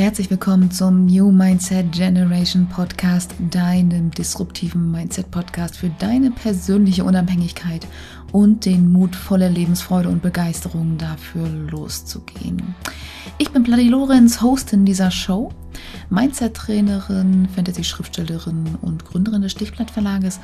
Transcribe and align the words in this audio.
Herzlich 0.00 0.30
willkommen 0.30 0.70
zum 0.70 1.04
New 1.04 1.30
Mindset 1.30 1.92
Generation 1.92 2.66
Podcast, 2.66 3.34
deinem 3.50 4.10
disruptiven 4.10 4.90
Mindset 4.90 5.30
Podcast 5.30 5.76
für 5.76 5.90
deine 5.98 6.30
persönliche 6.30 7.04
Unabhängigkeit 7.04 7.86
und 8.32 8.64
den 8.64 8.90
Mut, 8.90 9.14
voller 9.14 9.50
Lebensfreude 9.50 10.08
und 10.08 10.22
Begeisterung 10.22 10.96
dafür 10.96 11.46
loszugehen. 11.50 12.74
Ich 13.36 13.50
bin 13.50 13.62
Pladi 13.62 13.90
Lorenz, 13.90 14.40
Hostin 14.40 14.86
dieser 14.86 15.10
Show, 15.10 15.52
Mindset-Trainerin, 16.08 17.46
Fantasy-Schriftstellerin 17.54 18.78
und 18.80 19.04
Gründerin 19.04 19.42
des 19.42 19.52
Stichblatt 19.52 19.90
Verlages. 19.90 20.40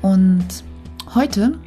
Und 0.00 0.46
heute 1.12 1.58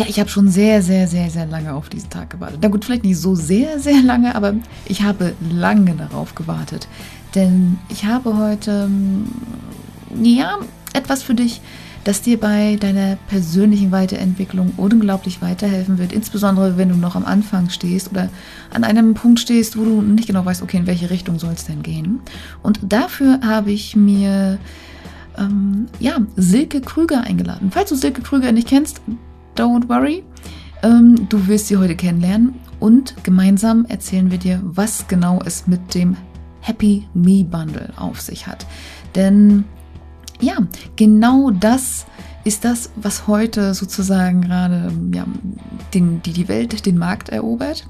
ja, 0.00 0.06
ich 0.08 0.18
habe 0.18 0.30
schon 0.30 0.48
sehr, 0.48 0.80
sehr, 0.82 1.06
sehr, 1.06 1.28
sehr 1.28 1.44
lange 1.44 1.74
auf 1.74 1.90
diesen 1.90 2.08
Tag 2.08 2.30
gewartet. 2.30 2.60
Na 2.62 2.68
gut, 2.68 2.86
vielleicht 2.86 3.04
nicht 3.04 3.18
so 3.18 3.34
sehr, 3.34 3.78
sehr 3.78 4.00
lange, 4.00 4.34
aber 4.34 4.54
ich 4.86 5.02
habe 5.02 5.34
lange 5.52 5.94
darauf 5.94 6.34
gewartet. 6.34 6.88
Denn 7.34 7.78
ich 7.90 8.06
habe 8.06 8.38
heute, 8.38 8.88
mm, 8.88 10.24
ja, 10.24 10.56
etwas 10.94 11.22
für 11.22 11.34
dich, 11.34 11.60
das 12.04 12.22
dir 12.22 12.40
bei 12.40 12.76
deiner 12.80 13.16
persönlichen 13.28 13.92
Weiterentwicklung 13.92 14.72
unglaublich 14.78 15.42
weiterhelfen 15.42 15.98
wird. 15.98 16.14
Insbesondere, 16.14 16.78
wenn 16.78 16.88
du 16.88 16.94
noch 16.94 17.14
am 17.14 17.26
Anfang 17.26 17.68
stehst 17.68 18.10
oder 18.10 18.30
an 18.72 18.84
einem 18.84 19.12
Punkt 19.12 19.38
stehst, 19.38 19.76
wo 19.76 19.84
du 19.84 20.00
nicht 20.00 20.28
genau 20.28 20.46
weißt, 20.46 20.62
okay, 20.62 20.78
in 20.78 20.86
welche 20.86 21.10
Richtung 21.10 21.38
soll 21.38 21.52
es 21.52 21.66
denn 21.66 21.82
gehen. 21.82 22.20
Und 22.62 22.80
dafür 22.82 23.40
habe 23.44 23.70
ich 23.70 23.96
mir 23.96 24.56
ähm, 25.36 25.88
ja, 25.98 26.16
Silke 26.36 26.80
Krüger 26.80 27.20
eingeladen. 27.20 27.70
Falls 27.70 27.90
du 27.90 27.96
Silke 27.96 28.22
Krüger 28.22 28.50
nicht 28.52 28.66
kennst, 28.66 29.02
don't 29.60 29.88
worry. 29.88 30.24
Ähm, 30.82 31.28
du 31.28 31.46
wirst 31.46 31.66
sie 31.66 31.76
heute 31.76 31.94
kennenlernen 31.94 32.54
und 32.78 33.22
gemeinsam 33.24 33.84
erzählen 33.86 34.30
wir 34.30 34.38
dir, 34.38 34.60
was 34.64 35.06
genau 35.06 35.40
es 35.44 35.66
mit 35.66 35.94
dem 35.94 36.16
Happy 36.60 37.06
Me 37.12 37.44
Bundle 37.44 37.92
auf 37.96 38.20
sich 38.20 38.46
hat. 38.46 38.66
Denn 39.14 39.64
ja, 40.40 40.56
genau 40.96 41.50
das 41.50 42.06
ist 42.44 42.64
das, 42.64 42.90
was 42.96 43.26
heute 43.26 43.74
sozusagen 43.74 44.40
gerade 44.40 44.90
ja, 45.12 45.26
den, 45.92 46.22
die, 46.22 46.32
die 46.32 46.48
Welt, 46.48 46.86
den 46.86 46.96
Markt 46.96 47.28
erobert 47.28 47.86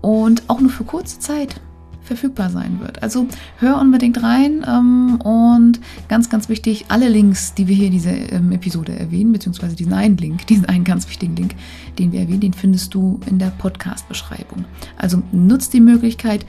und 0.00 0.42
auch 0.48 0.60
nur 0.60 0.70
für 0.70 0.82
kurze 0.82 1.20
Zeit 1.20 1.60
verfügbar 2.12 2.50
sein 2.50 2.80
wird. 2.80 3.02
Also 3.02 3.26
hör 3.58 3.80
unbedingt 3.80 4.22
rein 4.22 4.64
ähm, 4.66 5.20
und 5.22 5.80
ganz, 6.08 6.28
ganz 6.28 6.48
wichtig, 6.48 6.86
alle 6.88 7.08
Links, 7.08 7.54
die 7.54 7.68
wir 7.68 7.74
hier 7.74 7.86
in 7.86 7.92
dieser 7.92 8.32
ähm, 8.32 8.52
Episode 8.52 8.98
erwähnen, 8.98 9.32
beziehungsweise 9.32 9.76
diesen 9.76 9.92
einen 9.92 10.16
Link, 10.16 10.46
diesen 10.48 10.66
einen 10.66 10.84
ganz 10.84 11.08
wichtigen 11.08 11.36
Link, 11.36 11.54
den 11.98 12.12
wir 12.12 12.20
erwähnen, 12.20 12.40
den 12.40 12.52
findest 12.52 12.94
du 12.94 13.20
in 13.26 13.38
der 13.38 13.50
Podcast-Beschreibung. 13.50 14.64
Also 14.96 15.22
nutzt 15.32 15.72
die 15.72 15.80
Möglichkeit 15.80 16.44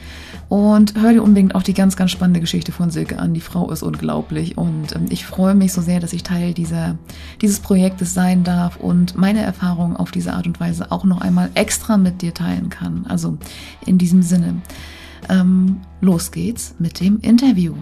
und 0.50 0.96
hör 1.00 1.14
dir 1.14 1.24
unbedingt 1.24 1.56
auch 1.56 1.64
die 1.64 1.74
ganz, 1.74 1.96
ganz 1.96 2.12
spannende 2.12 2.42
Geschichte 2.42 2.72
von 2.72 2.92
Silke 2.92 3.20
an. 3.20 3.34
Die 3.34 3.42
Frau 3.42 3.72
ist 3.72 3.84
unglaublich 3.84 4.58
und 4.58 4.96
ähm, 4.96 5.06
ich 5.10 5.26
freue 5.26 5.56
mich 5.56 5.74
so 5.74 5.82
sehr, 5.82 6.00
dass 6.00 6.14
ich 6.14 6.24
Teil 6.24 6.54
dieser, 6.54 6.98
dieses 7.42 7.60
Projektes 7.60 8.14
sein 8.14 8.44
darf 8.44 8.78
und 8.78 9.18
meine 9.18 9.42
Erfahrungen 9.42 9.96
auf 9.96 10.12
diese 10.12 10.34
Art 10.34 10.46
und 10.46 10.60
Weise 10.60 10.92
auch 10.92 11.06
noch 11.06 11.22
einmal 11.22 11.50
extra 11.54 11.98
mit 11.98 12.22
dir 12.22 12.34
teilen 12.34 12.70
kann. 12.70 13.06
Also 13.08 13.38
in 13.86 13.98
diesem 13.98 14.22
Sinne. 14.22 14.56
Ähm, 15.30 15.82
los 16.02 16.32
geht's 16.32 16.76
mit 16.80 17.00
dem 17.00 17.20
Interview. 17.22 17.74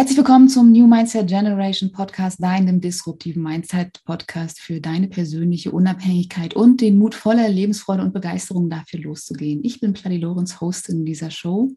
Herzlich 0.00 0.16
willkommen 0.16 0.48
zum 0.48 0.72
New 0.72 0.86
Mindset 0.86 1.26
Generation 1.26 1.92
Podcast, 1.92 2.42
deinem 2.42 2.80
disruptiven 2.80 3.42
Mindset 3.42 4.02
Podcast 4.06 4.58
für 4.58 4.80
deine 4.80 5.08
persönliche 5.08 5.72
Unabhängigkeit 5.72 6.54
und 6.54 6.80
den 6.80 6.96
Mut 6.96 7.14
voller 7.14 7.46
Lebensfreude 7.50 8.02
und 8.02 8.14
Begeisterung 8.14 8.70
dafür 8.70 9.00
loszugehen. 9.00 9.60
Ich 9.62 9.78
bin 9.78 9.92
Pladi 9.92 10.16
Lorenz, 10.16 10.58
Hostin 10.58 11.04
dieser 11.04 11.30
Show. 11.30 11.72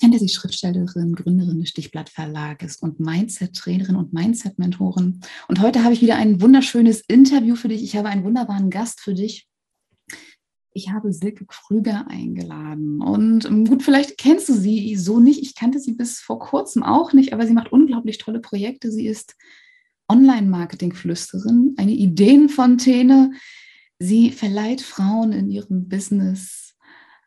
Fantasy-Schriftstellerin, 0.00 1.16
Gründerin 1.16 1.58
des 1.58 1.70
Stichblatt 1.70 2.10
Verlages 2.10 2.76
und 2.76 3.00
Mindset-Trainerin 3.00 3.96
und 3.96 4.12
Mindset-Mentorin. 4.12 5.20
Und 5.48 5.60
heute 5.60 5.82
habe 5.82 5.94
ich 5.94 6.02
wieder 6.02 6.14
ein 6.14 6.40
wunderschönes 6.40 7.00
Interview 7.08 7.56
für 7.56 7.66
dich. 7.66 7.82
Ich 7.82 7.96
habe 7.96 8.08
einen 8.08 8.22
wunderbaren 8.22 8.70
Gast 8.70 9.00
für 9.00 9.14
dich 9.14 9.48
ich 10.76 10.90
habe 10.90 11.12
Silke 11.12 11.46
Krüger 11.46 12.06
eingeladen. 12.08 13.00
Und 13.00 13.46
ähm, 13.46 13.64
gut, 13.64 13.82
vielleicht 13.82 14.18
kennst 14.18 14.48
du 14.48 14.52
sie 14.52 14.94
so 14.96 15.18
nicht. 15.18 15.42
Ich 15.42 15.54
kannte 15.54 15.80
sie 15.80 15.92
bis 15.92 16.20
vor 16.20 16.38
kurzem 16.38 16.82
auch 16.82 17.12
nicht, 17.12 17.32
aber 17.32 17.46
sie 17.46 17.54
macht 17.54 17.72
unglaublich 17.72 18.18
tolle 18.18 18.40
Projekte. 18.40 18.92
Sie 18.92 19.06
ist 19.06 19.34
Online-Marketing-Flüsterin, 20.08 21.74
eine 21.78 21.92
Ideenfontäne. 21.92 23.32
Sie 23.98 24.30
verleiht 24.30 24.82
Frauen 24.82 25.32
in 25.32 25.50
ihrem 25.50 25.88
Business, 25.88 26.76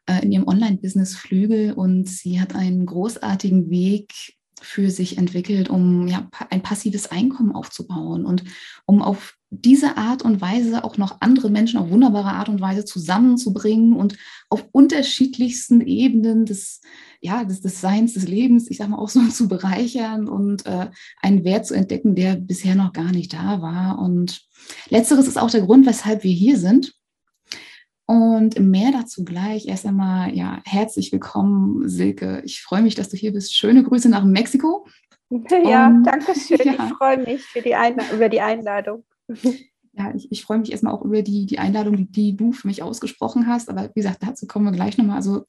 äh, 0.06 0.24
in 0.24 0.32
ihrem 0.32 0.48
Online-Business 0.48 1.16
Flügel 1.16 1.74
und 1.74 2.08
sie 2.08 2.40
hat 2.40 2.56
einen 2.56 2.86
großartigen 2.86 3.70
Weg 3.72 4.38
für 4.62 4.92
sich 4.92 5.18
entwickelt, 5.18 5.70
um 5.70 6.08
ja, 6.08 6.30
ein 6.52 6.62
passives 6.62 7.10
Einkommen 7.12 7.52
aufzubauen 7.52 8.26
und 8.26 8.44
um 8.86 9.02
auf 9.02 9.39
diese 9.52 9.98
Art 9.98 10.22
und 10.22 10.42
Weise 10.42 10.84
auch 10.84 10.98
noch 10.98 11.22
andere 11.22 11.50
Menschen 11.50 11.80
auf 11.80 11.90
wunderbare 11.90 12.30
Art 12.30 12.50
und 12.50 12.62
Weise 12.62 12.86
zusammenzubringen 12.86 13.94
und 13.94 14.16
auf 14.50 14.66
unterschiedlichsten 14.72 15.82
Ebenen 15.82 16.46
des, 16.46 16.82
ja, 17.20 17.44
des, 17.44 17.62
des 17.62 17.82
Seins, 17.82 18.14
des 18.14 18.28
Lebens, 18.28 18.70
ich 18.70 18.78
sage 18.78 18.92
mal 18.92 19.00
auch 19.00 19.10
so 19.10 19.22
zu 19.30 19.48
bereichern 19.48 20.28
und 20.28 20.66
äh, 20.66 20.90
einen 21.22 21.44
Wert 21.44 21.66
zu 21.66 21.74
entdecken, 21.74 22.16
der 22.16 22.36
bisher 22.36 22.76
noch 22.76 22.94
gar 22.94 23.12
nicht 23.12 23.34
da 23.34 23.62
war. 23.62 24.00
Und 24.00 24.42
letzteres 24.90 25.28
ist 25.28 25.38
auch 25.38 25.52
der 25.52 25.62
Grund, 25.62 25.88
weshalb 25.88 26.24
wir 26.24 26.34
hier 26.34 26.58
sind. 26.58 26.94
Und 28.06 28.60
mehr 28.60 28.92
dazu 28.92 29.24
gleich. 29.24 29.68
Erst 29.68 29.86
einmal, 29.86 30.36
ja, 30.36 30.62
herzlich 30.66 31.12
willkommen, 31.12 31.88
Silke. 31.88 32.42
Ich 32.44 32.62
freue 32.62 32.82
mich, 32.82 32.96
dass 32.96 33.10
du 33.10 33.18
hier 33.18 33.34
bist. 33.34 33.56
Schöne 33.56 33.84
Grüße 33.84 34.10
nach 34.10 34.24
Mexiko. 34.24 34.88
Ja, 35.64 35.86
und, 35.86 36.06
danke 36.06 36.34
schön. 36.34 36.58
Ja. 36.64 36.74
Ich 36.74 36.94
freue 36.98 37.18
mich 37.18 37.44
für 37.44 37.62
die 37.62 37.76
über 38.12 38.30
die 38.30 38.42
Einladung. 38.42 39.04
Ja, 39.94 40.14
ich, 40.16 40.32
ich 40.32 40.44
freue 40.44 40.60
mich 40.60 40.72
erstmal 40.72 40.94
auch 40.94 41.04
über 41.04 41.22
die, 41.24 41.46
die 41.46 41.60
Einladung, 41.60 41.98
die, 41.98 42.06
die, 42.06 42.38
du 42.38 42.52
für 42.52 42.68
mich 42.68 42.84
ausgesprochen 42.84 43.48
hast. 43.48 43.70
Aber 43.70 43.90
wie 43.94 44.00
gesagt, 44.00 44.20
dazu 44.22 44.48
kommen 44.48 44.66
wir 44.66 44.72
gleich 44.72 44.98
nochmal. 44.98 45.18
Also 45.18 45.46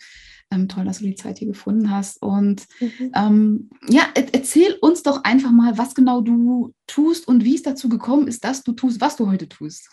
ähm, 0.50 0.68
toll, 0.68 0.84
dass 0.84 0.98
du 0.98 1.04
die 1.04 1.14
Zeit 1.14 1.38
hier 1.38 1.48
gefunden 1.48 1.90
hast. 1.90 2.20
Und 2.20 2.66
mhm. 2.80 3.12
ähm, 3.14 3.70
ja, 3.88 4.02
erzähl 4.14 4.76
uns 4.80 5.02
doch 5.02 5.24
einfach 5.24 5.52
mal, 5.52 5.78
was 5.78 5.94
genau 5.94 6.20
du 6.20 6.74
tust 6.86 7.28
und 7.28 7.44
wie 7.44 7.54
es 7.54 7.62
dazu 7.62 7.88
gekommen 7.88 8.26
ist, 8.26 8.44
dass 8.44 8.62
du 8.62 8.72
tust, 8.72 9.00
was 9.00 9.16
du 9.16 9.28
heute 9.28 9.48
tust. 9.48 9.88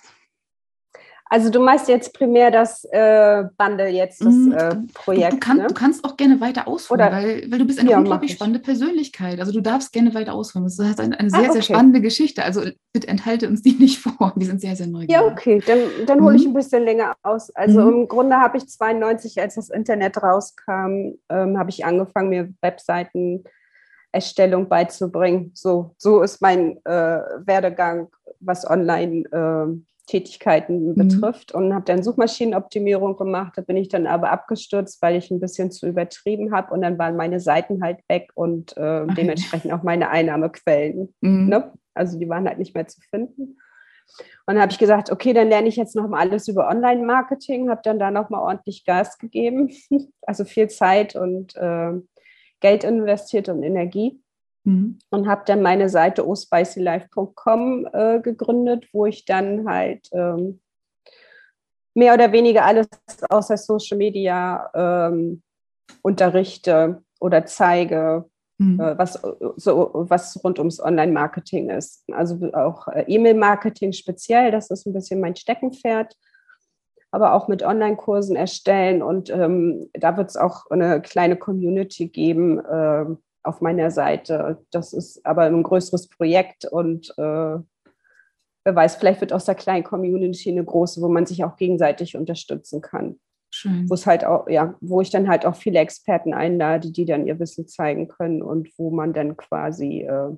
Also 1.29 1.49
du 1.49 1.59
meinst 1.59 1.88
jetzt 1.89 2.13
primär 2.13 2.51
das 2.51 2.85
äh, 2.85 3.43
Bundle 3.57 3.89
jetzt, 3.89 4.21
das 4.21 4.33
mm, 4.33 4.51
äh, 4.51 4.75
Projekt. 4.93 5.33
Du, 5.33 5.35
du, 5.35 5.39
kann, 5.39 5.57
ne? 5.57 5.67
du, 5.67 5.73
kannst 5.73 6.05
auch 6.05 6.16
gerne 6.16 6.40
weiter 6.40 6.67
ausholen, 6.67 7.02
Oder, 7.02 7.11
weil, 7.11 7.52
weil 7.52 7.59
du 7.59 7.66
bist 7.66 7.79
eine 7.79 7.91
ja, 7.91 7.97
unglaublich 7.97 8.31
spannende 8.31 8.59
Persönlichkeit. 8.59 9.40
Also 9.40 9.52
du 9.52 9.61
darfst 9.61 9.91
gerne 9.91 10.13
weiter 10.13 10.34
ausholen. 10.34 10.66
Das 10.66 10.79
ist 10.79 10.99
eine, 10.99 11.19
eine 11.19 11.29
sehr, 11.29 11.40
ah, 11.40 11.43
okay. 11.43 11.53
sehr 11.53 11.61
spannende 11.63 12.02
Geschichte. 12.02 12.43
Also 12.43 12.61
bitte 12.93 13.07
enthalte 13.07 13.47
uns 13.47 13.61
die 13.61 13.72
nicht 13.79 13.99
vor. 13.99 14.34
Wir 14.35 14.46
sind 14.46 14.61
sehr, 14.61 14.75
sehr 14.75 14.87
neugierig. 14.87 15.11
Ja, 15.11 15.25
okay, 15.25 15.61
dann, 15.66 16.05
dann 16.05 16.22
hole 16.22 16.35
ich 16.35 16.43
mhm. 16.43 16.52
ein 16.52 16.53
bisschen 16.53 16.84
länger 16.84 17.16
aus. 17.23 17.53
Also 17.55 17.81
mhm. 17.81 18.02
im 18.02 18.07
Grunde 18.07 18.37
habe 18.37 18.57
ich 18.57 18.67
92, 18.67 19.41
als 19.41 19.55
das 19.55 19.69
Internet 19.69 20.22
rauskam, 20.23 21.16
ähm, 21.29 21.57
habe 21.57 21.69
ich 21.69 21.85
angefangen, 21.85 22.29
mir 22.29 22.53
Webseiten 22.61 23.43
Erstellung 24.11 24.69
beizubringen. 24.69 25.52
So, 25.53 25.93
so 25.97 26.22
ist 26.22 26.41
mein 26.41 26.78
äh, 26.85 27.19
Werdegang, 27.46 28.07
was 28.40 28.67
online 28.67 29.25
äh, 29.31 29.97
Tätigkeiten 30.07 30.89
mhm. 30.89 30.95
betrifft 30.95 31.51
und 31.53 31.73
habe 31.73 31.85
dann 31.85 32.01
Suchmaschinenoptimierung 32.01 33.17
gemacht. 33.17 33.53
Da 33.55 33.61
bin 33.61 33.77
ich 33.77 33.89
dann 33.89 34.07
aber 34.07 34.31
abgestürzt, 34.31 35.01
weil 35.01 35.15
ich 35.15 35.29
ein 35.29 35.39
bisschen 35.39 35.69
zu 35.69 35.85
übertrieben 35.85 36.53
habe 36.53 36.73
und 36.73 36.81
dann 36.81 36.97
waren 36.97 37.17
meine 37.17 37.39
Seiten 37.39 37.83
halt 37.83 37.99
weg 38.07 38.31
und 38.33 38.75
äh, 38.77 39.01
okay. 39.03 39.13
dementsprechend 39.17 39.71
auch 39.73 39.83
meine 39.83 40.09
Einnahmequellen. 40.09 41.13
Mhm. 41.21 41.49
Ne? 41.49 41.73
Also 41.93 42.17
die 42.17 42.29
waren 42.29 42.47
halt 42.47 42.57
nicht 42.57 42.73
mehr 42.73 42.87
zu 42.87 43.01
finden. 43.01 43.57
Und 44.45 44.55
dann 44.55 44.61
habe 44.61 44.71
ich 44.71 44.79
gesagt, 44.79 45.11
okay, 45.11 45.33
dann 45.33 45.49
lerne 45.49 45.67
ich 45.67 45.75
jetzt 45.75 45.95
noch 45.95 46.07
mal 46.07 46.21
alles 46.21 46.47
über 46.47 46.69
Online-Marketing, 46.69 47.69
habe 47.69 47.81
dann 47.83 47.99
da 47.99 48.09
noch 48.09 48.29
mal 48.29 48.39
ordentlich 48.39 48.85
Gas 48.85 49.17
gegeben, 49.17 49.69
also 50.21 50.45
viel 50.45 50.69
Zeit 50.69 51.17
und 51.17 51.55
äh, 51.57 51.91
Geld 52.61 52.85
investiert 52.85 53.49
und 53.49 53.61
Energie. 53.63 54.21
Mhm. 54.67 54.99
Und 55.11 55.29
habe 55.29 55.43
dann 55.46 55.61
meine 55.61 55.87
Seite 55.87 56.28
ospicylife.com 56.28 57.87
äh, 57.93 58.19
gegründet, 58.19 58.90
wo 58.91 59.05
ich 59.05 59.23
dann 59.23 59.66
halt 59.66 60.09
ähm, 60.11 60.59
mehr 61.93 62.14
oder 62.14 62.34
weniger 62.34 62.66
alles 62.66 62.90
außer 63.29 63.55
Social 63.55 63.97
Media 63.97 64.69
ähm, 64.75 65.41
unterrichte 66.02 67.02
oder 67.22 67.46
zeige, 67.46 68.25
mhm. 68.58 68.78
äh, 68.81 68.97
was, 68.97 69.22
so, 69.55 69.91
was 69.93 70.43
rund 70.43 70.59
ums 70.59 70.81
Online-Marketing 70.81 71.69
ist. 71.69 72.03
Also 72.11 72.52
auch 72.52 72.90
äh, 72.90 73.05
E-Mail-Marketing 73.08 73.93
speziell, 73.93 74.52
das 74.52 74.69
ist 74.69 74.85
ein 74.85 74.93
bisschen 74.93 75.22
mein 75.22 75.37
Steckenpferd 75.37 76.14
aber 77.09 77.34
auch 77.34 77.47
mit 77.47 77.64
Online-Kursen 77.64 78.35
erstellen. 78.35 79.02
Und 79.02 79.29
ähm, 79.29 79.90
da 79.93 80.17
wird 80.17 80.29
es 80.29 80.35
auch 80.35 80.69
eine 80.69 81.02
kleine 81.02 81.37
Community 81.37 82.09
geben 82.09 82.59
äh, 82.59 83.05
auf 83.47 83.61
meiner 83.61 83.91
Seite. 83.91 84.64
Das 84.72 84.94
ist 84.94 85.26
aber 85.26 85.44
ein 85.44 85.64
größeres 85.64 86.09
Projekt 86.09 86.66
und 86.66 87.09
äh, 87.17 87.58
wer 88.67 88.76
weiß, 88.76 88.96
vielleicht 88.97 89.22
wird 89.22 89.34
aus 89.34 89.46
der 89.46 89.55
kleinen 89.55 89.84
Community 89.84 90.52
eine 90.52 90.64
große, 90.64 91.02
wo 91.02 91.08
man 91.08 91.26
sich 91.26 91.44
auch 91.44 91.55
gegenseitig 91.55 92.17
unterstützen 92.17 92.82
kann. 92.82 93.20
Schön. 93.49 93.90
Wo 93.90 93.94
es 93.94 94.05
halt 94.05 94.26
auch, 94.26 94.49
ja, 94.49 94.76
wo 94.82 94.99
ich 94.99 95.09
dann 95.09 95.29
halt 95.29 95.46
auch 95.46 95.55
viele 95.55 95.79
Experten 95.79 96.34
einlade, 96.34 96.91
die 96.91 97.05
dann 97.05 97.26
ihr 97.26 97.40
Wissen 97.40 97.67
zeigen 97.67 98.09
können 98.09 98.41
und 98.41 98.70
wo 98.78 98.91
man 98.91 99.14
dann 99.14 99.38
quasi 99.38 100.02
äh, 100.02 100.35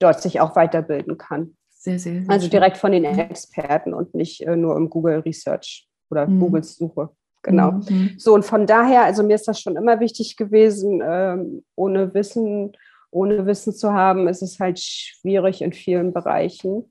dort 0.00 0.20
sich 0.20 0.40
auch 0.40 0.56
weiterbilden 0.56 1.16
kann. 1.16 1.56
Sehr, 1.70 2.00
sehr, 2.00 2.22
sehr 2.22 2.30
Also 2.30 2.48
direkt 2.48 2.76
von 2.76 2.90
den 2.90 3.04
Experten 3.04 3.94
und 3.94 4.14
nicht 4.14 4.40
äh, 4.44 4.56
nur 4.56 4.76
im 4.76 4.90
Google 4.90 5.20
Research 5.20 5.88
oder 6.10 6.26
mhm. 6.26 6.40
Googles 6.40 6.74
Suche. 6.74 7.10
Genau. 7.50 7.72
Mhm. 7.72 8.14
So, 8.18 8.34
und 8.34 8.44
von 8.44 8.66
daher, 8.66 9.04
also 9.04 9.22
mir 9.22 9.34
ist 9.34 9.48
das 9.48 9.60
schon 9.60 9.76
immer 9.76 10.00
wichtig 10.00 10.36
gewesen, 10.36 11.02
ähm, 11.04 11.64
ohne 11.74 12.14
Wissen, 12.14 12.72
ohne 13.10 13.46
Wissen 13.46 13.72
zu 13.72 13.92
haben, 13.92 14.28
ist 14.28 14.42
es 14.42 14.58
halt 14.60 14.78
schwierig 14.78 15.62
in 15.62 15.72
vielen 15.72 16.12
Bereichen. 16.12 16.84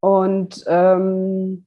Und 0.00 0.64
ähm, 0.66 1.66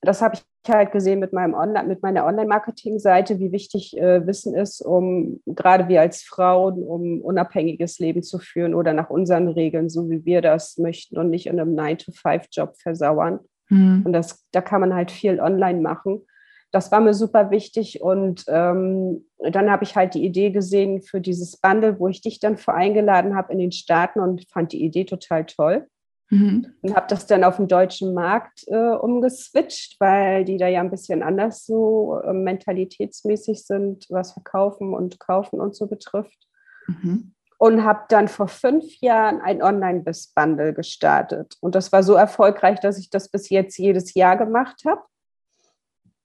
das 0.00 0.22
habe 0.22 0.36
ich 0.36 0.44
halt 0.68 0.92
gesehen 0.92 1.20
mit, 1.20 1.32
meinem 1.32 1.54
Online, 1.54 1.86
mit 1.86 2.02
meiner 2.02 2.24
Online-Marketing-Seite, 2.26 3.38
wie 3.38 3.52
wichtig 3.52 3.96
äh, 3.96 4.26
Wissen 4.26 4.54
ist, 4.54 4.80
um 4.80 5.40
gerade 5.46 5.88
wir 5.88 6.00
als 6.00 6.22
Frauen, 6.22 6.82
um 6.82 7.20
unabhängiges 7.20 7.98
Leben 7.98 8.22
zu 8.22 8.38
führen 8.38 8.74
oder 8.74 8.92
nach 8.92 9.10
unseren 9.10 9.48
Regeln, 9.48 9.88
so 9.88 10.10
wie 10.10 10.24
wir 10.24 10.42
das 10.42 10.78
möchten 10.78 11.18
und 11.18 11.30
nicht 11.30 11.46
in 11.46 11.60
einem 11.60 11.74
9-to-5-Job 11.74 12.76
versauern. 12.76 13.40
Mhm. 13.68 14.02
Und 14.04 14.12
das, 14.12 14.46
da 14.52 14.60
kann 14.60 14.80
man 14.80 14.94
halt 14.94 15.10
viel 15.10 15.40
online 15.40 15.80
machen. 15.80 16.26
Das 16.72 16.90
war 16.92 17.00
mir 17.00 17.14
super 17.14 17.50
wichtig. 17.50 18.02
Und 18.02 18.44
ähm, 18.48 19.26
dann 19.38 19.70
habe 19.70 19.84
ich 19.84 19.96
halt 19.96 20.14
die 20.14 20.24
Idee 20.24 20.50
gesehen 20.50 21.02
für 21.02 21.20
dieses 21.20 21.56
Bundle, 21.56 21.98
wo 21.98 22.08
ich 22.08 22.20
dich 22.20 22.40
dann 22.40 22.56
vor 22.56 22.74
eingeladen 22.74 23.34
habe 23.34 23.52
in 23.52 23.58
den 23.58 23.72
Staaten 23.72 24.20
und 24.20 24.46
fand 24.50 24.72
die 24.72 24.84
Idee 24.84 25.04
total 25.04 25.46
toll. 25.46 25.86
Mhm. 26.28 26.66
Und 26.82 26.96
habe 26.96 27.06
das 27.08 27.26
dann 27.26 27.44
auf 27.44 27.56
dem 27.56 27.68
deutschen 27.68 28.12
Markt 28.12 28.64
äh, 28.66 28.94
umgeswitcht, 28.94 29.96
weil 30.00 30.44
die 30.44 30.56
da 30.56 30.66
ja 30.66 30.80
ein 30.80 30.90
bisschen 30.90 31.22
anders 31.22 31.64
so 31.64 32.20
äh, 32.24 32.32
mentalitätsmäßig 32.32 33.64
sind, 33.64 34.06
was 34.10 34.32
Verkaufen 34.32 34.92
und 34.92 35.20
Kaufen 35.20 35.60
und 35.60 35.76
so 35.76 35.86
betrifft. 35.86 36.48
Mhm. 36.88 37.35
Und 37.58 37.84
habe 37.84 38.04
dann 38.10 38.28
vor 38.28 38.48
fünf 38.48 39.00
Jahren 39.00 39.40
ein 39.40 39.62
Online-Biss-Bundle 39.62 40.74
gestartet. 40.74 41.56
Und 41.60 41.74
das 41.74 41.90
war 41.90 42.02
so 42.02 42.14
erfolgreich, 42.14 42.80
dass 42.80 42.98
ich 42.98 43.08
das 43.08 43.30
bis 43.30 43.48
jetzt 43.48 43.78
jedes 43.78 44.12
Jahr 44.14 44.36
gemacht 44.36 44.82
habe. 44.86 45.00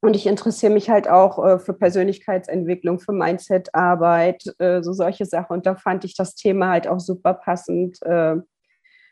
Und 0.01 0.15
ich 0.15 0.25
interessiere 0.25 0.73
mich 0.73 0.89
halt 0.89 1.07
auch 1.07 1.45
äh, 1.45 1.59
für 1.59 1.73
Persönlichkeitsentwicklung, 1.73 2.99
für 2.99 3.13
Mindset-Arbeit, 3.13 4.43
äh, 4.57 4.81
so 4.81 4.93
solche 4.93 5.25
Sachen. 5.25 5.53
Und 5.53 5.65
da 5.65 5.75
fand 5.75 6.03
ich 6.03 6.15
das 6.15 6.35
Thema 6.35 6.69
halt 6.69 6.87
auch 6.87 6.99
super 6.99 7.35
passend 7.35 8.01
äh, 8.01 8.35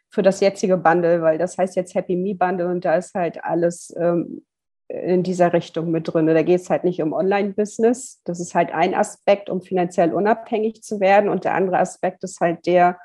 für 0.09 0.23
das 0.23 0.39
jetzige 0.39 0.77
Bundle, 0.77 1.21
weil 1.21 1.37
das 1.37 1.57
heißt 1.57 1.75
jetzt 1.75 1.93
Happy 1.93 2.15
Me 2.15 2.33
Bundle 2.33 2.67
und 2.67 2.83
da 2.83 2.95
ist 2.95 3.13
halt 3.13 3.43
alles 3.43 3.93
ähm, 3.97 4.43
in 4.89 5.21
dieser 5.21 5.53
Richtung 5.53 5.91
mit 5.91 6.11
drin. 6.11 6.25
Da 6.25 6.41
geht 6.41 6.61
es 6.61 6.69
halt 6.69 6.83
nicht 6.83 7.01
um 7.01 7.13
Online-Business. 7.13 8.21
Das 8.25 8.39
ist 8.39 8.55
halt 8.55 8.73
ein 8.73 8.95
Aspekt, 8.95 9.49
um 9.49 9.61
finanziell 9.61 10.13
unabhängig 10.13 10.81
zu 10.81 10.99
werden. 10.99 11.29
Und 11.29 11.45
der 11.45 11.53
andere 11.53 11.77
Aspekt 11.77 12.23
ist 12.23 12.39
halt 12.41 12.65
der, 12.65 12.99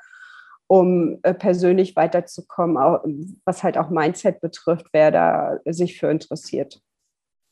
um 0.67 1.19
äh, 1.21 1.35
persönlich 1.35 1.95
weiterzukommen, 1.95 2.77
auch, 2.77 3.03
was 3.45 3.63
halt 3.63 3.77
auch 3.77 3.91
Mindset 3.91 4.41
betrifft, 4.41 4.87
wer 4.93 5.11
da 5.11 5.59
sich 5.65 5.99
für 5.99 6.09
interessiert. 6.09 6.81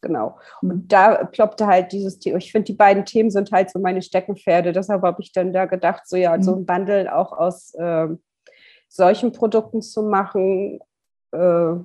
Genau. 0.02 0.38
Und 0.62 0.92
da 0.92 1.24
ploppte 1.26 1.68
halt 1.68 1.92
dieses 1.92 2.20
Thema. 2.20 2.38
Ich 2.38 2.52
finde, 2.52 2.66
die 2.66 2.74
beiden 2.74 3.06
Themen 3.06 3.30
sind 3.30 3.52
halt 3.52 3.70
so 3.70 3.80
meine 3.80 4.02
Steckenpferde. 4.02 4.74
Deshalb 4.74 5.04
habe 5.04 5.22
ich 5.22 5.32
dann 5.32 5.54
da 5.54 5.66
gedacht, 5.66 6.08
so 6.08 6.18
ja, 6.18 6.42
so 6.42 6.56
mhm. 6.56 6.62
ein 6.62 6.66
Bundle 6.66 7.16
auch 7.16 7.32
aus 7.32 7.74
äh, 7.76 8.08
solchen 8.90 9.32
Produkten 9.32 9.82
zu 9.82 10.02
machen, 10.04 10.80
äh, 11.32 11.76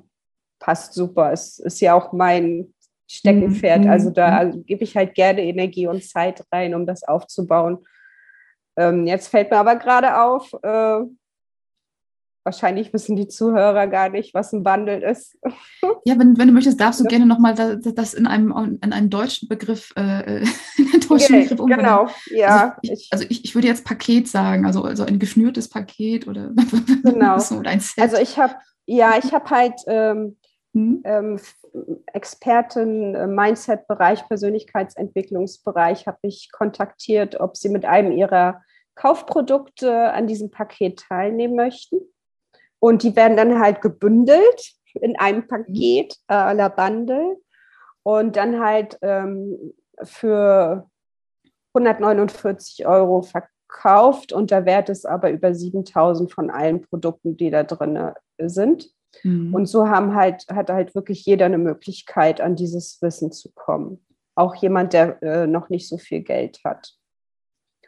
passt 0.59 0.95
super. 0.95 1.33
Es 1.33 1.59
ist 1.59 1.81
ja 1.81 1.95
auch 1.95 2.13
mein 2.13 2.75
Steckenpferd. 3.09 3.85
Mhm. 3.85 3.91
Also 3.91 4.11
da 4.11 4.45
mhm. 4.45 4.65
gebe 4.67 4.85
ich 4.85 4.97
halt 4.97 5.15
gerne 5.15 5.43
Energie 5.43 5.87
und 5.87 6.05
Zeit 6.05 6.45
rein, 6.53 6.75
um 6.75 6.87
das 6.87 7.05
aufzubauen. 7.05 7.79
Ähm, 8.77 9.07
jetzt 9.07 9.29
fällt 9.29 9.51
mir 9.51 9.59
aber 9.59 9.77
gerade 9.77 10.21
auf, 10.21 10.53
äh, 10.63 11.01
wahrscheinlich 12.45 12.93
wissen 12.95 13.17
die 13.17 13.29
Zuhörer 13.29 13.89
gar 13.89 14.09
nicht, 14.09 14.33
was 14.33 14.53
ein 14.53 14.63
Bundle 14.63 15.05
ist. 15.09 15.39
Ja, 16.05 16.19
wenn, 16.19 16.39
wenn 16.39 16.49
du 16.49 16.55
möchtest, 16.55 16.81
darfst 16.81 17.01
du 17.01 17.05
ja. 17.05 17.11
gerne 17.11 17.27
nochmal 17.27 17.55
das, 17.55 17.95
das 17.95 18.15
in 18.15 18.27
einem, 18.27 18.79
in 18.83 18.93
einem 18.93 19.11
deutschen 19.11 19.47
Begriff, 19.47 19.93
äh, 19.95 20.41
in 20.79 20.89
einen 20.93 21.01
deutschen 21.07 21.35
okay, 21.35 21.43
Begriff 21.43 21.61
umwandeln. 21.61 21.79
Genau, 21.81 22.09
ja. 22.31 22.77
Also 22.83 22.93
ich, 22.95 23.09
also 23.11 23.25
ich, 23.29 23.45
ich 23.45 23.55
würde 23.55 23.69
jetzt 23.69 23.85
Paket 23.85 24.27
sagen, 24.27 24.65
also, 24.65 24.85
also 24.85 25.05
ein 25.05 25.19
geschnürtes 25.19 25.69
Paket 25.69 26.27
oder, 26.27 26.51
genau. 27.03 27.39
so, 27.39 27.57
oder 27.57 27.71
ein 27.71 27.81
Set. 27.81 28.03
Also 28.03 28.17
ich 28.17 28.39
habe, 28.39 28.55
ja, 28.87 29.19
ich 29.23 29.35
habe 29.35 29.51
halt 29.51 29.75
ähm, 29.87 30.37
hm? 30.75 31.03
ähm, 31.05 31.41
Experten 32.13 33.15
im 33.15 33.35
Mindset-Bereich, 33.35 34.27
Persönlichkeitsentwicklungsbereich 34.29 36.07
habe 36.07 36.19
ich 36.23 36.51
kontaktiert, 36.53 37.41
ob 37.41 37.57
sie 37.57 37.69
mit 37.69 37.85
einem 37.85 38.13
ihrer 38.13 38.63
Kaufprodukte 38.95 40.13
an 40.13 40.27
diesem 40.27 40.51
Paket 40.51 41.01
teilnehmen 41.09 41.55
möchten. 41.55 42.01
Und 42.81 43.03
die 43.03 43.17
werden 43.17 43.37
dann 43.37 43.61
halt 43.61 43.81
gebündelt 43.81 44.75
in 44.95 45.19
einem 45.19 45.47
Paket 45.47 46.17
äh, 46.29 46.35
à 46.35 46.53
la 46.53 46.69
Bundle 46.69 47.37
und 48.03 48.37
dann 48.37 48.61
halt 48.61 48.99
ähm, 49.03 49.75
für 50.03 50.89
149 51.75 52.87
Euro 52.87 53.23
verkauft 53.23 54.33
und 54.33 54.51
der 54.51 54.65
Wert 54.65 54.89
ist 54.89 55.07
aber 55.07 55.31
über 55.31 55.55
7000 55.55 56.33
von 56.33 56.51
allen 56.51 56.83
Produkten, 56.83 57.37
die 57.37 57.51
da 57.51 57.65
drin 57.65 58.13
sind. 58.39 58.91
Mhm. 59.23 59.55
Und 59.55 59.67
so 59.67 59.89
haben 59.89 60.15
halt, 60.15 60.45
hat 60.51 60.71
halt 60.71 60.95
wirklich 60.95 61.25
jeder 61.25 61.47
eine 61.47 61.59
Möglichkeit, 61.59 62.41
an 62.41 62.57
dieses 62.57 63.01
Wissen 63.03 63.33
zu 63.33 63.51
kommen. 63.53 64.05
Auch 64.35 64.55
jemand, 64.55 64.93
der 64.93 65.23
äh, 65.23 65.47
noch 65.47 65.69
nicht 65.69 65.89
so 65.89 65.99
viel 65.99 66.21
Geld 66.21 66.61
hat. 66.65 66.95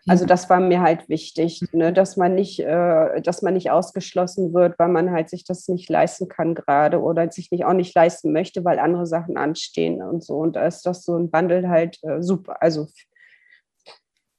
Also 0.07 0.25
das 0.25 0.49
war 0.49 0.61
mir 0.61 0.81
halt 0.81 1.09
wichtig, 1.09 1.63
ne, 1.73 1.93
dass 1.93 2.17
man 2.17 2.35
nicht, 2.35 2.61
äh, 2.61 3.21
dass 3.21 3.43
man 3.43 3.55
nicht 3.55 3.71
ausgeschlossen 3.71 4.55
wird, 4.55 4.79
weil 4.79 4.89
man 4.89 5.11
halt 5.11 5.29
sich 5.29 5.45
das 5.45 5.69
nicht 5.69 5.89
leisten 5.91 6.29
kann 6.29 6.55
gerade 6.55 7.01
oder 7.01 7.31
sich 7.31 7.51
nicht 7.51 7.65
auch 7.65 7.75
nicht 7.75 7.95
leisten 7.95 8.33
möchte, 8.33 8.65
weil 8.65 8.79
andere 8.79 9.07
Sachen 9.07 9.37
anstehen 9.37 10.03
und 10.03 10.25
so. 10.25 10.37
Und 10.37 10.57
da 10.57 10.67
ist 10.67 10.87
das 10.87 11.05
so 11.05 11.17
ein 11.17 11.31
Bundle 11.31 11.69
halt 11.69 11.99
äh, 12.03 12.23
super. 12.23 12.63
Also 12.63 12.89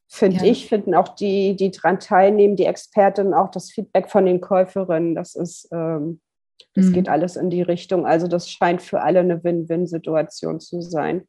finde 0.08 0.46
ja. 0.46 0.52
ich, 0.52 0.68
finden 0.68 0.94
auch 0.96 1.10
die, 1.10 1.56
die 1.56 1.72
daran 1.72 2.00
teilnehmen, 2.00 2.56
die 2.56 2.66
Expertinnen, 2.66 3.34
auch 3.34 3.50
das 3.50 3.72
Feedback 3.72 4.10
von 4.10 4.26
den 4.26 4.42
Käuferinnen, 4.42 5.16
das 5.16 5.36
ist, 5.36 5.70
ähm, 5.72 6.20
das 6.74 6.88
mhm. 6.88 6.94
geht 6.94 7.10
alles 7.10 7.36
in 7.36 7.50
die 7.50 7.62
Richtung. 7.62 8.06
Also 8.06 8.28
das 8.28 8.50
scheint 8.50 8.82
für 8.82 9.02
alle 9.02 9.20
eine 9.20 9.44
Win-Win-Situation 9.44 10.60
zu 10.60 10.82
sein. 10.82 11.28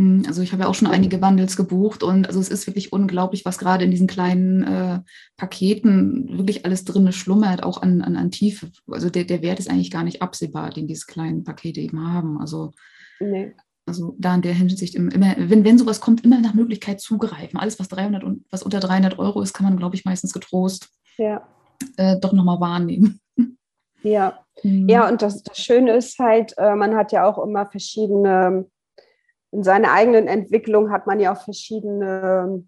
Hm, 0.00 0.22
also 0.26 0.40
ich 0.40 0.52
habe 0.52 0.62
ja 0.62 0.68
auch 0.68 0.74
schon 0.74 0.88
einige 0.88 1.18
Bundles 1.18 1.58
gebucht 1.58 2.02
und 2.02 2.26
also 2.26 2.40
es 2.40 2.48
ist 2.48 2.66
wirklich 2.66 2.90
unglaublich, 2.90 3.44
was 3.44 3.58
gerade 3.58 3.84
in 3.84 3.90
diesen 3.90 4.06
kleinen 4.06 4.62
äh, 4.62 5.00
Paketen 5.36 6.38
wirklich 6.38 6.64
alles 6.64 6.86
drin 6.86 7.12
schlummert, 7.12 7.62
auch 7.62 7.82
an, 7.82 8.00
an, 8.00 8.16
an 8.16 8.30
Tiefe. 8.30 8.70
Also 8.90 9.10
der, 9.10 9.24
der 9.24 9.42
Wert 9.42 9.58
ist 9.58 9.68
eigentlich 9.68 9.90
gar 9.90 10.04
nicht 10.04 10.22
absehbar, 10.22 10.70
den 10.70 10.86
diese 10.86 11.04
kleinen 11.04 11.44
Pakete 11.44 11.80
eben 11.80 12.02
haben. 12.02 12.40
Also, 12.40 12.72
nee. 13.20 13.52
also 13.84 14.16
da 14.18 14.34
in 14.34 14.40
der 14.40 14.54
Hinsicht 14.54 14.94
immer, 14.94 15.34
wenn, 15.36 15.64
wenn 15.64 15.78
sowas 15.78 16.00
kommt, 16.00 16.24
immer 16.24 16.40
nach 16.40 16.54
Möglichkeit 16.54 17.02
zugreifen. 17.02 17.60
Alles, 17.60 17.78
was 17.78 17.88
300 17.88 18.24
und 18.24 18.46
was 18.50 18.62
unter 18.62 18.80
300 18.80 19.18
Euro 19.18 19.42
ist, 19.42 19.52
kann 19.52 19.64
man, 19.64 19.76
glaube 19.76 19.96
ich, 19.96 20.06
meistens 20.06 20.32
getrost 20.32 20.88
ja. 21.18 21.46
äh, 21.98 22.18
doch 22.18 22.32
nochmal 22.32 22.60
wahrnehmen. 22.60 23.20
Ja, 24.02 24.40
mhm. 24.62 24.88
ja 24.88 25.08
und 25.08 25.22
das, 25.22 25.42
das 25.42 25.58
Schöne 25.58 25.96
ist 25.96 26.18
halt, 26.18 26.54
äh, 26.58 26.74
man 26.74 26.96
hat 26.96 27.12
ja 27.12 27.26
auch 27.26 27.42
immer 27.42 27.66
verschiedene 27.66 28.66
in 29.52 29.64
seiner 29.64 29.92
eigenen 29.92 30.28
Entwicklung 30.28 30.92
hat 30.92 31.06
man 31.06 31.18
ja 31.18 31.32
auch 31.32 31.42
verschiedene 31.42 32.64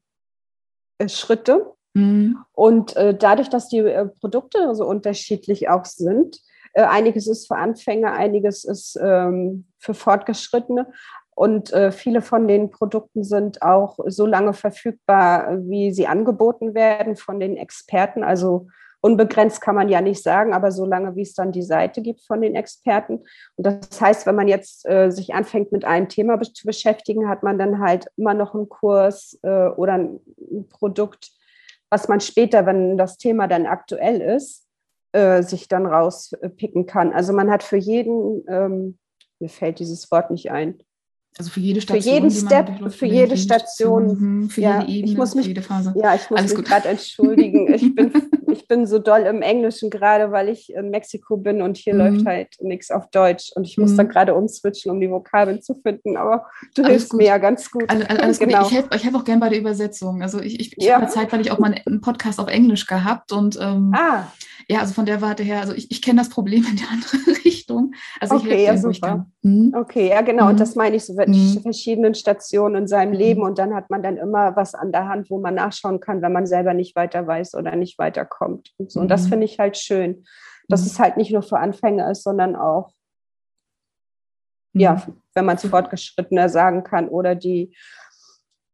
äh, 0.98 1.08
Schritte. 1.08 1.72
Mhm. 1.94 2.38
Und 2.52 2.96
äh, 2.96 3.16
dadurch, 3.16 3.48
dass 3.50 3.68
die 3.68 3.82
Produkte 4.20 4.74
so 4.74 4.86
unterschiedlich 4.86 5.68
auch 5.68 5.84
sind, 5.84 6.40
einiges 6.74 7.26
ist 7.26 7.48
für 7.48 7.56
Anfänger, 7.56 8.12
einiges 8.12 8.64
ist 8.64 8.98
ähm, 9.00 9.66
für 9.78 9.92
Fortgeschrittene. 9.92 10.90
Und 11.34 11.72
äh, 11.72 11.92
viele 11.92 12.22
von 12.22 12.48
den 12.48 12.70
Produkten 12.70 13.24
sind 13.24 13.62
auch 13.62 13.98
so 14.06 14.26
lange 14.26 14.54
verfügbar, 14.54 15.58
wie 15.68 15.92
sie 15.92 16.06
angeboten 16.06 16.74
werden 16.74 17.16
von 17.16 17.40
den 17.40 17.58
Experten. 17.58 18.24
Also 18.24 18.68
unbegrenzt 19.02 19.61
kann 19.61 19.75
man 19.75 19.88
ja 19.88 20.00
nicht 20.00 20.23
sagen, 20.23 20.54
aber 20.54 20.71
so 20.71 20.87
lange, 20.87 21.16
wie 21.16 21.23
es 21.23 21.35
dann 21.35 21.52
die 21.52 21.62
Seite 21.62 22.00
gibt 22.00 22.23
von 22.23 22.40
den 22.40 22.54
Experten. 22.54 23.25
Und 23.56 23.66
das 23.66 24.00
heißt, 24.00 24.26
wenn 24.26 24.37
man 24.37 24.49
jetzt 24.49 24.88
äh, 24.88 25.11
sich 25.11 25.35
anfängt, 25.35 25.73
mit 25.73 25.85
einem 25.85 26.09
Thema 26.09 26.40
zu 26.40 26.66
beschäftigen, 26.66 27.28
hat 27.28 27.42
man 27.42 27.59
dann 27.59 27.80
halt 27.80 28.06
immer 28.16 28.32
noch 28.32 28.54
einen 28.54 28.68
Kurs 28.68 29.38
äh, 29.42 29.66
oder 29.68 29.94
ein 29.94 30.21
Produkt, 30.71 31.32
was 31.90 32.09
man 32.09 32.21
später, 32.21 32.64
wenn 32.64 32.97
das 32.97 33.18
Thema 33.18 33.49
dann 33.49 33.66
aktuell 33.66 34.21
ist, 34.21 34.66
äh, 35.11 35.42
sich 35.42 35.68
dann 35.68 35.85
rauspicken 35.85 36.87
kann. 36.87 37.12
Also 37.12 37.32
man 37.32 37.50
hat 37.50 37.64
für 37.64 37.76
jeden, 37.76 38.44
ähm, 38.49 38.99
mir 39.40 39.49
fällt 39.49 39.80
dieses 39.80 40.11
Wort 40.12 40.30
nicht 40.30 40.52
ein, 40.52 40.78
also 41.38 41.50
für 41.50 41.61
jede 41.61 41.80
Station. 41.80 42.02
Für 42.02 42.11
jeden 42.11 42.30
Step, 42.30 42.92
für 42.92 43.06
jede 43.06 43.37
Station. 43.38 44.50
Für 44.50 44.61
ja, 44.61 44.80
jede 44.80 44.92
Ebene, 44.92 45.12
ich 45.12 45.16
muss 45.16 45.35
mich, 45.35 45.44
für 45.44 45.50
jede 45.50 45.62
Phase. 45.62 45.94
Ja, 45.97 46.14
ich 46.14 46.28
muss 46.28 46.38
Alles 46.38 46.56
mich 46.56 46.66
gerade 46.66 46.88
entschuldigen. 46.88 47.73
Ich 47.73 47.94
bin, 47.94 48.12
ich 48.52 48.68
bin 48.68 48.87
so 48.87 48.99
doll 48.99 49.23
im 49.23 49.42
Englischen 49.42 49.90
gerade, 49.90 50.30
weil 50.30 50.49
ich 50.49 50.73
in 50.73 50.90
Mexiko 50.90 51.37
bin 51.37 51.62
und 51.62 51.76
hier 51.76 51.94
mhm. 51.94 52.00
läuft 52.00 52.26
halt 52.26 52.49
nichts 52.61 52.90
auf 52.90 53.11
Deutsch. 53.11 53.50
Und 53.54 53.66
ich 53.66 53.78
muss 53.78 53.92
mhm. 53.92 53.97
dann 53.97 54.09
gerade 54.09 54.35
umswitchen, 54.35 54.90
um 54.90 55.00
die 55.00 55.11
Vokabeln 55.11 55.62
zu 55.62 55.75
finden. 55.75 56.16
Aber 56.16 56.47
du 56.75 56.82
alles 56.82 56.92
hilfst 56.92 57.11
gut. 57.11 57.21
mir 57.21 57.26
ja 57.26 57.38
ganz 57.38 57.71
gut. 57.71 57.88
Alles, 57.88 58.06
alles 58.09 58.38
genau. 58.38 58.62
gut. 58.62 58.66
Ich 58.68 58.76
helfe 58.76 58.99
helf 58.99 59.14
auch 59.14 59.25
gerne 59.25 59.40
bei 59.40 59.49
der 59.49 59.59
Übersetzung. 59.59 60.23
Also 60.23 60.40
ich, 60.40 60.61
ich, 60.61 60.76
ich 60.76 60.85
ja. 60.85 60.97
habe 60.97 61.06
Zeit, 61.09 61.32
weil 61.32 61.40
ich 61.40 61.50
auch 61.50 61.59
mal 61.59 61.75
einen 61.87 62.00
Podcast 62.00 62.38
auf 62.38 62.49
Englisch 62.49 62.87
gehabt 62.87 63.32
und 63.32 63.59
ähm, 63.61 63.92
ah. 63.94 64.30
ja, 64.68 64.80
also 64.80 64.94
von 64.94 65.06
der 65.06 65.21
Warte 65.21 65.42
her, 65.42 65.61
also 65.61 65.73
ich, 65.75 65.90
ich 65.90 66.02
kenne 66.02 66.21
das 66.21 66.28
Problem 66.28 66.64
in 66.68 66.76
die 66.76 66.85
andere 66.90 67.44
Richtung. 67.44 67.94
Also 68.21 68.37
ich 68.37 68.42
okay, 68.42 68.64
ja, 68.64 68.76
super. 68.76 69.26
Mhm. 69.42 69.75
Okay, 69.76 70.08
ja 70.08 70.20
genau. 70.20 70.49
Und 70.49 70.54
mhm. 70.54 70.58
das 70.58 70.76
meine 70.76 70.96
ich 70.96 71.04
so 71.04 71.14
mhm. 71.14 71.61
verschiedenen 71.62 72.14
Stationen 72.14 72.82
in 72.82 72.87
seinem 72.87 73.11
mhm. 73.11 73.18
Leben 73.18 73.42
und 73.42 73.58
dann 73.58 73.75
hat 73.75 73.90
man 73.90 74.02
dann 74.02 74.16
immer 74.16 74.54
was 74.54 74.75
an 74.75 74.92
der 74.92 75.08
Hand, 75.08 75.30
wo 75.30 75.40
man 75.40 75.54
nachschauen 75.54 76.00
kann, 76.00 76.22
wenn 76.22 76.32
man 76.32 76.46
selber 76.46 76.75
nicht 76.75 76.94
weiter 76.94 77.26
weiß 77.26 77.54
oder 77.54 77.75
nicht 77.75 77.99
weiterkommt. 77.99 78.72
Und, 78.78 78.92
so. 78.92 79.00
und 79.00 79.08
das 79.08 79.25
mhm. 79.25 79.28
finde 79.30 79.44
ich 79.46 79.58
halt 79.58 79.76
schön, 79.76 80.25
dass 80.68 80.87
es 80.87 80.99
halt 81.00 81.16
nicht 81.16 81.32
nur 81.32 81.42
für 81.42 81.58
Anfänger 81.58 82.11
ist, 82.11 82.22
sondern 82.22 82.54
auch, 82.54 82.92
ja, 84.75 85.02
wenn 85.34 85.44
man 85.44 85.56
es 85.56 85.66
fortgeschrittener 85.66 86.49
sagen 86.49 86.84
kann 86.84 87.08
oder 87.08 87.34
die 87.34 87.75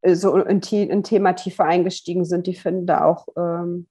äh, 0.03 0.15
so 0.15 0.37
in, 0.37 0.61
in 0.61 1.03
Thema 1.03 1.33
tiefer 1.33 1.65
eingestiegen 1.65 2.25
sind, 2.25 2.47
die 2.47 2.55
finden 2.55 2.87
da 2.87 3.05
auch 3.05 3.27
ähm, 3.37 3.87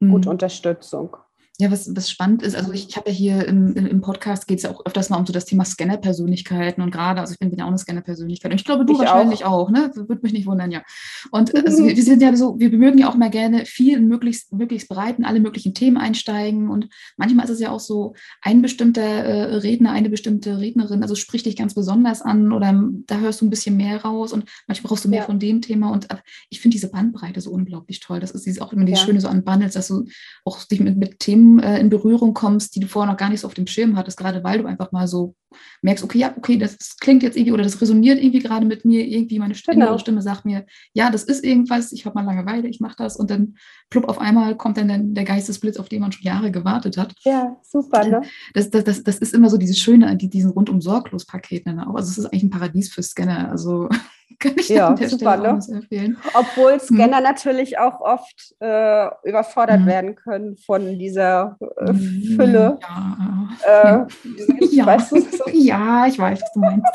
gut 0.00 0.26
Unterstützung. 0.26 1.16
Ja, 1.60 1.70
was, 1.70 1.94
was 1.94 2.10
spannend 2.10 2.42
ist, 2.42 2.56
also 2.56 2.72
ich, 2.72 2.88
ich 2.88 2.96
habe 2.96 3.10
ja 3.10 3.14
hier 3.14 3.46
im, 3.46 3.76
im 3.76 4.00
Podcast 4.00 4.48
geht 4.48 4.58
es 4.58 4.64
ja 4.64 4.72
auch 4.72 4.84
öfters 4.86 5.08
mal 5.08 5.18
um 5.18 5.26
so 5.26 5.32
das 5.32 5.44
Thema 5.44 5.64
Scanner-Persönlichkeiten 5.64 6.82
und 6.82 6.90
gerade, 6.90 7.20
also 7.20 7.32
ich 7.32 7.38
bin, 7.38 7.56
ja 7.56 7.62
auch 7.62 7.68
eine 7.68 7.78
Scanner-Persönlichkeit 7.78 8.50
und 8.50 8.58
ich 8.58 8.64
glaube, 8.64 8.84
du 8.84 8.94
ich 8.94 8.98
wahrscheinlich 8.98 9.44
auch. 9.44 9.68
auch, 9.68 9.70
ne? 9.70 9.92
Würde 9.94 10.18
mich 10.22 10.32
nicht 10.32 10.46
wundern, 10.46 10.72
ja. 10.72 10.82
Und 11.30 11.54
also 11.54 11.84
wir, 11.86 11.94
wir, 11.94 12.02
sind 12.02 12.20
ja 12.22 12.34
so, 12.34 12.58
wir 12.58 12.76
mögen 12.76 12.98
ja 12.98 13.08
auch 13.08 13.14
mal 13.14 13.30
gerne 13.30 13.66
viel 13.66 14.00
möglichst, 14.00 14.52
möglichst 14.52 14.88
breit 14.88 15.16
in 15.18 15.24
alle 15.24 15.38
möglichen 15.38 15.74
Themen 15.74 15.96
einsteigen 15.96 16.70
und 16.70 16.88
manchmal 17.16 17.44
ist 17.44 17.52
es 17.52 17.60
ja 17.60 17.70
auch 17.70 17.78
so, 17.78 18.14
ein 18.42 18.60
bestimmter 18.60 19.02
äh, 19.02 19.54
Redner, 19.54 19.92
eine 19.92 20.10
bestimmte 20.10 20.58
Rednerin, 20.58 21.02
also 21.02 21.14
spricht 21.14 21.46
dich 21.46 21.54
ganz 21.54 21.74
besonders 21.74 22.20
an 22.20 22.50
oder 22.50 22.84
da 23.06 23.18
hörst 23.18 23.42
du 23.42 23.46
ein 23.46 23.50
bisschen 23.50 23.76
mehr 23.76 24.02
raus 24.02 24.32
und 24.32 24.50
manchmal 24.66 24.88
brauchst 24.88 25.04
du 25.04 25.08
mehr 25.08 25.20
ja. 25.20 25.26
von 25.26 25.38
dem 25.38 25.62
Thema 25.62 25.92
und 25.92 26.10
äh, 26.10 26.16
ich 26.50 26.60
finde 26.60 26.74
diese 26.74 26.90
Bandbreite 26.90 27.40
so 27.40 27.52
unglaublich 27.52 28.00
toll. 28.00 28.18
Das 28.18 28.32
ist 28.32 28.44
dieses, 28.44 28.60
auch 28.60 28.72
immer 28.72 28.86
das 28.86 28.98
ja. 28.98 29.06
Schöne 29.06 29.20
so 29.20 29.28
an 29.28 29.44
Bundles, 29.44 29.74
dass 29.74 29.86
du 29.86 30.06
auch 30.44 30.64
dich 30.64 30.80
mit, 30.80 30.96
mit 30.96 31.20
Themen 31.20 31.43
Themen 31.44 31.58
äh, 31.60 31.78
in 31.78 31.90
Berührung 31.90 32.34
kommst, 32.34 32.74
die 32.74 32.80
du 32.80 32.86
vorher 32.86 33.10
noch 33.10 33.18
gar 33.18 33.28
nicht 33.28 33.40
so 33.40 33.46
auf 33.46 33.54
dem 33.54 33.66
Schirm 33.66 33.96
hattest, 33.96 34.18
gerade 34.18 34.42
weil 34.44 34.60
du 34.60 34.66
einfach 34.66 34.92
mal 34.92 35.06
so 35.06 35.34
merkst, 35.82 36.02
okay, 36.02 36.18
ja, 36.18 36.34
okay, 36.36 36.56
das, 36.56 36.76
das 36.76 36.96
klingt 36.96 37.22
jetzt 37.22 37.36
irgendwie 37.36 37.52
oder 37.52 37.62
das 37.62 37.80
resoniert 37.80 38.18
irgendwie 38.18 38.40
gerade 38.40 38.66
mit 38.66 38.84
mir, 38.84 39.06
irgendwie 39.06 39.38
meine 39.38 39.54
Stimme, 39.54 39.84
genau. 39.84 39.98
Stimme 39.98 40.22
sagt 40.22 40.44
mir, 40.44 40.66
ja, 40.94 41.10
das 41.10 41.24
ist 41.24 41.44
irgendwas, 41.44 41.92
ich 41.92 42.06
habe 42.06 42.14
mal 42.14 42.24
Langeweile, 42.24 42.68
ich 42.68 42.80
mache 42.80 42.96
das 42.98 43.16
und 43.16 43.30
dann 43.30 43.56
plupp 43.90 44.08
auf 44.08 44.18
einmal 44.18 44.56
kommt 44.56 44.76
dann 44.78 44.88
der, 44.88 44.98
der 44.98 45.24
Geistesblitz, 45.24 45.76
auf 45.76 45.88
den 45.88 46.00
man 46.00 46.12
schon 46.12 46.24
Jahre 46.24 46.50
gewartet 46.50 46.96
hat. 46.96 47.14
Ja, 47.24 47.56
super, 47.62 48.06
ne? 48.06 48.22
Das, 48.54 48.70
das, 48.70 48.84
das, 48.84 49.02
das 49.04 49.18
ist 49.18 49.34
immer 49.34 49.50
so 49.50 49.56
dieses 49.56 49.78
Schöne 49.78 50.08
an 50.08 50.18
diesen 50.18 50.50
rundum 50.50 50.80
sorglos 50.80 51.26
Paketen. 51.26 51.76
Ne? 51.76 51.86
Also 51.86 52.10
es 52.10 52.18
ist 52.18 52.26
eigentlich 52.26 52.44
ein 52.44 52.50
Paradies 52.50 52.92
für 52.92 53.02
Scanner, 53.02 53.50
also 53.50 53.88
kann 54.38 54.54
ich 54.56 54.68
ja, 54.68 54.96
super, 54.96 55.36
ne? 55.36 55.58
empfehlen. 55.70 56.16
Obwohl 56.34 56.72
hm. 56.72 56.80
Scanner 56.80 57.18
hm. 57.18 57.22
natürlich 57.22 57.78
auch 57.78 58.00
oft 58.00 58.54
äh, 58.60 59.08
überfordert 59.24 59.80
hm. 59.80 59.86
werden 59.86 60.14
können 60.16 60.56
von 60.56 60.98
dieser 60.98 61.56
äh, 61.78 61.88
hm, 61.88 62.34
Fülle. 62.36 62.78
Ja. 62.80 64.06
Äh, 64.06 64.64
ja. 64.70 64.86
Weißt 64.86 65.12
du, 65.12 65.20
so? 65.20 65.44
ja, 65.52 66.06
ich 66.06 66.18
weiß, 66.18 66.40
was 66.42 66.52
du 66.52 66.60
meinst. 66.60 66.86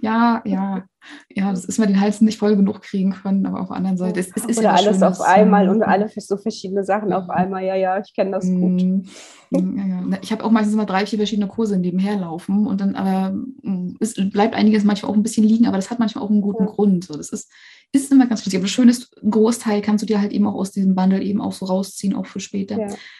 ja, 0.00 0.42
ja. 0.44 0.82
Ja, 1.28 1.50
das 1.50 1.64
ist 1.64 1.78
mir 1.78 1.86
den 1.86 2.00
Hals 2.00 2.20
nicht 2.20 2.38
voll 2.38 2.56
genug 2.56 2.82
kriegen 2.82 3.12
können, 3.12 3.46
aber 3.46 3.60
auf 3.60 3.68
der 3.68 3.76
anderen 3.76 3.96
Seite 3.96 4.20
ist 4.20 4.32
es 4.36 4.44
ist 4.44 4.58
Oder 4.58 4.68
ja 4.68 4.74
alles 4.74 5.02
auf 5.02 5.20
einmal 5.20 5.68
und 5.68 5.82
alle 5.82 6.08
so 6.16 6.36
verschiedene 6.36 6.84
Sachen 6.84 7.12
auf 7.12 7.28
einmal. 7.30 7.64
Ja, 7.64 7.74
ja, 7.74 8.00
ich 8.00 8.14
kenne 8.14 8.32
das 8.32 8.46
gut. 8.46 8.80
Hm. 8.80 9.04
Ja, 9.50 9.60
ja. 9.60 10.18
Ich 10.22 10.32
habe 10.32 10.44
auch 10.44 10.50
meistens 10.50 10.74
immer 10.74 10.86
drei, 10.86 11.04
vier 11.04 11.18
verschiedene 11.18 11.48
Kurse 11.48 11.78
nebenher 11.78 12.16
laufen 12.16 12.66
und 12.66 12.80
dann 12.80 12.94
aber 12.94 13.34
mm, 13.62 13.96
es 14.00 14.14
bleibt 14.14 14.54
einiges 14.54 14.84
manchmal 14.84 15.10
auch 15.10 15.16
ein 15.16 15.22
bisschen 15.22 15.46
liegen, 15.46 15.66
aber 15.66 15.76
das 15.76 15.90
hat 15.90 15.98
manchmal 15.98 16.24
auch 16.24 16.30
einen 16.30 16.40
guten. 16.40 16.66
Grund. 16.66 17.04
So, 17.04 17.16
das 17.16 17.30
ist, 17.30 17.50
ist 17.92 18.12
immer 18.12 18.26
ganz 18.26 18.40
wichtig. 18.40 18.58
Aber 18.58 18.64
das 18.64 18.72
Schöne 18.72 18.90
ist, 18.90 19.16
ein 19.22 19.30
Großteil 19.30 19.82
kannst 19.82 20.02
du 20.02 20.06
dir 20.06 20.20
halt 20.20 20.32
eben 20.32 20.46
auch 20.46 20.54
aus 20.54 20.72
diesem 20.72 20.94
Bundle 20.94 21.22
eben 21.22 21.40
auch 21.40 21.52
so 21.52 21.66
rausziehen, 21.66 22.14
auch 22.14 22.26
für 22.26 22.40
später. 22.40 22.76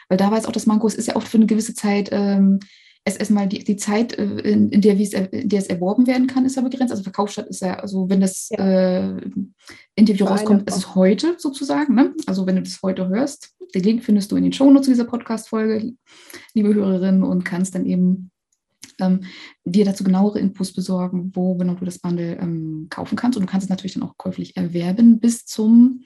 Weil 0.09 0.19
da 0.19 0.31
weiß 0.31 0.47
auch 0.47 0.53
das 0.53 0.67
Manko, 0.67 0.87
es 0.87 0.95
ist 0.95 1.09
ja 1.09 1.17
oft 1.17 1.29
für 1.29 1.39
eine 1.39 1.47
gewisse 1.47 1.75
Zeit 1.75 2.09
ähm, 2.12 2.61
es 3.04 3.16
erstmal 3.16 3.49
die, 3.49 3.64
die 3.64 3.76
Zeit, 3.76 4.16
äh, 4.18 4.25
in, 4.25 4.71
in, 4.71 4.80
der, 4.80 4.97
in 4.97 5.49
der 5.49 5.59
es 5.59 5.66
erworben 5.66 6.06
werden 6.06 6.26
kann, 6.26 6.44
ist 6.44 6.56
ja 6.56 6.62
begrenzt. 6.62 6.92
Also 6.92 7.02
Verkaufsstadt 7.02 7.49
ist 7.49 7.62
ja, 7.62 7.75
also 7.75 8.09
wenn 8.09 8.21
das 8.21 8.49
ja. 8.50 8.59
äh, 8.59 9.21
Interview 9.97 10.26
rauskommt, 10.26 10.68
ist 10.68 10.76
es 10.76 10.94
heute 10.94 11.35
sozusagen. 11.38 11.94
Ne? 11.94 12.14
Also 12.26 12.47
wenn 12.47 12.56
du 12.56 12.62
das 12.62 12.80
heute 12.82 13.09
hörst, 13.09 13.54
den 13.75 13.82
Link 13.82 14.04
findest 14.04 14.30
du 14.30 14.37
in 14.37 14.44
den 14.44 14.52
Shownotes 14.52 14.87
dieser 14.87 15.04
Podcast-Folge, 15.04 15.94
liebe 16.54 16.75
Hörerinnen, 16.75 17.25
und 17.25 17.44
kannst 17.44 17.75
dann 17.75 17.87
eben 17.87 18.30
ähm, 19.00 19.25
dir 19.64 19.85
dazu 19.85 20.04
genauere 20.04 20.38
Infos 20.38 20.73
besorgen, 20.73 21.32
wo 21.35 21.56
genau 21.56 21.75
du 21.75 21.85
das 21.85 21.99
Bundle 21.99 22.37
ähm, 22.37 22.87
kaufen 22.90 23.16
kannst. 23.16 23.37
Und 23.37 23.47
du 23.47 23.50
kannst 23.50 23.64
es 23.64 23.71
natürlich 23.71 23.94
dann 23.94 24.02
auch 24.04 24.16
käuflich 24.16 24.56
erwerben 24.56 25.18
bis 25.18 25.44
zum 25.44 26.04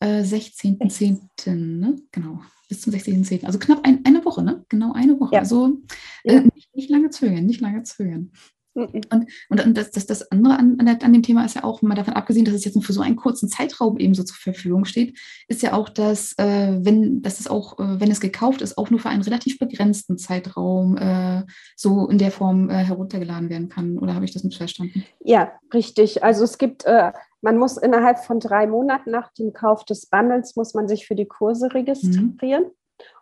äh, 0.00 0.22
16.10. 0.22 1.54
Ne? 1.54 1.96
Genau 2.12 2.40
bis 2.68 2.80
zum 2.80 2.92
16.10. 2.92 3.44
Also 3.44 3.58
knapp 3.58 3.80
ein, 3.84 4.04
eine 4.04 4.24
Woche, 4.24 4.42
ne? 4.42 4.64
Genau 4.68 4.92
eine 4.92 5.18
Woche. 5.20 5.34
Ja. 5.34 5.40
Also 5.40 5.78
äh, 6.24 6.40
nicht, 6.40 6.74
nicht, 6.74 6.90
lange 6.90 7.10
zögern, 7.10 7.46
nicht 7.46 7.60
lange 7.60 7.82
zögern. 7.82 8.32
Und, 8.74 9.06
und 9.48 9.78
das, 9.78 9.92
das, 9.92 10.06
das 10.06 10.32
andere 10.32 10.58
an, 10.58 10.76
an, 10.80 11.12
dem 11.12 11.22
Thema 11.22 11.44
ist 11.44 11.54
ja 11.54 11.62
auch, 11.62 11.80
mal 11.82 11.94
davon 11.94 12.14
abgesehen, 12.14 12.44
dass 12.44 12.54
es 12.54 12.64
jetzt 12.64 12.74
nur 12.74 12.82
für 12.82 12.92
so 12.92 13.02
einen 13.02 13.14
kurzen 13.14 13.48
Zeitraum 13.48 13.98
eben 13.98 14.16
so 14.16 14.24
zur 14.24 14.36
Verfügung 14.36 14.84
steht, 14.84 15.16
ist 15.46 15.62
ja 15.62 15.74
auch, 15.74 15.88
dass 15.88 16.32
äh, 16.38 16.78
wenn, 16.80 17.22
dass 17.22 17.38
es 17.38 17.46
auch, 17.46 17.78
äh, 17.78 18.00
wenn 18.00 18.10
es 18.10 18.18
gekauft 18.18 18.62
ist, 18.62 18.76
auch 18.76 18.90
nur 18.90 18.98
für 18.98 19.10
einen 19.10 19.22
relativ 19.22 19.60
begrenzten 19.60 20.18
Zeitraum 20.18 20.96
äh, 20.96 21.44
so 21.76 22.08
in 22.08 22.18
der 22.18 22.32
Form 22.32 22.68
äh, 22.68 22.84
heruntergeladen 22.84 23.48
werden 23.48 23.68
kann. 23.68 23.96
Oder 23.96 24.16
habe 24.16 24.24
ich 24.24 24.32
das 24.32 24.42
missverstanden? 24.42 25.04
Ja, 25.20 25.52
richtig. 25.72 26.24
Also 26.24 26.42
es 26.42 26.58
gibt 26.58 26.84
äh, 26.84 27.12
man 27.44 27.58
muss 27.58 27.76
innerhalb 27.76 28.18
von 28.18 28.40
drei 28.40 28.66
Monaten 28.66 29.10
nach 29.10 29.32
dem 29.34 29.52
Kauf 29.52 29.84
des 29.84 30.06
Bundles 30.06 30.56
muss 30.56 30.74
man 30.74 30.88
sich 30.88 31.06
für 31.06 31.14
die 31.14 31.26
Kurse 31.26 31.72
registrieren. 31.72 32.64
Mhm 32.64 32.70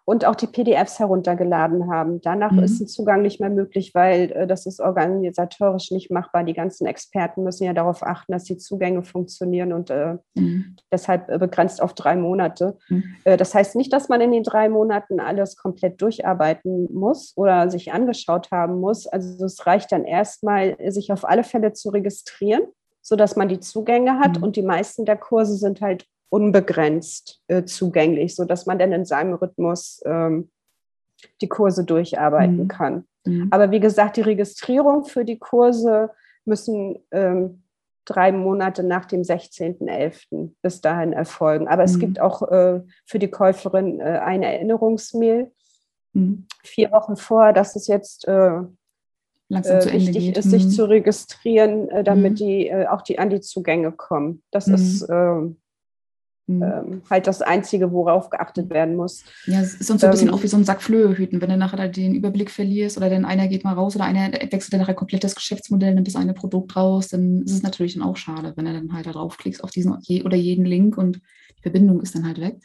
und 0.04 0.24
auch 0.24 0.34
die 0.34 0.48
PDFs 0.48 0.98
heruntergeladen 0.98 1.90
haben. 1.90 2.20
Danach 2.22 2.50
mhm. 2.50 2.64
ist 2.64 2.80
ein 2.80 2.88
Zugang 2.88 3.22
nicht 3.22 3.40
mehr 3.40 3.50
möglich, 3.50 3.94
weil 3.94 4.32
äh, 4.32 4.46
das 4.46 4.66
ist 4.66 4.80
organisatorisch 4.80 5.92
nicht 5.92 6.10
machbar. 6.10 6.42
Die 6.42 6.54
ganzen 6.54 6.86
Experten 6.86 7.44
müssen 7.44 7.64
ja 7.64 7.72
darauf 7.72 8.02
achten, 8.02 8.32
dass 8.32 8.44
die 8.44 8.58
Zugänge 8.58 9.04
funktionieren 9.04 9.72
und 9.72 9.90
äh, 9.90 10.16
mhm. 10.34 10.76
deshalb 10.90 11.28
äh, 11.28 11.38
begrenzt 11.38 11.80
auf 11.80 11.94
drei 11.94 12.16
Monate. 12.16 12.76
Mhm. 12.88 13.04
Äh, 13.24 13.36
das 13.36 13.54
heißt 13.54 13.76
nicht, 13.76 13.92
dass 13.92 14.08
man 14.08 14.20
in 14.20 14.32
den 14.32 14.42
drei 14.42 14.68
Monaten 14.68 15.20
alles 15.20 15.56
komplett 15.56 16.02
durcharbeiten 16.02 16.92
muss 16.92 17.32
oder 17.36 17.70
sich 17.70 17.92
angeschaut 17.92 18.50
haben 18.50 18.80
muss. 18.80 19.06
Also 19.06 19.44
es 19.44 19.64
reicht 19.66 19.92
dann 19.92 20.04
erstmal, 20.04 20.76
sich 20.90 21.12
auf 21.12 21.24
alle 21.24 21.44
Fälle 21.44 21.74
zu 21.74 21.90
registrieren 21.90 22.62
sodass 23.02 23.36
man 23.36 23.48
die 23.48 23.60
Zugänge 23.60 24.18
hat. 24.18 24.38
Mhm. 24.38 24.44
Und 24.44 24.56
die 24.56 24.62
meisten 24.62 25.04
der 25.04 25.16
Kurse 25.16 25.56
sind 25.56 25.80
halt 25.80 26.06
unbegrenzt 26.30 27.42
äh, 27.48 27.64
zugänglich, 27.64 28.34
sodass 28.34 28.64
man 28.64 28.78
dann 28.78 28.92
in 28.92 29.04
seinem 29.04 29.34
Rhythmus 29.34 30.00
ähm, 30.06 30.50
die 31.40 31.48
Kurse 31.48 31.84
durcharbeiten 31.84 32.62
mhm. 32.62 32.68
kann. 32.68 33.04
Mhm. 33.24 33.48
Aber 33.50 33.70
wie 33.70 33.80
gesagt, 33.80 34.16
die 34.16 34.22
Registrierung 34.22 35.04
für 35.04 35.24
die 35.24 35.38
Kurse 35.38 36.10
müssen 36.44 36.98
ähm, 37.10 37.62
drei 38.04 38.32
Monate 38.32 38.82
nach 38.82 39.04
dem 39.04 39.22
16.11. 39.22 40.52
bis 40.60 40.80
dahin 40.80 41.12
erfolgen. 41.12 41.68
Aber 41.68 41.84
es 41.84 41.96
mhm. 41.96 42.00
gibt 42.00 42.20
auch 42.20 42.50
äh, 42.50 42.80
für 43.06 43.18
die 43.18 43.30
Käuferin 43.30 44.00
äh, 44.00 44.20
eine 44.24 44.46
Erinnerungsmail 44.46 45.52
mhm. 46.12 46.46
vier 46.64 46.90
Wochen 46.92 47.16
vor, 47.16 47.52
dass 47.52 47.76
es 47.76 47.86
jetzt 47.86 48.26
äh, 48.26 48.60
langsam 49.52 49.80
zu 49.80 49.90
Ende 49.90 50.06
wichtig 50.06 50.24
geht. 50.24 50.38
ist, 50.38 50.50
sich 50.50 50.64
mhm. 50.64 50.70
zu 50.70 50.88
registrieren, 50.88 51.88
äh, 51.90 52.02
damit 52.02 52.32
mhm. 52.32 52.36
die 52.36 52.68
äh, 52.68 52.86
auch 52.86 53.02
die 53.02 53.18
an 53.18 53.30
die 53.30 53.40
Zugänge 53.40 53.92
kommen. 53.92 54.42
Das 54.50 54.66
mhm. 54.66 54.74
ist 54.74 55.06
ähm, 55.10 55.56
mhm. 56.46 56.62
ähm, 56.62 57.02
halt 57.10 57.26
das 57.26 57.42
Einzige, 57.42 57.92
worauf 57.92 58.30
geachtet 58.30 58.70
werden 58.70 58.96
muss. 58.96 59.24
Ja, 59.46 59.60
es 59.60 59.74
ist 59.74 59.86
sonst 59.86 60.00
so 60.00 60.06
ein 60.06 60.10
bisschen 60.10 60.28
ähm, 60.28 60.34
auch 60.34 60.42
wie 60.42 60.48
so 60.48 60.56
ein 60.56 60.64
Sack 60.64 60.82
Flöhe 60.82 61.16
hüten, 61.16 61.40
wenn 61.40 61.50
du 61.50 61.56
nachher 61.56 61.88
den 61.88 62.14
Überblick 62.14 62.50
verlierst 62.50 62.96
oder 62.96 63.10
dann 63.10 63.24
einer 63.24 63.46
geht 63.48 63.64
mal 63.64 63.74
raus 63.74 63.94
oder 63.94 64.06
einer 64.06 64.32
wechselt 64.32 64.72
dann 64.72 64.80
nachher 64.80 64.94
komplett 64.94 65.24
das 65.24 65.34
Geschäftsmodell, 65.34 65.94
nimmt 65.94 66.08
das 66.08 66.16
eine 66.16 66.34
Produkt 66.34 66.74
raus, 66.74 67.08
dann 67.08 67.42
ist 67.42 67.52
es 67.52 67.62
natürlich 67.62 67.94
dann 67.94 68.02
auch 68.02 68.16
schade, 68.16 68.54
wenn 68.56 68.66
er 68.66 68.72
dann 68.72 68.92
halt 68.92 69.06
da 69.06 69.12
draufklickst 69.12 69.62
auf 69.62 69.70
diesen 69.70 69.92
oder 70.24 70.36
jeden 70.36 70.64
Link 70.64 70.96
und 70.96 71.20
die 71.58 71.62
Verbindung 71.62 72.00
ist 72.00 72.14
dann 72.14 72.26
halt 72.26 72.40
weg. 72.40 72.56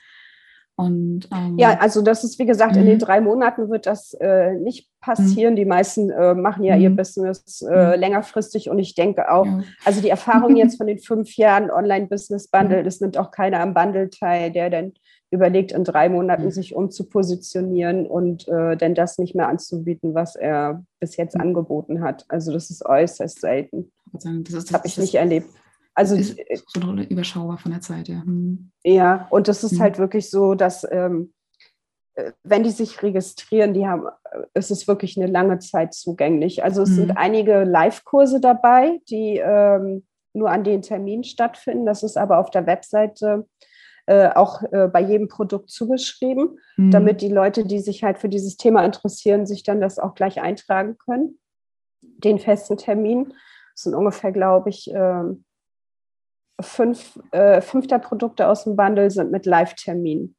Und, 0.80 1.28
ähm, 1.34 1.58
ja, 1.58 1.80
also 1.80 2.04
das 2.04 2.24
ist, 2.24 2.38
wie 2.38 2.46
gesagt, 2.46 2.78
in 2.78 2.86
den 2.86 2.96
mhm. 2.96 3.00
drei 3.00 3.20
Monaten 3.20 3.68
wird 3.72 3.88
das 3.88 4.14
äh, 4.14 4.54
nicht 4.54 4.88
passieren. 5.02 5.54
Mhm. 5.54 5.58
Die 5.58 5.66
meisten 5.66 6.12
äh, 6.12 6.36
machen 6.36 6.64
ja 6.64 6.76
ihr 6.76 6.92
mhm. 6.92 6.96
Business 6.96 7.64
äh, 7.64 7.96
längerfristig 7.96 8.70
und 8.70 8.78
ich 8.78 8.94
denke 8.94 9.32
auch, 9.32 9.48
ja. 9.48 9.64
also 9.86 10.02
die 10.02 10.10
Erfahrung 10.10 10.56
jetzt 10.56 10.78
von 10.78 10.86
den 10.86 11.00
fünf 11.00 11.36
Jahren 11.36 11.72
Online-Business-Bundle, 11.72 12.84
das 12.84 13.02
nimmt 13.02 13.18
auch 13.18 13.32
keiner 13.32 13.60
am 13.62 13.74
Bundle 13.74 14.12
teil, 14.12 14.52
der 14.52 14.70
dann 14.70 14.94
überlegt, 15.32 15.72
in 15.72 15.84
drei 15.84 16.10
Monaten 16.10 16.52
sich 16.52 16.76
umzupositionieren 16.76 18.06
und 18.06 18.48
äh, 18.48 18.78
dann 18.78 18.94
das 18.94 19.18
nicht 19.18 19.34
mehr 19.34 19.50
anzubieten, 19.50 20.14
was 20.14 20.36
er 20.36 20.84
bis 21.00 21.18
jetzt 21.18 21.40
angeboten 21.40 22.02
hat. 22.02 22.24
Also 22.30 22.54
das 22.54 22.70
ist 22.70 22.86
äußerst 22.86 23.42
selten. 23.42 23.92
Das, 24.14 24.24
das 24.52 24.72
habe 24.72 24.86
ich 24.86 24.98
nicht 25.00 25.16
erlebt. 25.16 25.50
Also 25.98 26.16
ist 26.16 26.38
so 26.68 26.94
überschaubar 27.10 27.58
von 27.58 27.72
der 27.72 27.82
Zeit, 27.82 28.08
ja. 28.08 28.22
Hm. 28.22 28.70
Ja, 28.84 29.26
und 29.32 29.48
das 29.48 29.64
ist 29.64 29.74
hm. 29.74 29.80
halt 29.80 29.98
wirklich 29.98 30.30
so, 30.30 30.54
dass 30.54 30.86
ähm, 30.92 31.34
äh, 32.14 32.34
wenn 32.44 32.62
die 32.62 32.70
sich 32.70 33.02
registrieren, 33.02 33.74
die 33.74 33.88
haben, 33.88 34.06
äh, 34.06 34.44
es 34.54 34.70
ist 34.70 34.88
wirklich 34.88 35.18
eine 35.18 35.26
lange 35.26 35.58
Zeit 35.58 35.96
zugänglich. 35.96 36.64
Also 36.64 36.84
es 36.84 36.90
hm. 36.90 36.96
sind 36.96 37.12
einige 37.18 37.64
Live-Kurse 37.64 38.40
dabei, 38.40 39.02
die 39.10 39.42
ähm, 39.44 40.06
nur 40.34 40.52
an 40.52 40.64
den 40.64 40.84
Terminen 40.84 41.24
stattfinden. 41.24 41.88
Das 41.88 42.04
ist 42.04 42.16
aber 42.16 42.38
auf 42.38 42.52
der 42.52 42.68
Webseite 42.68 43.48
äh, 44.06 44.30
auch 44.30 44.62
äh, 44.72 44.88
bei 44.94 45.02
jedem 45.02 45.28
Produkt 45.28 45.72
zugeschrieben, 45.72 46.60
mhm. 46.78 46.92
damit 46.92 47.22
die 47.22 47.28
Leute, 47.28 47.66
die 47.66 47.80
sich 47.80 48.04
halt 48.04 48.20
für 48.20 48.30
dieses 48.30 48.56
Thema 48.56 48.86
interessieren, 48.86 49.48
sich 49.48 49.64
dann 49.64 49.82
das 49.82 49.98
auch 49.98 50.14
gleich 50.14 50.40
eintragen 50.42 50.96
können. 51.00 51.40
Den 52.02 52.38
festen 52.38 52.78
Termin 52.78 53.34
das 53.78 53.84
sind 53.84 53.94
ungefähr, 53.94 54.32
glaube 54.32 54.70
ich, 54.72 54.92
äh, 54.92 55.24
fünf, 56.60 57.20
äh, 57.32 57.62
fünf 57.62 57.88
der 57.88 58.00
Produkte 58.00 58.48
aus 58.48 58.64
dem 58.64 58.76
Bundle 58.76 59.12
sind 59.12 59.32
mit 59.32 59.46
Live-Termin. 59.46 60.36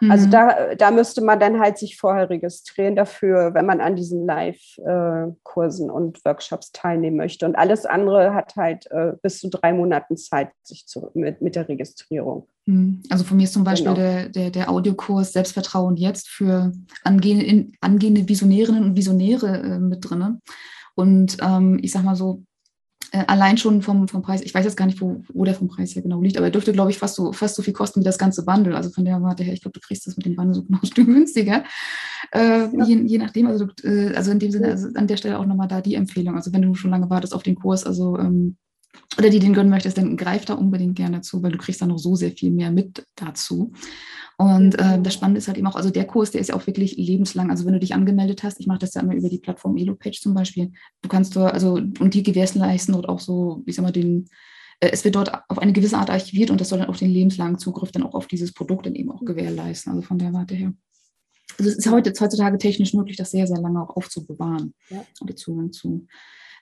Also 0.00 0.04
mhm. 0.04 0.10
Also 0.10 0.30
da, 0.30 0.74
da 0.74 0.90
müsste 0.90 1.22
man 1.22 1.40
dann 1.40 1.60
halt 1.60 1.78
sich 1.78 1.96
vorher 1.96 2.30
registrieren 2.30 2.96
dafür, 2.96 3.54
wenn 3.54 3.66
man 3.66 3.80
an 3.80 3.96
diesen 3.96 4.26
Live-Kursen 4.26 5.90
und 5.90 6.24
Workshops 6.24 6.72
teilnehmen 6.72 7.16
möchte. 7.16 7.46
Und 7.46 7.56
alles 7.56 7.86
andere 7.86 8.34
hat 8.34 8.56
halt 8.56 8.90
äh, 8.90 9.12
bis 9.22 9.40
zu 9.40 9.48
drei 9.48 9.72
Monaten 9.72 10.16
Zeit 10.16 10.50
sich 10.62 10.86
zu, 10.86 11.10
mit, 11.14 11.42
mit 11.42 11.56
der 11.56 11.68
Registrierung. 11.68 12.48
Mhm. 12.66 13.02
Also 13.10 13.24
von 13.24 13.36
mir 13.36 13.44
ist 13.44 13.52
zum 13.52 13.64
Beispiel 13.64 13.94
genau. 13.94 14.06
der, 14.06 14.28
der, 14.28 14.50
der 14.50 14.70
Audiokurs 14.70 15.32
Selbstvertrauen 15.32 15.96
jetzt 15.96 16.28
für 16.28 16.72
angehende, 17.02 17.76
angehende 17.80 18.28
Visionärinnen 18.28 18.84
und 18.84 18.96
Visionäre 18.96 19.58
äh, 19.58 19.78
mit 19.78 20.08
drin. 20.08 20.40
Und 20.96 21.36
ähm, 21.42 21.78
ich 21.82 21.92
sag 21.92 22.04
mal 22.04 22.16
so, 22.16 22.42
äh, 23.14 23.24
allein 23.28 23.56
schon 23.58 23.80
vom, 23.80 24.08
vom 24.08 24.22
Preis, 24.22 24.42
ich 24.42 24.52
weiß 24.52 24.64
jetzt 24.64 24.76
gar 24.76 24.86
nicht, 24.86 25.00
wo, 25.00 25.22
wo 25.32 25.44
der 25.44 25.54
vom 25.54 25.68
Preis 25.68 25.94
her 25.94 26.02
genau 26.02 26.20
liegt, 26.20 26.36
aber 26.36 26.46
er 26.46 26.50
dürfte, 26.50 26.72
glaube 26.72 26.90
ich, 26.90 26.98
fast 26.98 27.14
so, 27.14 27.32
fast 27.32 27.54
so 27.54 27.62
viel 27.62 27.72
kosten 27.72 28.00
wie 28.00 28.04
das 28.04 28.18
ganze 28.18 28.44
Bundle. 28.44 28.74
Also 28.74 28.90
von 28.90 29.04
der 29.04 29.22
Warte 29.22 29.44
her, 29.44 29.52
ich 29.52 29.62
glaube, 29.62 29.78
du 29.78 29.86
kriegst 29.86 30.04
das 30.08 30.16
mit 30.16 30.26
dem 30.26 30.34
Bundle 30.34 30.54
so 30.54 30.64
noch 30.68 30.82
ein 30.82 30.86
Stück 30.86 31.06
günstiger. 31.06 31.62
Äh, 32.32 32.76
ja. 32.76 32.84
je, 32.84 33.02
je, 33.06 33.18
nachdem, 33.18 33.46
also, 33.46 33.68
äh, 33.84 34.12
also 34.16 34.32
in 34.32 34.40
dem 34.40 34.50
Sinne, 34.50 34.66
also 34.66 34.88
an 34.96 35.06
der 35.06 35.16
Stelle 35.16 35.38
auch 35.38 35.46
nochmal 35.46 35.68
da 35.68 35.80
die 35.80 35.94
Empfehlung. 35.94 36.34
Also 36.34 36.52
wenn 36.52 36.62
du 36.62 36.74
schon 36.74 36.90
lange 36.90 37.08
wartest 37.08 37.34
auf 37.34 37.44
den 37.44 37.54
Kurs, 37.54 37.86
also 37.86 38.18
ähm, 38.18 38.56
oder 39.18 39.30
die 39.30 39.38
den 39.38 39.52
gönnen 39.52 39.70
möchtest, 39.70 39.98
dann 39.98 40.16
greif 40.16 40.44
da 40.44 40.54
unbedingt 40.54 40.96
gerne 40.96 41.20
zu, 41.20 41.42
weil 41.42 41.52
du 41.52 41.58
kriegst 41.58 41.80
da 41.80 41.86
noch 41.86 41.98
so 41.98 42.16
sehr 42.16 42.32
viel 42.32 42.50
mehr 42.50 42.70
mit 42.70 43.04
dazu. 43.14 43.72
Und 44.36 44.78
äh, 44.78 45.00
das 45.00 45.14
Spannende 45.14 45.38
ist 45.38 45.46
halt 45.46 45.58
eben 45.58 45.66
auch, 45.66 45.76
also 45.76 45.90
der 45.90 46.06
Kurs, 46.06 46.32
der 46.32 46.40
ist 46.40 46.48
ja 46.48 46.56
auch 46.56 46.66
wirklich 46.66 46.96
lebenslang. 46.96 47.50
Also 47.50 47.64
wenn 47.64 47.74
du 47.74 47.78
dich 47.78 47.94
angemeldet 47.94 48.42
hast, 48.42 48.58
ich 48.58 48.66
mache 48.66 48.80
das 48.80 48.94
ja 48.94 49.02
immer 49.02 49.14
über 49.14 49.28
die 49.28 49.38
Plattform 49.38 49.76
EloPage 49.76 50.20
zum 50.20 50.34
Beispiel, 50.34 50.72
du 51.02 51.08
kannst 51.08 51.36
dort, 51.36 51.54
also 51.54 51.74
und 51.74 52.14
die 52.14 52.22
gewährleisten 52.22 52.94
dort 52.94 53.08
auch 53.08 53.20
so, 53.20 53.62
ich 53.66 53.76
sag 53.76 53.82
mal, 53.82 53.92
den, 53.92 54.28
äh, 54.80 54.90
es 54.90 55.04
wird 55.04 55.14
dort 55.14 55.32
auf 55.48 55.58
eine 55.58 55.72
gewisse 55.72 55.96
Art 55.96 56.10
archiviert 56.10 56.50
und 56.50 56.60
das 56.60 56.70
soll 56.70 56.80
dann 56.80 56.88
auch 56.88 56.96
den 56.96 57.10
lebenslangen 57.10 57.58
Zugriff 57.58 57.92
dann 57.92 58.02
auch 58.02 58.14
auf 58.14 58.26
dieses 58.26 58.52
Produkt 58.52 58.86
dann 58.86 58.96
eben 58.96 59.12
auch 59.12 59.24
gewährleisten. 59.24 59.92
Also 59.92 60.02
von 60.02 60.18
der 60.18 60.32
Warte 60.32 60.54
her. 60.54 60.72
Also 61.56 61.70
es 61.70 61.76
ist 61.76 61.90
heute, 61.90 62.12
heutzutage 62.18 62.58
technisch 62.58 62.94
möglich, 62.94 63.16
das 63.16 63.30
sehr, 63.30 63.46
sehr 63.46 63.60
lange 63.60 63.80
auch 63.80 63.96
aufzubewahren 63.96 64.74
ja. 64.90 65.04
und 65.20 65.30
den 65.30 65.36
Zugang 65.36 65.70
zu 65.70 66.08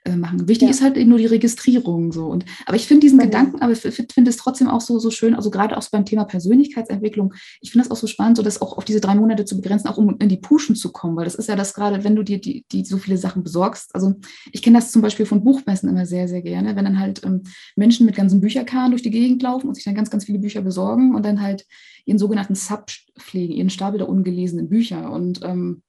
äh, 0.04 0.16
machen. 0.16 0.48
Wichtig 0.48 0.66
ja. 0.66 0.70
ist 0.70 0.82
halt 0.82 0.96
eben 0.96 1.10
nur 1.10 1.18
die 1.18 1.26
Registrierung 1.26 2.10
so. 2.10 2.26
Und, 2.26 2.44
aber 2.66 2.76
ich 2.76 2.88
finde 2.88 3.02
diesen 3.02 3.18
mhm. 3.18 3.24
Gedanken, 3.24 3.60
aber 3.60 3.74
finde 3.76 4.30
es 4.30 4.36
trotzdem 4.36 4.68
auch 4.68 4.80
so, 4.80 4.98
so 4.98 5.10
schön, 5.10 5.34
also 5.34 5.50
gerade 5.50 5.76
auch 5.76 5.82
so 5.82 5.90
beim 5.92 6.04
Thema 6.04 6.24
Persönlichkeitsentwicklung, 6.24 7.34
ich 7.60 7.70
finde 7.70 7.86
das 7.86 7.92
auch 7.92 8.00
so 8.00 8.08
spannend, 8.08 8.36
so 8.36 8.42
das 8.42 8.60
auch 8.60 8.76
auf 8.76 8.84
diese 8.84 9.00
drei 9.00 9.14
Monate 9.14 9.44
zu 9.44 9.54
begrenzen, 9.54 9.88
auch 9.88 9.98
um 9.98 10.16
in 10.18 10.28
die 10.28 10.38
Pushen 10.38 10.74
zu 10.74 10.90
kommen, 10.90 11.16
weil 11.16 11.24
das 11.24 11.36
ist 11.36 11.48
ja 11.48 11.54
das 11.54 11.72
gerade, 11.74 12.02
wenn 12.02 12.16
du 12.16 12.22
dir 12.22 12.40
die, 12.40 12.64
die 12.72 12.84
so 12.84 12.98
viele 12.98 13.16
Sachen 13.16 13.44
besorgst. 13.44 13.94
Also 13.94 14.14
ich 14.50 14.62
kenne 14.62 14.78
das 14.78 14.90
zum 14.90 15.02
Beispiel 15.02 15.24
von 15.26 15.44
Buchmessen 15.44 15.88
immer 15.88 16.04
sehr, 16.04 16.26
sehr 16.26 16.42
gerne, 16.42 16.74
wenn 16.74 16.84
dann 16.84 16.98
halt 16.98 17.24
ähm, 17.24 17.42
Menschen 17.76 18.04
mit 18.04 18.16
ganzen 18.16 18.40
Bücherkarren 18.40 18.90
durch 18.90 19.02
die 19.02 19.10
Gegend 19.10 19.42
laufen 19.42 19.68
und 19.68 19.74
sich 19.74 19.84
dann 19.84 19.94
ganz, 19.94 20.10
ganz 20.10 20.24
viele 20.24 20.40
Bücher 20.40 20.62
besorgen 20.62 21.14
und 21.14 21.24
dann 21.24 21.40
halt 21.40 21.64
ihren 22.04 22.18
sogenannten 22.18 22.54
Sub 22.54 22.86
pflegen, 23.18 23.54
ihren 23.54 23.70
Stapel 23.70 23.98
der 23.98 24.08
ungelesenen 24.08 24.68
Bücher. 24.68 25.12
Und 25.12 25.40
ähm, 25.44 25.82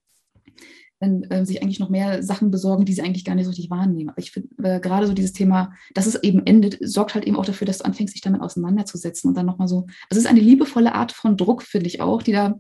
dann 1.04 1.24
äh, 1.24 1.46
sich 1.46 1.62
eigentlich 1.62 1.80
noch 1.80 1.90
mehr 1.90 2.24
Sachen 2.24 2.52
besorgen, 2.52 2.86
die 2.86 2.94
sie 2.94 3.02
eigentlich 3.02 3.26
gar 3.26 3.36
nicht 3.36 3.46
so 3.46 3.50
richtig 3.52 3.70
wahrnehmen. 3.70 4.10
Aber 4.10 4.20
ich 4.20 4.32
finde 4.32 4.50
äh, 4.64 4.80
gerade 4.80 5.08
so 5.08 5.14
dieses 5.14 5.34
Thema, 5.34 5.74
dass 5.94 6.06
es 6.06 6.16
eben 6.24 6.46
endet, 6.46 6.78
sorgt 6.82 7.14
halt 7.14 7.26
eben 7.26 7.38
auch 7.38 7.46
dafür, 7.46 7.68
dass 7.68 7.80
du 7.80 7.86
anfängst, 7.86 8.16
dich 8.16 8.22
damit 8.22 8.42
auseinanderzusetzen 8.42 9.30
und 9.30 9.36
dann 9.36 9.46
nochmal 9.46 9.68
so, 9.68 9.88
es 10.10 10.18
ist 10.18 10.28
eine 10.28 10.40
liebevolle 10.40 10.96
Art 10.96 11.12
von 11.12 11.38
Druck, 11.38 11.64
finde 11.64 11.88
ich 11.88 12.02
auch, 12.02 12.24
die 12.24 12.32
da 12.32 12.60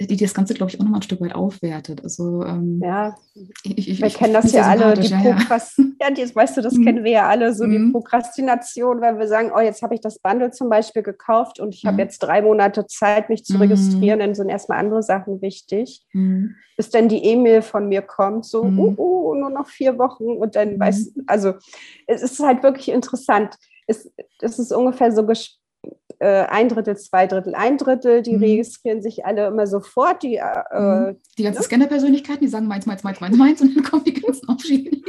die 0.00 0.16
das 0.16 0.34
Ganze, 0.34 0.54
glaube 0.54 0.70
ich, 0.70 0.80
auch 0.80 0.84
nochmal 0.84 1.00
ein 1.00 1.04
Stück 1.04 1.20
weit 1.20 1.34
aufwertet. 1.34 2.02
Also, 2.02 2.44
ähm, 2.44 2.80
ja, 2.82 3.16
ich, 3.62 3.88
ich, 3.88 4.00
wir 4.00 4.08
ich, 4.08 4.14
kennen 4.14 4.34
das 4.34 4.52
ja 4.52 4.64
alle, 4.64 4.94
die 4.94 5.06
ja, 5.06 5.20
Prokrast 5.20 5.78
ja. 5.78 6.08
ja, 6.10 6.34
weißt 6.34 6.56
du, 6.56 6.62
das 6.62 6.74
mhm. 6.74 6.84
kennen 6.84 7.04
wir 7.04 7.12
ja 7.12 7.28
alle, 7.28 7.54
so 7.54 7.64
mhm. 7.64 7.70
die 7.70 7.92
Prokrastination, 7.92 9.00
wenn 9.00 9.18
wir 9.18 9.28
sagen, 9.28 9.52
oh, 9.54 9.60
jetzt 9.60 9.82
habe 9.82 9.94
ich 9.94 10.00
das 10.00 10.18
Bundle 10.18 10.50
zum 10.50 10.68
Beispiel 10.68 11.02
gekauft 11.02 11.60
und 11.60 11.74
ich 11.74 11.84
mhm. 11.84 11.88
habe 11.88 12.02
jetzt 12.02 12.18
drei 12.18 12.42
Monate 12.42 12.86
Zeit, 12.86 13.28
mich 13.28 13.44
zu 13.44 13.56
registrieren, 13.56 14.18
mhm. 14.18 14.22
dann 14.22 14.34
sind 14.34 14.48
erstmal 14.48 14.78
andere 14.78 15.02
Sachen 15.02 15.40
wichtig. 15.40 16.04
Mhm. 16.12 16.56
Bis 16.76 16.90
dann 16.90 17.08
die 17.08 17.24
E-Mail 17.24 17.62
von 17.62 17.88
mir 17.88 18.02
kommt, 18.02 18.46
so, 18.46 18.64
uh, 18.64 18.94
uh, 18.98 19.34
nur 19.36 19.50
noch 19.50 19.68
vier 19.68 19.96
Wochen 19.96 20.24
und 20.24 20.56
dann, 20.56 20.80
weißt 20.80 21.12
also 21.28 21.54
es 22.08 22.22
ist 22.22 22.40
halt 22.40 22.64
wirklich 22.64 22.88
interessant. 22.88 23.54
Es, 23.86 24.10
es 24.40 24.58
ist 24.58 24.72
ungefähr 24.72 25.12
so 25.12 25.24
gespielt 25.24 25.60
äh, 26.24 26.46
ein 26.48 26.70
Drittel, 26.70 26.96
zwei 26.96 27.26
Drittel, 27.26 27.54
ein 27.54 27.76
Drittel, 27.76 28.22
die 28.22 28.36
mhm. 28.36 28.42
registrieren 28.42 29.02
sich 29.02 29.26
alle 29.26 29.46
immer 29.48 29.66
sofort. 29.66 30.22
Die, 30.22 30.36
äh, 30.36 30.80
mhm. 30.80 31.16
die 31.36 31.42
ganzen 31.42 31.60
ne? 31.60 31.64
Scanner-Persönlichkeiten, 31.64 32.40
die 32.40 32.48
sagen 32.48 32.66
meins, 32.66 32.86
meins, 32.86 33.04
meins, 33.04 33.20
meins, 33.20 33.36
meins 33.36 33.60
und 33.60 33.76
dann 33.76 33.84
kommen 33.84 34.04
die 34.04 34.14
ganzen 34.14 34.48
Aufschiede. 34.48 35.02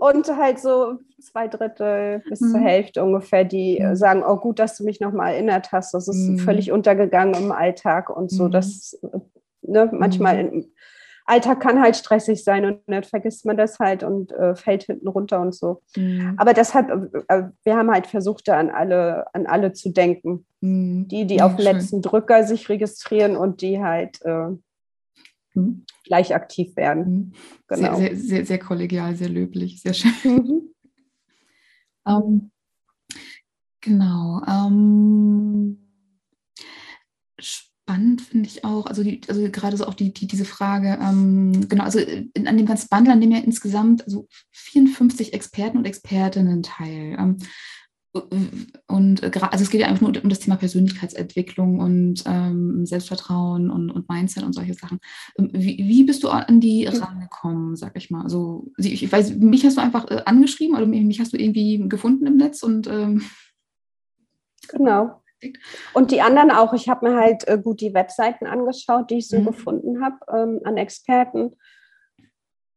Und 0.00 0.26
halt 0.36 0.58
so 0.58 0.98
zwei 1.20 1.48
Drittel 1.48 2.22
bis 2.28 2.40
mhm. 2.40 2.50
zur 2.50 2.60
Hälfte 2.60 3.04
ungefähr, 3.04 3.44
die 3.44 3.78
mhm. 3.78 3.94
sagen, 3.94 4.22
oh 4.26 4.36
gut, 4.36 4.58
dass 4.58 4.78
du 4.78 4.84
mich 4.84 5.00
nochmal 5.00 5.34
erinnert 5.34 5.70
hast. 5.70 5.92
Das 5.92 6.08
ist 6.08 6.16
mhm. 6.16 6.38
völlig 6.38 6.72
untergegangen 6.72 7.34
im 7.34 7.52
Alltag 7.52 8.08
und 8.08 8.30
so. 8.30 8.44
Mhm. 8.44 8.52
Das 8.52 8.98
ne, 9.60 9.90
manchmal 9.92 10.64
Alltag 11.26 11.60
kann 11.60 11.80
halt 11.80 11.96
stressig 11.96 12.44
sein 12.44 12.64
und 12.66 12.80
dann 12.86 13.02
vergisst 13.02 13.46
man 13.46 13.56
das 13.56 13.78
halt 13.78 14.02
und 14.02 14.32
äh, 14.32 14.54
fällt 14.54 14.84
hinten 14.84 15.08
runter 15.08 15.40
und 15.40 15.54
so. 15.54 15.82
Mhm. 15.96 16.34
Aber 16.36 16.52
deshalb, 16.52 16.90
äh, 17.28 17.44
wir 17.62 17.76
haben 17.76 17.90
halt 17.90 18.06
versucht, 18.06 18.46
da 18.46 18.58
an 18.58 18.70
alle, 18.70 19.26
an 19.34 19.46
alle 19.46 19.72
zu 19.72 19.90
denken. 19.90 20.44
Mhm. 20.60 21.08
Die, 21.08 21.26
die 21.26 21.36
ja, 21.36 21.46
auf 21.46 21.56
den 21.56 21.64
letzten 21.64 22.02
Drücker 22.02 22.44
sich 22.44 22.68
registrieren 22.68 23.36
und 23.36 23.62
die 23.62 23.80
halt 23.80 24.20
äh, 24.22 24.48
mhm. 25.54 25.86
gleich 26.04 26.34
aktiv 26.34 26.76
werden. 26.76 27.04
Mhm. 27.04 27.32
Genau. 27.68 27.96
Sehr, 27.96 28.08
sehr, 28.08 28.16
sehr, 28.16 28.46
sehr, 28.46 28.58
kollegial, 28.58 29.16
sehr 29.16 29.30
löblich, 29.30 29.80
sehr 29.80 29.94
schön. 29.94 30.12
Mhm. 30.24 30.74
ähm, 32.06 32.50
genau. 33.80 34.42
Ähm, 34.46 35.83
spannend 37.84 38.22
finde 38.22 38.48
ich 38.48 38.64
auch, 38.64 38.86
also, 38.86 39.02
die, 39.02 39.20
also 39.28 39.42
gerade 39.50 39.76
so 39.76 39.86
auch 39.86 39.94
die, 39.94 40.12
die, 40.12 40.26
diese 40.26 40.46
Frage, 40.46 40.98
ähm, 41.02 41.68
genau, 41.68 41.84
also 41.84 41.98
in, 41.98 42.48
an 42.48 42.56
dem 42.56 42.66
ganzen 42.66 42.88
Bundle 42.88 43.14
nehmen 43.14 43.32
ja 43.32 43.38
insgesamt 43.38 44.04
also 44.04 44.26
54 44.52 45.34
Experten 45.34 45.78
und 45.78 45.84
Expertinnen 45.84 46.62
teil. 46.62 47.16
Ähm, 47.18 47.36
und 48.86 49.24
also 49.24 49.64
es 49.64 49.70
geht 49.70 49.80
ja 49.80 49.88
einfach 49.88 50.00
nur 50.00 50.22
um 50.22 50.28
das 50.28 50.38
Thema 50.38 50.56
Persönlichkeitsentwicklung 50.56 51.80
und 51.80 52.22
ähm, 52.26 52.86
Selbstvertrauen 52.86 53.70
und, 53.70 53.90
und 53.90 54.08
Mindset 54.08 54.44
und 54.44 54.52
solche 54.52 54.74
Sachen. 54.74 55.00
Ähm, 55.36 55.50
wie, 55.52 55.78
wie 55.78 56.04
bist 56.04 56.22
du 56.22 56.28
an 56.28 56.60
die 56.60 56.86
rangekommen, 56.86 57.74
sag 57.74 57.96
ich 57.96 58.10
mal? 58.10 58.22
Also 58.22 58.70
ich, 58.78 59.10
weiß, 59.10 59.34
mich 59.34 59.66
hast 59.66 59.76
du 59.76 59.82
einfach 59.82 60.08
äh, 60.10 60.22
angeschrieben 60.24 60.76
oder 60.76 60.86
mich 60.86 61.20
hast 61.20 61.32
du 61.32 61.38
irgendwie 61.38 61.86
gefunden 61.88 62.26
im 62.26 62.36
Netz 62.36 62.62
und 62.62 62.86
ähm 62.86 63.24
genau. 64.68 65.23
Und 65.92 66.10
die 66.10 66.22
anderen 66.22 66.50
auch. 66.50 66.72
Ich 66.72 66.88
habe 66.88 67.08
mir 67.08 67.16
halt 67.16 67.46
äh, 67.48 67.58
gut 67.58 67.80
die 67.80 67.94
Webseiten 67.94 68.46
angeschaut, 68.46 69.10
die 69.10 69.18
ich 69.18 69.28
so 69.28 69.38
mhm. 69.38 69.46
gefunden 69.46 70.04
habe 70.04 70.16
ähm, 70.32 70.60
an 70.64 70.76
Experten. 70.76 71.56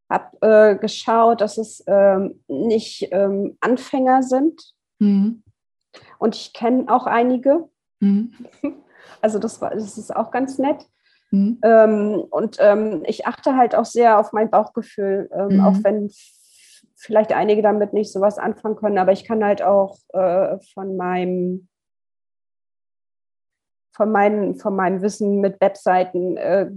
Habe 0.10 0.38
äh, 0.41 0.76
geschaut, 0.78 1.41
dass 1.41 1.58
es 1.58 1.84
ähm, 1.88 2.43
nicht 2.48 3.10
ähm, 3.12 3.58
Anfänger 3.62 4.24
sind. 4.24 4.74
Mhm. 5.00 5.43
Und 6.20 6.36
ich 6.36 6.54
kenne 6.54 6.86
auch 6.88 7.06
einige. 7.06 7.70
Mhm. 8.00 8.34
Also 9.22 9.39
das, 9.39 9.62
war, 9.62 9.72
das 9.72 9.98
ist 9.98 10.15
auch 10.15 10.32
ganz 10.32 10.60
nett. 10.60 10.86
Mhm. 11.32 11.60
Ähm, 11.63 12.24
und 12.30 12.58
ähm, 12.60 13.04
ich 13.06 13.26
achte 13.26 13.56
halt 13.56 13.74
auch 13.74 13.86
sehr 13.86 14.20
auf 14.20 14.32
mein 14.34 14.50
Bauchgefühl, 14.50 15.30
ähm, 15.34 15.62
auch 15.62 15.74
mhm. 15.74 15.84
wenn 15.84 16.12
vielleicht 16.96 17.34
einige 17.34 17.62
damit 17.62 17.93
nicht 17.93 18.12
so 18.12 18.22
was 18.22 18.38
anfangen 18.38 18.76
können, 18.76 18.98
aber 18.98 19.12
ich 19.12 19.24
kann 19.24 19.43
halt 19.43 19.62
auch 19.62 19.98
äh, 20.10 20.58
von 20.74 20.98
meinem 20.98 21.67
von, 23.98 24.12
meinen, 24.12 24.56
von 24.56 24.76
meinem 24.76 25.02
Wissen 25.02 25.42
mit 25.42 25.60
Webseiten 25.60 26.38
äh, 26.38 26.70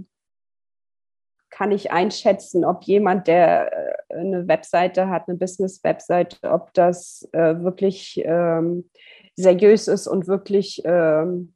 kann 1.51 1.71
ich 1.71 1.91
einschätzen, 1.91 2.65
ob 2.65 2.83
jemand, 2.83 3.27
der 3.27 3.71
äh, 4.09 4.15
eine 4.15 4.47
Webseite 4.47 5.07
hat, 5.09 5.27
eine 5.27 5.37
Business-Webseite, 5.37 6.49
ob 6.49 6.73
das 6.73 7.29
äh, 7.33 7.59
wirklich 7.59 8.21
ähm, 8.25 8.89
seriös 9.35 9.87
ist 9.87 10.07
und 10.07 10.27
wirklich 10.27 10.81
ähm, 10.83 11.53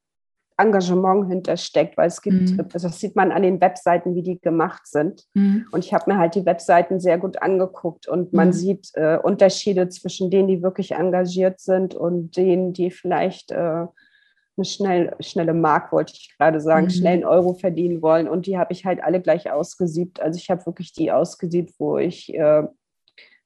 Engagement 0.58 1.28
hintersteckt, 1.30 1.98
weil 1.98 2.08
es 2.08 2.22
gibt, 2.22 2.52
mhm. 2.52 2.68
das 2.72 3.00
sieht 3.00 3.16
man 3.16 3.32
an 3.32 3.42
den 3.42 3.60
Webseiten, 3.60 4.16
wie 4.16 4.22
die 4.22 4.40
gemacht 4.40 4.88
sind. 4.88 5.26
Mhm. 5.34 5.66
Und 5.72 5.84
ich 5.84 5.94
habe 5.94 6.12
mir 6.12 6.20
halt 6.20 6.36
die 6.36 6.46
Webseiten 6.46 7.00
sehr 7.00 7.18
gut 7.18 7.42
angeguckt 7.42 8.08
und 8.08 8.32
man 8.34 8.50
mhm. 8.50 8.54
sieht 8.54 8.92
äh, 8.94 9.18
Unterschiede 9.18 9.90
zwischen 9.90 10.30
denen, 10.30 10.48
die 10.48 10.62
wirklich 10.62 10.92
engagiert 10.92 11.60
sind 11.60 11.96
und 11.96 12.38
denen, 12.38 12.72
die 12.72 12.92
vielleicht 12.92 13.52
äh, 13.52 13.88
eine 14.58 14.66
schnell, 14.66 15.16
schnelle 15.20 15.54
Mark, 15.54 15.92
wollte 15.92 16.14
ich 16.14 16.36
gerade 16.38 16.60
sagen, 16.60 16.86
mhm. 16.86 16.92
schnellen 16.92 17.26
Euro 17.26 17.54
verdienen 17.54 18.02
wollen. 18.02 18.28
Und 18.28 18.46
die 18.46 18.58
habe 18.58 18.74
ich 18.74 18.86
halt 18.86 19.04
alle 19.04 19.22
gleich 19.22 19.52
ausgesiebt. 19.52 20.22
Also 20.22 20.38
ich 20.38 20.50
habe 20.50 20.66
wirklich 20.66 20.94
die 20.94 21.12
ausgesiebt, 21.12 21.74
wo 21.78 21.98
ich 21.98 22.34
äh, 22.34 22.64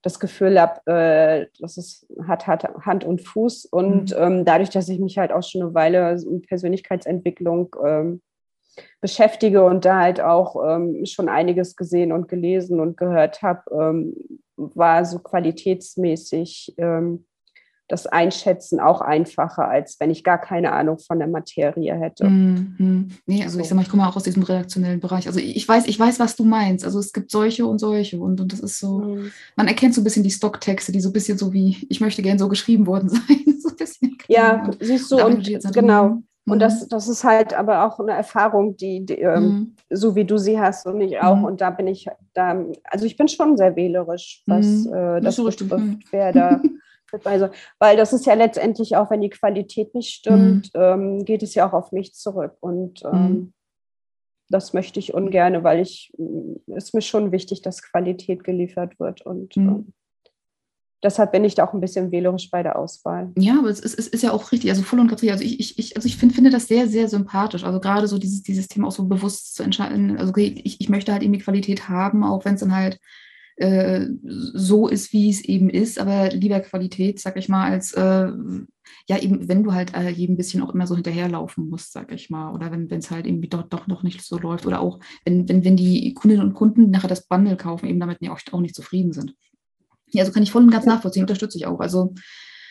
das 0.02 0.20
Gefühl 0.20 0.60
habe, 0.60 0.86
äh, 0.86 1.48
dass 1.60 1.78
es 1.78 2.08
hat, 2.28 2.48
hat 2.48 2.64
Hand 2.86 3.04
und 3.04 3.22
Fuß. 3.22 3.66
Und 3.66 4.12
mhm. 4.12 4.18
ähm, 4.18 4.46
dadurch, 4.46 4.70
dass 4.70 4.90
ich 4.90 5.00
mich 5.00 5.18
halt 5.18 5.32
auch 5.32 5.44
schon 5.44 5.62
eine 5.62 5.74
Weile 5.74 6.12
in 6.12 6.42
Persönlichkeitsentwicklung 6.42 7.76
ähm, 7.86 8.22
beschäftige 9.02 9.64
und 9.64 9.86
da 9.86 10.00
halt 10.00 10.22
auch 10.22 10.56
ähm, 10.66 11.06
schon 11.06 11.28
einiges 11.28 11.76
gesehen 11.76 12.12
und 12.12 12.28
gelesen 12.28 12.80
und 12.80 12.98
gehört 12.98 13.42
habe, 13.42 13.64
ähm, 13.72 14.16
war 14.56 15.06
so 15.06 15.20
qualitätsmäßig 15.20 16.76
ähm, 16.78 17.26
das 17.90 18.08
Einschätzen 18.08 18.80
auch 18.80 19.02
einfacher, 19.02 19.68
als 19.68 20.00
wenn 20.00 20.12
ich 20.12 20.24
gar 20.24 20.38
keine 20.38 20.72
Ahnung 20.72 21.00
von 21.00 21.20
der 21.20 21.28
Materie 21.28 21.94
hätte. 21.96 22.30
Mhm. 22.30 23.10
Nee, 23.26 23.44
also 23.44 23.56
so. 23.56 23.60
ich 23.60 23.68
sag 23.68 23.76
mal, 23.76 23.82
ich 23.82 23.90
komme 23.90 24.08
auch 24.08 24.16
aus 24.16 24.24
diesem 24.24 24.44
redaktionellen 24.44 25.00
Bereich. 25.00 25.28
Also 25.28 25.40
ich 25.40 25.68
weiß, 25.68 25.88
ich 25.88 26.00
weiß, 26.00 26.20
was 26.20 26.36
du 26.36 26.46
meinst. 26.46 26.86
Also 26.86 27.00
es 27.00 27.12
gibt 27.14 27.32
solche 27.32 27.66
und 27.66 27.80
solche 27.80 28.20
und, 28.20 28.40
und 28.40 28.54
das 28.54 28.60
ist 28.60 28.80
so, 28.80 29.00
mhm. 29.00 29.32
man 29.56 29.68
erkennt 29.68 29.96
so 29.96 30.02
ein 30.02 30.04
bisschen 30.04 30.24
die 30.24 30.32
Stocktexte, 30.32 30.92
die 30.92 31.02
so 31.02 31.10
ein 31.10 31.14
bisschen 31.14 31.38
so 31.38 31.52
wie, 31.52 31.86
ich 31.90 32.00
möchte 32.00 32.22
gern 32.22 32.38
so 32.40 32.48
geschrieben 32.48 32.86
worden 32.86 33.10
sein. 33.10 33.60
so 33.60 33.70
ein 33.70 33.76
bisschen 33.76 34.18
ja, 34.30 34.70
siehst 34.80 35.12
du, 35.12 35.18
und, 35.26 35.50
und 35.50 35.74
genau. 35.74 36.10
Mhm. 36.10 36.24
Und 36.46 36.60
das, 36.60 36.88
das 36.88 37.08
ist 37.08 37.24
halt 37.24 37.54
aber 37.54 37.86
auch 37.86 38.00
eine 38.00 38.14
Erfahrung, 38.14 38.76
die, 38.78 39.06
die 39.06 39.16
ähm, 39.16 39.44
mhm. 39.44 39.76
so 39.90 40.16
wie 40.16 40.26
du 40.26 40.38
sie 40.38 40.60
hast 40.60 40.86
und 40.86 41.02
ich 41.02 41.20
auch. 41.20 41.36
Mhm. 41.36 41.44
Und 41.46 41.62
da 41.62 41.70
bin 41.70 41.88
ich 41.88 42.08
da, 42.34 42.64
also 42.84 43.06
ich 43.06 43.18
bin 43.18 43.28
schon 43.28 43.58
sehr 43.58 43.76
wählerisch, 43.76 44.44
was 44.46 44.66
mhm. 44.66 44.94
äh, 44.94 45.22
das 45.22 45.38
betrifft, 45.38 45.72
mhm. 45.72 46.00
wer 46.12 46.32
da 46.32 46.62
Also, 47.24 47.50
weil 47.80 47.98
das 47.98 48.14
ist 48.14 48.26
ja 48.26 48.34
letztendlich 48.34 48.96
auch, 48.96 49.10
wenn 49.12 49.22
die 49.22 49.30
Qualität 49.30 49.94
nicht 49.96 50.14
stimmt, 50.14 50.74
mhm. 50.74 50.82
ähm, 50.82 51.26
geht 51.26 51.44
es 51.44 51.56
ja 51.56 51.68
auch 51.68 51.74
auf 51.74 51.92
mich 51.92 52.14
zurück. 52.14 52.58
Und 52.60 53.04
ähm, 53.06 53.12
mhm. 53.12 53.54
das 54.50 54.74
möchte 54.74 55.00
ich 55.00 55.14
ungern, 55.14 55.64
weil 55.64 55.80
ich 55.80 56.14
mm, 56.18 56.74
ist 56.76 56.94
mir 56.94 57.02
schon 57.02 57.32
wichtig, 57.32 57.62
dass 57.62 57.84
Qualität 57.84 58.44
geliefert 58.44 59.00
wird. 59.00 59.22
Und 59.22 59.56
mhm. 59.58 59.68
ähm, 59.68 59.94
deshalb 61.04 61.32
bin 61.32 61.46
ich 61.46 61.56
da 61.56 61.66
auch 61.66 61.74
ein 61.74 61.82
bisschen 61.82 62.12
wählerisch 62.12 62.50
bei 62.52 62.64
der 62.64 62.78
Auswahl. 62.78 63.32
Ja, 63.38 63.60
aber 63.60 63.70
es 63.70 63.80
ist, 63.80 63.98
es 63.98 64.08
ist 64.08 64.24
ja 64.24 64.32
auch 64.32 64.52
richtig, 64.52 64.70
also 64.70 64.84
voll 64.84 65.00
und 65.00 65.08
ganz 65.08 65.22
richtig. 65.22 65.32
Also 65.32 65.44
ich, 65.44 65.80
ich, 65.80 65.96
also 65.96 66.06
ich 66.06 66.18
find, 66.18 66.34
finde 66.34 66.50
das 66.50 66.68
sehr, 66.68 66.88
sehr 66.88 67.08
sympathisch. 67.08 67.64
Also 67.64 67.80
gerade 67.80 68.08
so 68.08 68.18
dieses, 68.18 68.44
dieses 68.44 68.68
Thema 68.68 68.88
auch 68.88 68.92
so 68.92 69.06
bewusst 69.06 69.56
zu 69.56 69.64
entscheiden. 69.64 70.18
Also 70.18 70.34
ich, 70.36 70.82
ich 70.82 70.90
möchte 70.90 71.12
halt 71.12 71.24
irgendwie 71.24 71.42
Qualität 71.42 71.90
haben, 71.90 72.24
auch 72.24 72.46
wenn 72.46 72.56
es 72.56 72.62
dann 72.62 72.76
halt 72.76 73.00
äh, 73.60 74.08
so 74.24 74.88
ist, 74.88 75.12
wie 75.12 75.30
es 75.30 75.44
eben 75.44 75.70
ist, 75.70 76.00
aber 76.00 76.30
lieber 76.30 76.62
Qualität, 76.62 77.20
sag 77.20 77.36
ich 77.36 77.50
mal, 77.50 77.70
als 77.70 77.92
äh, 77.92 78.32
ja 79.08 79.18
eben, 79.20 79.50
wenn 79.50 79.64
du 79.64 79.74
halt 79.74 79.94
äh, 79.96 80.10
jedem 80.10 80.38
bisschen 80.38 80.64
auch 80.64 80.74
immer 80.74 80.88
so 80.88 80.96
hinterherlaufen 80.96 81.70
musst, 81.70 81.92
sag 81.92 82.12
ich 82.14 82.30
mal, 82.30 82.54
oder 82.54 82.72
wenn 82.72 82.90
es 82.90 83.12
halt 83.12 83.28
irgendwie 83.28 83.50
dort 83.50 83.74
doch 83.74 83.88
noch 83.88 84.02
nicht 84.02 84.22
so 84.22 84.38
läuft 84.38 84.66
oder 84.66 84.80
auch 84.80 85.00
wenn, 85.26 85.50
wenn, 85.50 85.66
wenn 85.66 85.76
die 85.76 86.14
Kundinnen 86.14 86.46
und 86.46 86.54
Kunden 86.54 86.90
nachher 86.90 87.10
das 87.10 87.28
Bundle 87.28 87.58
kaufen, 87.58 87.88
eben 87.88 88.00
damit 88.00 88.20
auch, 88.30 88.40
auch 88.52 88.62
nicht 88.62 88.76
zufrieden 88.76 89.12
sind. 89.12 89.36
Ja, 90.12 90.22
also 90.22 90.32
kann 90.32 90.44
ich 90.44 90.52
voll 90.52 90.64
und 90.64 90.72
ganz 90.72 90.86
nachvollziehen, 90.86 91.24
unterstütze 91.24 91.58
ich 91.58 91.68
auch. 91.68 91.82
Also 91.82 92.14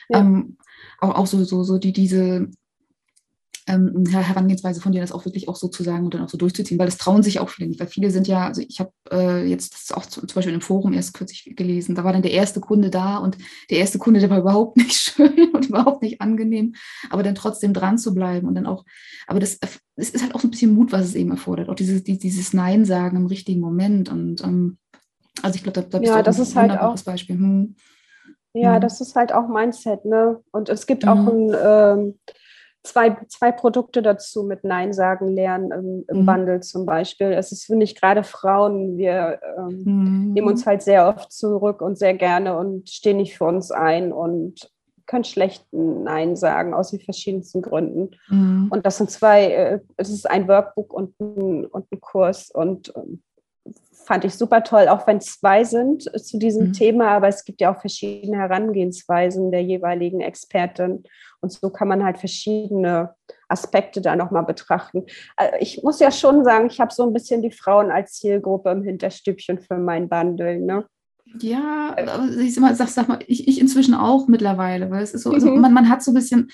ja. 0.08 0.20
ähm, 0.20 0.56
auch, 1.00 1.16
auch 1.16 1.26
so, 1.26 1.44
so, 1.44 1.64
so 1.64 1.78
die, 1.78 1.92
diese 1.92 2.48
ähm, 3.68 4.04
Herangehensweise 4.06 4.80
von 4.80 4.92
dir, 4.92 5.00
das 5.00 5.12
auch 5.12 5.24
wirklich 5.24 5.48
auch 5.48 5.56
so 5.56 5.68
zu 5.68 5.82
sagen 5.82 6.04
und 6.04 6.14
dann 6.14 6.22
auch 6.22 6.28
so 6.28 6.38
durchzuziehen, 6.38 6.78
weil 6.78 6.86
das 6.86 6.98
trauen 6.98 7.22
sich 7.22 7.38
auch 7.38 7.48
viele 7.48 7.68
nicht, 7.68 7.78
weil 7.80 7.86
viele 7.86 8.10
sind 8.10 8.26
ja, 8.26 8.46
also 8.46 8.62
ich 8.66 8.80
habe 8.80 8.92
äh, 9.10 9.44
jetzt 9.46 9.74
das 9.74 9.96
auch 9.96 10.06
zu, 10.06 10.26
zum 10.26 10.34
Beispiel 10.34 10.54
im 10.54 10.60
Forum 10.60 10.92
erst 10.92 11.14
kürzlich 11.14 11.54
gelesen, 11.56 11.94
da 11.94 12.04
war 12.04 12.12
dann 12.12 12.22
der 12.22 12.32
erste 12.32 12.60
Kunde 12.60 12.90
da 12.90 13.18
und 13.18 13.36
der 13.70 13.78
erste 13.78 13.98
Kunde, 13.98 14.20
der 14.20 14.30
war 14.30 14.38
überhaupt 14.38 14.76
nicht 14.78 14.94
schön 14.94 15.50
und 15.52 15.66
überhaupt 15.66 16.02
nicht 16.02 16.20
angenehm, 16.20 16.74
aber 17.10 17.22
dann 17.22 17.34
trotzdem 17.34 17.72
dran 17.72 17.98
zu 17.98 18.14
bleiben 18.14 18.48
und 18.48 18.54
dann 18.54 18.66
auch, 18.66 18.84
aber 19.26 19.40
das, 19.40 19.58
es 19.96 20.10
ist 20.10 20.22
halt 20.22 20.34
auch 20.34 20.40
so 20.40 20.48
ein 20.48 20.50
bisschen 20.50 20.74
Mut, 20.74 20.92
was 20.92 21.06
es 21.06 21.14
eben 21.14 21.30
erfordert, 21.30 21.68
auch 21.68 21.74
dieses, 21.74 22.02
dieses 22.04 22.52
Nein 22.52 22.84
sagen 22.84 23.16
im 23.16 23.26
richtigen 23.26 23.60
Moment 23.60 24.08
und 24.08 24.42
ähm, 24.42 24.78
also 25.42 25.56
ich 25.56 25.62
glaube, 25.62 25.80
da, 25.80 25.88
da 25.88 25.98
bist 25.98 26.10
ja, 26.10 26.18
du 26.18 26.24
das 26.24 26.38
ist 26.38 26.56
ein 26.56 26.70
halt 26.70 26.80
auch, 26.80 27.00
Beispiel. 27.02 27.36
Hm. 27.36 27.76
Ja, 28.54 28.76
mhm. 28.76 28.80
das 28.80 29.00
ist 29.00 29.14
halt 29.14 29.32
auch 29.32 29.48
Mindset, 29.48 30.04
ne? 30.04 30.40
Und 30.50 30.68
es 30.68 30.86
gibt 30.86 31.04
mhm. 31.04 31.08
auch 31.08 31.26
ein 31.26 31.54
ähm, 31.62 32.14
zwei, 32.82 33.16
zwei 33.28 33.52
Produkte 33.52 34.02
dazu 34.02 34.44
mit 34.44 34.64
Nein 34.64 34.92
sagen 34.92 35.28
lernen 35.28 35.70
im, 35.72 36.04
im 36.08 36.22
mhm. 36.22 36.26
Bundle 36.26 36.60
zum 36.60 36.86
Beispiel. 36.86 37.32
Es 37.32 37.52
ist, 37.52 37.66
finde 37.66 37.84
ich, 37.84 37.94
gerade 37.94 38.24
Frauen, 38.24 38.96
wir 38.96 39.40
ähm, 39.58 39.82
mhm. 39.84 40.32
nehmen 40.32 40.48
uns 40.48 40.66
halt 40.66 40.82
sehr 40.82 41.08
oft 41.08 41.32
zurück 41.32 41.82
und 41.82 41.98
sehr 41.98 42.14
gerne 42.14 42.56
und 42.56 42.88
stehen 42.88 43.18
nicht 43.18 43.36
für 43.36 43.44
uns 43.44 43.70
ein 43.70 44.12
und 44.12 44.70
können 45.06 45.24
schlecht 45.24 45.66
Nein 45.72 46.36
sagen 46.36 46.74
aus 46.74 46.90
den 46.90 47.00
verschiedensten 47.00 47.62
Gründen. 47.62 48.10
Mhm. 48.28 48.68
Und 48.70 48.86
das 48.86 48.98
sind 48.98 49.10
zwei, 49.10 49.50
äh, 49.50 49.80
es 49.96 50.10
ist 50.10 50.30
ein 50.30 50.46
Workbook 50.46 50.92
und 50.92 51.18
ein, 51.18 51.64
und 51.64 51.90
ein 51.90 52.00
Kurs 52.00 52.50
und 52.50 52.92
ähm, 52.94 53.22
fand 54.08 54.24
ich 54.24 54.34
super 54.34 54.64
toll, 54.64 54.88
auch 54.88 55.06
wenn 55.06 55.20
zwei 55.20 55.64
sind 55.64 56.04
zu 56.04 56.38
diesem 56.38 56.68
mhm. 56.68 56.72
Thema, 56.72 57.08
aber 57.08 57.28
es 57.28 57.44
gibt 57.44 57.60
ja 57.60 57.74
auch 57.74 57.80
verschiedene 57.80 58.38
Herangehensweisen 58.38 59.50
der 59.50 59.62
jeweiligen 59.62 60.20
Expertin. 60.22 61.04
Und 61.40 61.52
so 61.52 61.70
kann 61.70 61.88
man 61.88 62.02
halt 62.02 62.18
verschiedene 62.18 63.14
Aspekte 63.48 64.00
da 64.00 64.16
nochmal 64.16 64.44
betrachten. 64.44 65.04
Äh, 65.36 65.58
ich 65.60 65.82
muss 65.82 66.00
ja 66.00 66.10
schon 66.10 66.42
sagen, 66.42 66.68
ich 66.70 66.80
habe 66.80 66.92
so 66.92 67.06
ein 67.06 67.12
bisschen 67.12 67.42
die 67.42 67.50
Frauen 67.50 67.90
als 67.90 68.14
Zielgruppe 68.14 68.70
im 68.70 68.82
Hinterstübchen 68.82 69.60
für 69.60 69.76
mein 69.76 70.08
Bundle. 70.08 70.58
Ne? 70.58 70.86
Ja, 71.40 71.94
ich 72.40 72.54
sag 72.54 72.62
mal, 72.62 72.74
sag, 72.74 72.88
sag 72.88 73.08
mal 73.08 73.18
ich, 73.26 73.46
ich, 73.46 73.60
inzwischen 73.60 73.94
auch 73.94 74.26
mittlerweile, 74.26 74.90
weil 74.90 75.02
es 75.02 75.12
ist 75.12 75.22
so, 75.22 75.30
also 75.32 75.50
mhm. 75.50 75.60
man, 75.60 75.74
man 75.74 75.88
hat 75.90 76.02
so 76.02 76.12
ein 76.12 76.14
bisschen, 76.14 76.50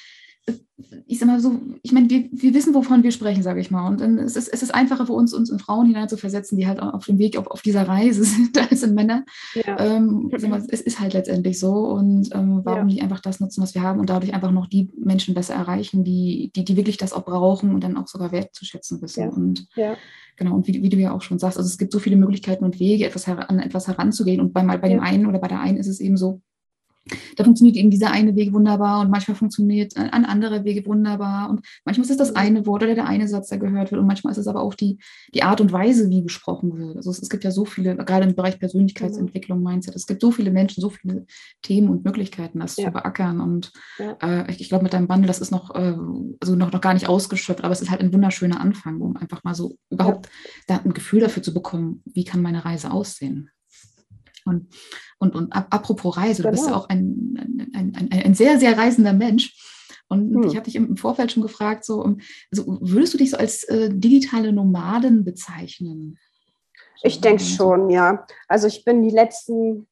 ich 1.06 1.18
sag 1.18 1.26
mal 1.26 1.40
so, 1.40 1.60
ich 1.82 1.92
meine, 1.92 2.10
wir, 2.10 2.28
wir 2.32 2.54
wissen, 2.54 2.74
wovon 2.74 3.02
wir 3.02 3.12
sprechen, 3.12 3.42
sage 3.42 3.60
ich 3.60 3.70
mal. 3.70 3.88
Und 3.88 4.00
dann 4.00 4.18
ist 4.18 4.36
es, 4.36 4.48
es 4.48 4.62
ist 4.62 4.74
einfacher 4.74 5.06
für 5.06 5.12
uns, 5.12 5.32
uns 5.32 5.50
in 5.50 5.58
Frauen 5.58 5.86
hineinzuversetzen, 5.86 6.58
die 6.58 6.66
halt 6.66 6.80
auf 6.80 7.04
dem 7.06 7.18
Weg 7.18 7.36
auf, 7.36 7.46
auf 7.46 7.62
dieser 7.62 7.86
Reise 7.86 8.24
sind, 8.24 8.58
als 8.58 8.82
in 8.82 8.94
Männer. 8.94 9.24
Ja. 9.54 9.78
Ähm, 9.78 10.30
mal, 10.48 10.62
es 10.68 10.80
ist 10.80 11.00
halt 11.00 11.12
letztendlich 11.12 11.58
so. 11.58 11.72
Und 11.72 12.34
ähm, 12.34 12.62
warum 12.64 12.80
ja. 12.80 12.84
nicht 12.84 13.02
einfach 13.02 13.20
das 13.20 13.40
nutzen, 13.40 13.62
was 13.62 13.74
wir 13.74 13.82
haben 13.82 14.00
und 14.00 14.10
dadurch 14.10 14.34
einfach 14.34 14.50
noch 14.50 14.66
die 14.66 14.90
Menschen 14.96 15.34
besser 15.34 15.54
erreichen, 15.54 16.04
die, 16.04 16.50
die, 16.54 16.64
die 16.64 16.76
wirklich 16.76 16.96
das 16.96 17.12
auch 17.12 17.24
brauchen 17.24 17.72
und 17.72 17.84
dann 17.84 17.96
auch 17.96 18.08
sogar 18.08 18.32
wertzuschätzen 18.32 19.00
wissen. 19.00 19.22
Ja. 19.22 19.28
Und 19.28 19.68
genau, 20.36 20.54
und 20.54 20.66
wie, 20.66 20.82
wie, 20.82 20.88
du 20.88 20.96
ja 20.96 21.12
auch 21.12 21.22
schon 21.22 21.38
sagst, 21.38 21.58
also 21.58 21.68
es 21.68 21.78
gibt 21.78 21.92
so 21.92 21.98
viele 21.98 22.16
Möglichkeiten 22.16 22.64
und 22.64 22.80
Wege, 22.80 23.06
etwas 23.06 23.28
an 23.28 23.60
etwas 23.60 23.88
heranzugehen. 23.88 24.40
Und 24.40 24.52
bei, 24.52 24.64
bei 24.64 24.88
dem 24.88 25.00
einen 25.00 25.26
oder 25.26 25.38
bei 25.38 25.48
der 25.48 25.60
einen 25.60 25.76
ist 25.76 25.88
es 25.88 26.00
eben 26.00 26.16
so, 26.16 26.40
da 27.36 27.44
funktioniert 27.44 27.76
eben 27.76 27.90
dieser 27.90 28.10
eine 28.10 28.34
Weg 28.36 28.52
wunderbar 28.52 29.00
und 29.00 29.10
manchmal 29.10 29.36
funktioniert 29.36 29.96
ein 29.96 30.24
anderer 30.24 30.64
Weg 30.64 30.86
wunderbar 30.86 31.50
und 31.50 31.60
manchmal 31.84 32.04
ist 32.04 32.10
es 32.10 32.16
das 32.16 32.36
eine 32.36 32.66
Wort 32.66 32.82
oder 32.82 32.94
der 32.94 33.06
eine 33.06 33.28
Satz, 33.28 33.48
der 33.48 33.58
gehört 33.58 33.90
wird 33.90 34.00
und 34.00 34.06
manchmal 34.06 34.32
ist 34.32 34.38
es 34.38 34.46
aber 34.46 34.62
auch 34.62 34.74
die, 34.74 34.98
die 35.34 35.42
Art 35.42 35.60
und 35.60 35.72
Weise, 35.72 36.08
wie 36.10 36.22
gesprochen 36.22 36.76
wird. 36.78 36.96
Also 36.96 37.10
es, 37.10 37.20
es 37.20 37.28
gibt 37.28 37.44
ja 37.44 37.50
so 37.50 37.64
viele, 37.64 37.96
gerade 37.96 38.26
im 38.26 38.34
Bereich 38.34 38.58
Persönlichkeitsentwicklung, 38.58 39.58
mhm. 39.58 39.64
Mindset, 39.64 39.94
es 39.94 40.06
gibt 40.06 40.20
so 40.20 40.30
viele 40.30 40.50
Menschen, 40.50 40.80
so 40.80 40.90
viele 40.90 41.26
Themen 41.62 41.88
und 41.88 42.04
Möglichkeiten, 42.04 42.60
das 42.60 42.76
ja. 42.76 42.86
zu 42.86 42.92
beackern 42.92 43.40
und 43.40 43.72
ja. 43.98 44.16
äh, 44.22 44.50
ich, 44.50 44.60
ich 44.60 44.68
glaube 44.68 44.84
mit 44.84 44.92
deinem 44.92 45.08
Bundle, 45.08 45.26
das 45.26 45.40
ist 45.40 45.50
noch, 45.50 45.74
äh, 45.74 45.94
also 46.40 46.54
noch, 46.56 46.72
noch 46.72 46.80
gar 46.80 46.94
nicht 46.94 47.08
ausgeschöpft, 47.08 47.62
aber 47.62 47.72
es 47.72 47.82
ist 47.82 47.90
halt 47.90 48.00
ein 48.00 48.12
wunderschöner 48.12 48.60
Anfang, 48.60 49.00
um 49.00 49.16
einfach 49.16 49.44
mal 49.44 49.54
so 49.54 49.76
überhaupt 49.90 50.26
ja. 50.68 50.76
da 50.78 50.84
ein 50.84 50.94
Gefühl 50.94 51.20
dafür 51.20 51.42
zu 51.42 51.52
bekommen, 51.52 52.02
wie 52.06 52.24
kann 52.24 52.42
meine 52.42 52.64
Reise 52.64 52.90
aussehen. 52.90 53.50
Und, 54.44 54.68
und, 55.18 55.34
und 55.34 55.52
apropos 55.52 56.16
Reise, 56.16 56.42
genau. 56.42 56.50
du 56.50 56.56
bist 56.56 56.66
ja 56.66 56.72
genau. 56.72 56.84
auch 56.84 56.88
ein, 56.88 57.70
ein, 57.74 57.92
ein, 57.96 58.12
ein, 58.12 58.34
sehr, 58.34 58.58
sehr 58.58 58.76
reisender 58.76 59.12
Mensch. 59.12 59.56
Und 60.08 60.34
hm. 60.34 60.42
ich 60.44 60.54
habe 60.54 60.64
dich 60.64 60.76
im 60.76 60.96
Vorfeld 60.96 61.32
schon 61.32 61.42
gefragt, 61.42 61.84
so, 61.84 62.02
also 62.50 62.78
würdest 62.82 63.14
du 63.14 63.18
dich 63.18 63.30
so 63.30 63.36
als 63.36 63.64
äh, 63.64 63.88
digitale 63.90 64.52
Nomaden 64.52 65.24
bezeichnen? 65.24 66.18
Ich 67.02 67.20
denke 67.20 67.42
schon, 67.42 67.90
ja. 67.90 68.26
Also 68.48 68.66
ich 68.66 68.84
bin 68.84 69.02
die 69.02 69.10
letzten 69.10 69.86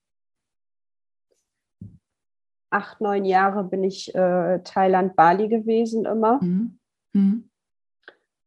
acht, 2.70 3.00
neun 3.00 3.24
Jahre 3.24 3.64
bin 3.64 3.84
ich 3.84 4.14
äh, 4.14 4.60
Thailand, 4.64 5.14
Bali 5.14 5.48
gewesen 5.48 6.04
immer. 6.06 6.40
Hm. 6.40 6.78
Hm. 7.12 7.50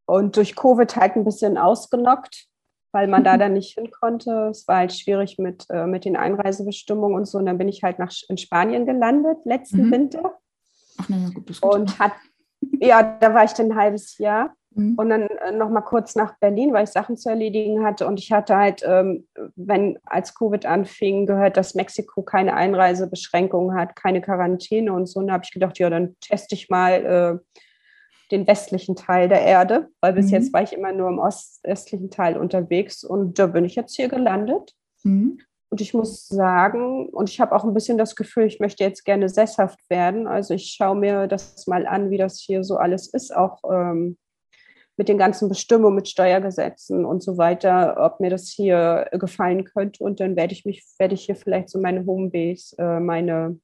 Und 0.05 0.37
durch 0.37 0.55
Covid 0.55 0.95
halt 0.95 1.15
ein 1.15 1.25
bisschen 1.25 1.57
ausgenockt 1.57 2.47
weil 2.95 3.09
man 3.09 3.25
da 3.25 3.37
dann 3.37 3.51
nicht 3.51 3.73
hin 3.77 3.91
konnte. 3.91 4.47
Es 4.51 4.69
war 4.69 4.77
halt 4.77 4.93
schwierig 4.93 5.37
mit, 5.37 5.65
äh, 5.69 5.85
mit 5.85 6.05
den 6.05 6.15
Einreisebestimmungen 6.15 7.17
und 7.17 7.25
so. 7.25 7.37
Und 7.37 7.45
dann 7.45 7.57
bin 7.57 7.67
ich 7.67 7.83
halt 7.83 7.99
nach, 7.99 8.13
in 8.29 8.37
Spanien 8.37 8.85
gelandet, 8.85 9.39
letzten 9.43 9.87
mhm. 9.87 9.91
Winter. 9.91 10.37
Ach, 10.97 11.09
na, 11.09 11.29
gut, 11.33 11.49
das. 11.49 11.59
Und 11.59 11.99
hat, 11.99 12.13
ja, 12.79 13.03
da 13.19 13.33
war 13.33 13.43
ich 13.43 13.51
dann 13.51 13.73
ein 13.73 13.77
halbes 13.77 14.17
Jahr. 14.17 14.53
Mhm. 14.75 14.93
Und 14.95 15.09
dann 15.09 15.23
äh, 15.23 15.51
noch 15.51 15.69
mal 15.69 15.81
kurz 15.81 16.15
nach 16.15 16.39
Berlin, 16.39 16.71
weil 16.71 16.85
ich 16.85 16.91
Sachen 16.91 17.17
zu 17.17 17.27
erledigen 17.27 17.83
hatte. 17.83 18.07
Und 18.07 18.17
ich 18.17 18.31
hatte 18.31 18.55
halt, 18.55 18.81
ähm, 18.87 19.27
wenn 19.57 19.99
als 20.05 20.33
Covid 20.33 20.65
anfing, 20.65 21.25
gehört, 21.25 21.57
dass 21.57 21.75
Mexiko 21.75 22.21
keine 22.21 22.53
Einreisebeschränkungen 22.53 23.77
hat, 23.77 23.97
keine 23.97 24.21
Quarantäne 24.21 24.93
und 24.93 25.07
so. 25.07 25.19
Und 25.19 25.27
da 25.27 25.33
habe 25.33 25.43
ich 25.43 25.51
gedacht, 25.51 25.79
ja, 25.79 25.89
dann 25.89 26.15
teste 26.21 26.55
ich 26.55 26.69
mal 26.69 27.41
äh, 27.43 27.59
den 28.31 28.47
westlichen 28.47 28.95
Teil 28.95 29.29
der 29.29 29.41
Erde, 29.41 29.89
weil 30.01 30.13
bis 30.13 30.27
mhm. 30.27 30.33
jetzt 30.33 30.53
war 30.53 30.63
ich 30.63 30.73
immer 30.73 30.91
nur 30.91 31.09
im 31.09 31.19
ostöstlichen 31.19 32.09
Teil 32.09 32.37
unterwegs. 32.37 33.03
Und 33.03 33.39
da 33.39 33.47
bin 33.47 33.65
ich 33.65 33.75
jetzt 33.75 33.95
hier 33.95 34.09
gelandet. 34.09 34.73
Mhm. 35.03 35.39
Und 35.69 35.81
ich 35.81 35.93
muss 35.93 36.27
sagen, 36.27 37.09
und 37.09 37.29
ich 37.29 37.41
habe 37.41 37.55
auch 37.55 37.63
ein 37.63 37.73
bisschen 37.73 37.97
das 37.97 38.15
Gefühl, 38.15 38.45
ich 38.45 38.59
möchte 38.59 38.83
jetzt 38.83 39.03
gerne 39.03 39.29
sesshaft 39.29 39.79
werden. 39.89 40.27
Also 40.27 40.53
ich 40.53 40.67
schaue 40.67 40.95
mir 40.95 41.27
das 41.27 41.67
mal 41.67 41.85
an, 41.85 42.11
wie 42.11 42.17
das 42.17 42.39
hier 42.39 42.63
so 42.63 42.77
alles 42.77 43.07
ist, 43.07 43.35
auch 43.35 43.59
ähm, 43.69 44.17
mit 44.97 45.09
den 45.09 45.17
ganzen 45.17 45.49
Bestimmungen, 45.49 45.95
mit 45.95 46.07
Steuergesetzen 46.07 47.03
und 47.03 47.21
so 47.21 47.37
weiter, 47.37 47.97
ob 47.99 48.19
mir 48.19 48.29
das 48.29 48.47
hier 48.47 49.09
gefallen 49.11 49.65
könnte. 49.65 50.03
Und 50.03 50.19
dann 50.19 50.35
werde 50.35 50.53
ich 50.53 50.65
mich, 50.65 50.85
werde 50.97 51.15
ich 51.15 51.25
hier 51.25 51.35
vielleicht 51.35 51.69
so 51.69 51.79
meine 51.79 52.05
Homebase, 52.05 52.77
äh, 52.77 52.99
meine, 52.99 53.59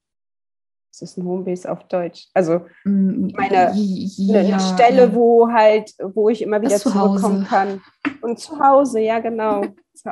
ist 1.00 1.18
ein 1.18 1.26
Homebase 1.26 1.72
auf 1.72 1.84
Deutsch? 1.88 2.28
Also 2.34 2.62
mm, 2.84 3.28
meine 3.38 3.72
ja, 3.76 4.40
eine 4.40 4.60
Stelle, 4.60 5.14
wo 5.14 5.48
halt, 5.48 5.94
wo 6.14 6.30
ich 6.30 6.42
immer 6.42 6.62
wieder 6.62 6.78
zurückkommen 6.78 7.46
kann. 7.46 7.82
Und 8.22 8.40
zu 8.40 8.60
Hause, 8.60 9.00
ja 9.00 9.20
genau. 9.20 9.62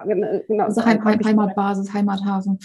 genau. 0.06 0.63
Also 0.63 0.86
Heim, 0.86 1.04
Heimatbasis, 1.04 1.94
Heimathafen 1.94 2.60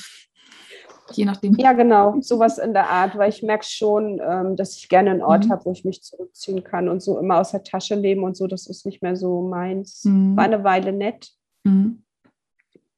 je 1.12 1.24
nachdem. 1.24 1.55
Ja, 1.57 1.72
genau, 1.72 2.20
sowas 2.20 2.59
in 2.59 2.72
der 2.72 2.88
Art, 2.88 3.16
weil 3.16 3.29
ich 3.29 3.42
merke 3.42 3.64
schon, 3.64 4.20
ähm, 4.22 4.57
dass 4.57 4.77
ich 4.77 4.88
gerne 4.88 5.11
einen 5.11 5.22
Ort 5.22 5.46
mhm. 5.46 5.50
habe, 5.50 5.64
wo 5.66 5.72
ich 5.72 5.85
mich 5.85 6.03
zurückziehen 6.03 6.64
kann 6.64 6.88
und 6.88 7.03
so 7.03 7.18
immer 7.18 7.40
aus 7.40 7.53
der 7.53 7.62
Tasche 7.62 7.94
leben 7.94 8.24
und 8.24 8.37
so, 8.37 8.46
das 8.46 8.66
ist 8.66 8.87
nicht 8.87 9.03
mehr 9.03 9.16
so 9.16 9.42
meins. 9.42 10.05
Mhm. 10.05 10.37
War 10.37 10.44
eine 10.44 10.64
Weile 10.64 10.92
nett. 10.92 11.31
Mhm. 11.64 12.03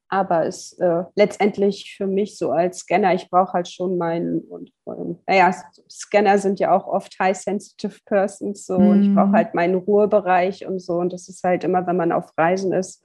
Aber 0.08 0.46
es 0.46 0.72
äh, 0.78 1.02
letztendlich 1.16 1.94
für 1.96 2.06
mich 2.06 2.38
so 2.38 2.52
als 2.52 2.80
Scanner, 2.80 3.14
ich 3.14 3.28
brauche 3.28 3.54
halt 3.54 3.68
schon 3.68 3.98
meinen, 3.98 4.40
und, 4.40 4.70
und 4.84 5.20
naja, 5.26 5.52
Scanner 5.90 6.38
sind 6.38 6.60
ja 6.60 6.76
auch 6.76 6.86
oft 6.86 7.18
high-sensitive 7.18 7.98
Persons 8.04 8.66
so 8.66 8.76
und 8.76 9.02
ich 9.02 9.14
brauche 9.14 9.28
mhm. 9.28 9.36
halt 9.36 9.54
meinen 9.54 9.74
Ruhebereich 9.74 10.64
und 10.66 10.80
so. 10.80 10.94
Und 10.94 11.12
das 11.12 11.28
ist 11.28 11.42
halt 11.42 11.64
immer, 11.64 11.86
wenn 11.86 11.96
man 11.96 12.12
auf 12.12 12.32
Reisen 12.38 12.72
ist, 12.72 13.02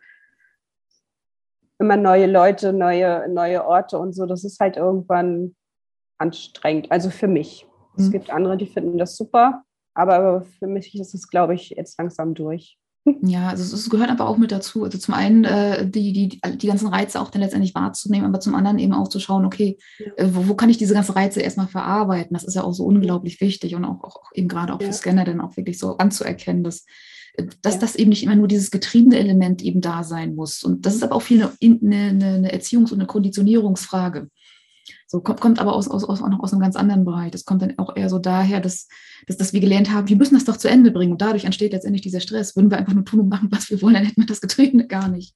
immer 1.80 1.98
neue 1.98 2.28
Leute, 2.28 2.72
neue, 2.72 3.28
neue 3.28 3.66
Orte 3.66 3.98
und 3.98 4.14
so. 4.14 4.28
Das 4.28 4.44
ist 4.44 4.60
halt 4.60 4.78
irgendwann 4.78 5.56
anstrengend. 6.20 6.92
Also 6.92 7.10
für 7.10 7.28
mich. 7.28 7.68
Mhm. 7.96 8.04
Es 8.04 8.12
gibt 8.12 8.30
andere, 8.30 8.58
die 8.58 8.68
finden 8.68 9.00
das 9.00 9.18
super, 9.18 9.64
aber 9.96 10.44
für 10.44 10.68
mich 10.68 10.94
ist 10.98 11.16
es, 11.16 11.28
glaube 11.28 11.56
ich, 11.56 11.72
jetzt 11.72 11.98
langsam 11.98 12.36
durch. 12.36 12.78
Ja, 13.22 13.50
also 13.50 13.76
es 13.76 13.90
gehört 13.90 14.12
aber 14.12 14.28
auch 14.28 14.38
mit 14.38 14.52
dazu. 14.52 14.84
Also 14.84 14.98
zum 14.98 15.14
einen 15.14 15.44
äh, 15.44 15.90
die, 15.90 16.14
die, 16.14 16.42
die 16.58 16.68
ganzen 16.68 16.88
Reize 16.88 17.20
auch 17.20 17.32
dann 17.32 17.42
letztendlich 17.42 17.74
wahrzunehmen, 17.74 18.28
aber 18.28 18.40
zum 18.40 18.54
anderen 18.54 18.78
eben 18.78 18.94
auch 18.94 19.08
zu 19.08 19.20
schauen, 19.20 19.46
okay, 19.46 19.78
äh, 20.18 20.28
wo, 20.32 20.48
wo, 20.48 20.54
kann 20.54 20.70
ich 20.70 20.78
diese 20.78 20.94
ganzen 20.94 21.14
Reize 21.14 21.42
erstmal 21.42 21.68
verarbeiten? 21.68 22.34
Das 22.34 22.44
ist 22.44 22.56
ja 22.56 22.64
auch 22.64 22.74
so 22.74 22.86
unglaublich 22.86 23.42
wichtig 23.42 23.76
und 23.76 23.86
auch, 23.86 24.04
auch 24.04 24.32
eben 24.34 24.48
gerade 24.48 24.74
auch 24.74 24.82
ja. 24.82 24.88
für 24.88 24.94
Scanner 24.94 25.26
dann 25.26 25.42
auch 25.42 25.58
wirklich 25.58 25.80
so 25.80 25.98
anzuerkennen, 25.98 26.64
dass 26.64 26.86
dass 27.62 27.76
ja. 27.76 27.80
das 27.80 27.96
eben 27.96 28.10
nicht 28.10 28.24
immer 28.24 28.36
nur 28.36 28.48
dieses 28.48 28.72
getriebene 28.72 29.18
Element 29.18 29.62
eben 29.62 29.82
da 29.82 30.04
sein 30.04 30.36
muss. 30.36 30.64
Und 30.64 30.86
das 30.86 30.96
ist 30.96 31.04
aber 31.04 31.16
auch 31.16 31.22
viel 31.22 31.42
eine, 31.42 31.52
eine, 31.62 32.26
eine 32.26 32.54
Erziehungs- 32.54 32.92
und 32.92 33.00
eine 33.00 33.08
Konditionierungsfrage. 33.08 34.30
So 35.08 35.22
kommt, 35.22 35.42
kommt 35.42 35.60
aber 35.60 35.76
aus, 35.76 35.88
aus, 35.88 36.04
aus, 36.04 36.22
auch 36.22 36.30
noch 36.30 36.42
aus 36.42 36.54
einem 36.54 36.62
ganz 36.62 36.76
anderen 36.76 37.06
Bereich. 37.06 37.32
Das 37.32 37.46
kommt 37.46 37.62
dann 37.62 37.78
auch 37.78 37.96
eher 37.96 38.10
so 38.10 38.20
daher, 38.20 38.60
dass, 38.60 38.88
dass, 39.28 39.38
dass 39.38 39.54
wir 39.54 39.60
gelernt 39.60 39.92
haben, 39.92 40.10
wir 40.10 40.16
müssen 40.16 40.36
das 40.36 40.46
doch 40.46 40.58
zu 40.58 40.70
Ende 40.70 40.92
bringen. 40.92 41.12
Und 41.14 41.22
dadurch 41.22 41.46
entsteht 41.46 41.74
letztendlich 41.74 42.02
dieser 42.02 42.20
Stress. 42.20 42.56
Würden 42.56 42.72
wir 42.72 42.78
einfach 42.78 42.94
nur 42.94 43.06
tun 43.06 43.22
und 43.22 43.30
machen, 43.30 43.50
was 43.52 43.70
wir 43.70 43.82
wollen, 43.82 43.96
dann 43.96 44.06
hätten 44.06 44.22
wir 44.22 44.28
das 44.28 44.42
Getriebene 44.42 44.88
gar 44.88 45.08
nicht. 45.08 45.36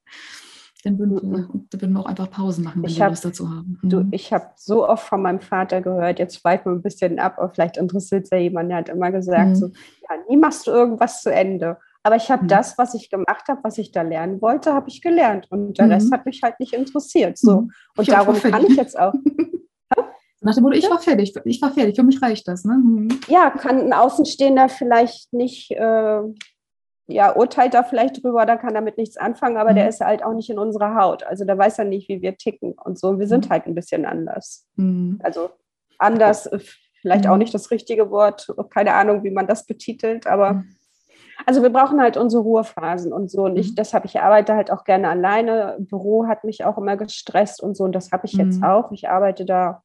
Dann 0.83 0.99
würden 0.99 1.15
wir, 1.15 1.49
dann 1.71 1.81
würden 1.81 1.93
wir 1.93 1.99
auch 1.99 2.05
einfach 2.05 2.29
Pausen 2.29 2.63
machen, 2.63 2.83
wenn 2.83 2.89
ich 2.91 2.99
wir 2.99 3.09
Lust 3.09 3.25
dazu 3.25 3.49
haben. 3.49 3.79
Du, 3.81 4.01
mhm. 4.01 4.09
ich 4.11 4.31
habe 4.31 4.51
so 4.55 4.87
oft 4.87 5.07
von 5.07 5.19
meinem 5.19 5.41
Vater 5.41 5.81
gehört, 5.81 6.19
jetzt 6.19 6.39
schweifen 6.39 6.71
wir 6.71 6.75
ein 6.77 6.83
bisschen 6.83 7.17
ab, 7.17 7.35
aber 7.37 7.49
vielleicht 7.49 7.77
interessiert 7.77 8.25
es 8.25 8.29
ja 8.29 8.37
jemand, 8.37 8.69
der 8.69 8.77
hat 8.77 8.89
immer 8.89 9.11
gesagt, 9.11 9.49
mhm. 9.49 9.55
so, 9.55 9.67
ja, 9.67 10.17
nie 10.29 10.37
machst 10.37 10.67
du 10.67 10.71
irgendwas 10.71 11.23
zu 11.23 11.33
Ende. 11.33 11.77
Aber 12.05 12.17
ich 12.17 12.29
habe 12.29 12.43
mhm. 12.43 12.49
das, 12.49 12.77
was 12.77 12.93
ich 12.93 13.09
gemacht 13.09 13.47
habe, 13.47 13.61
was 13.63 13.79
ich 13.79 13.91
da 13.91 14.03
lernen 14.03 14.39
wollte, 14.39 14.73
habe 14.73 14.89
ich 14.89 15.01
gelernt. 15.01 15.47
Und 15.49 15.79
der 15.79 15.87
mhm. 15.87 15.93
Rest 15.93 16.13
hat 16.13 16.27
mich 16.27 16.43
halt 16.43 16.59
nicht 16.59 16.73
interessiert. 16.73 17.35
So. 17.35 17.61
Mhm. 17.61 17.71
Und 17.97 18.07
ich 18.07 18.09
darum 18.09 18.39
kann 18.39 18.63
ich 18.63 18.75
jetzt 18.75 18.97
auch. 18.97 19.13
Nach 20.41 20.53
dem 20.53 20.61
Motto, 20.61 20.77
ich 20.77 20.87
war 20.87 20.99
fertig, 20.99 21.33
ich 21.45 21.61
war 21.63 21.71
fertig, 21.71 21.95
für 21.95 22.03
mich 22.03 22.21
reicht 22.21 22.47
das. 22.47 22.63
Ne? 22.63 22.75
Mhm. 22.75 23.19
Ja, 23.27 23.49
kann 23.49 23.79
ein 23.79 23.91
Außenstehender 23.91 24.69
vielleicht 24.69 25.33
nicht, 25.33 25.71
äh, 25.71 26.21
ja, 27.07 27.35
urteilt 27.35 27.73
da 27.73 27.81
vielleicht 27.81 28.23
drüber, 28.23 28.45
da 28.45 28.55
kann 28.55 28.75
damit 28.75 28.99
nichts 28.99 29.17
anfangen, 29.17 29.57
aber 29.57 29.71
mhm. 29.71 29.77
der 29.77 29.89
ist 29.89 30.01
halt 30.01 30.23
auch 30.23 30.35
nicht 30.35 30.51
in 30.51 30.59
unserer 30.59 30.93
Haut. 30.93 31.23
Also 31.23 31.43
der 31.43 31.57
weiß 31.57 31.77
ja 31.77 31.85
nicht, 31.85 32.07
wie 32.07 32.21
wir 32.21 32.37
ticken 32.37 32.73
und 32.73 32.99
so. 32.99 33.17
Wir 33.17 33.27
sind 33.27 33.47
mhm. 33.47 33.49
halt 33.49 33.65
ein 33.65 33.73
bisschen 33.73 34.05
anders. 34.05 34.67
Mhm. 34.75 35.19
Also 35.23 35.49
anders, 35.97 36.45
äh, 36.45 36.59
vielleicht 37.01 37.25
auch 37.25 37.37
nicht 37.37 37.55
das 37.55 37.71
richtige 37.71 38.11
Wort, 38.11 38.53
keine 38.69 38.93
Ahnung, 38.93 39.23
wie 39.23 39.31
man 39.31 39.47
das 39.47 39.65
betitelt, 39.65 40.27
aber 40.27 40.63
also 41.45 41.61
wir 41.61 41.69
brauchen 41.69 41.99
halt 41.99 42.17
unsere 42.17 42.43
Ruhephasen 42.43 43.11
und 43.11 43.29
so. 43.29 43.43
Und 43.43 43.57
ich, 43.57 43.71
mhm. 43.71 43.75
deshalb, 43.75 44.05
ich 44.05 44.19
arbeite 44.19 44.55
halt 44.55 44.71
auch 44.71 44.83
gerne 44.83 45.09
alleine. 45.09 45.75
Büro 45.79 46.27
hat 46.27 46.43
mich 46.43 46.63
auch 46.63 46.77
immer 46.77 46.95
gestresst 46.97 47.61
und 47.61 47.75
so. 47.75 47.83
Und 47.83 47.93
das 47.93 48.11
habe 48.11 48.25
ich 48.25 48.33
jetzt 48.33 48.57
mhm. 48.57 48.63
auch. 48.63 48.91
Ich 48.91 49.09
arbeite 49.09 49.45
da 49.45 49.83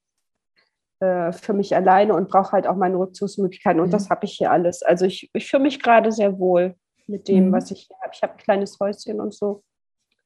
äh, 1.00 1.32
für 1.32 1.52
mich 1.52 1.74
alleine 1.74 2.14
und 2.14 2.28
brauche 2.28 2.52
halt 2.52 2.66
auch 2.66 2.76
meine 2.76 2.98
Rückzugsmöglichkeiten. 2.98 3.80
Und 3.80 3.88
mhm. 3.88 3.92
das 3.92 4.10
habe 4.10 4.26
ich 4.26 4.32
hier 4.32 4.50
alles. 4.50 4.82
Also 4.82 5.06
ich, 5.06 5.30
ich 5.32 5.48
fühle 5.48 5.64
mich 5.64 5.82
gerade 5.82 6.12
sehr 6.12 6.38
wohl 6.38 6.76
mit 7.06 7.26
dem, 7.26 7.48
mhm. 7.48 7.52
was 7.52 7.70
ich 7.70 7.88
hier 7.88 7.96
habe. 8.00 8.12
Ich 8.14 8.22
habe 8.22 8.34
ein 8.34 8.38
kleines 8.38 8.78
Häuschen 8.78 9.20
und 9.20 9.34
so. 9.34 9.64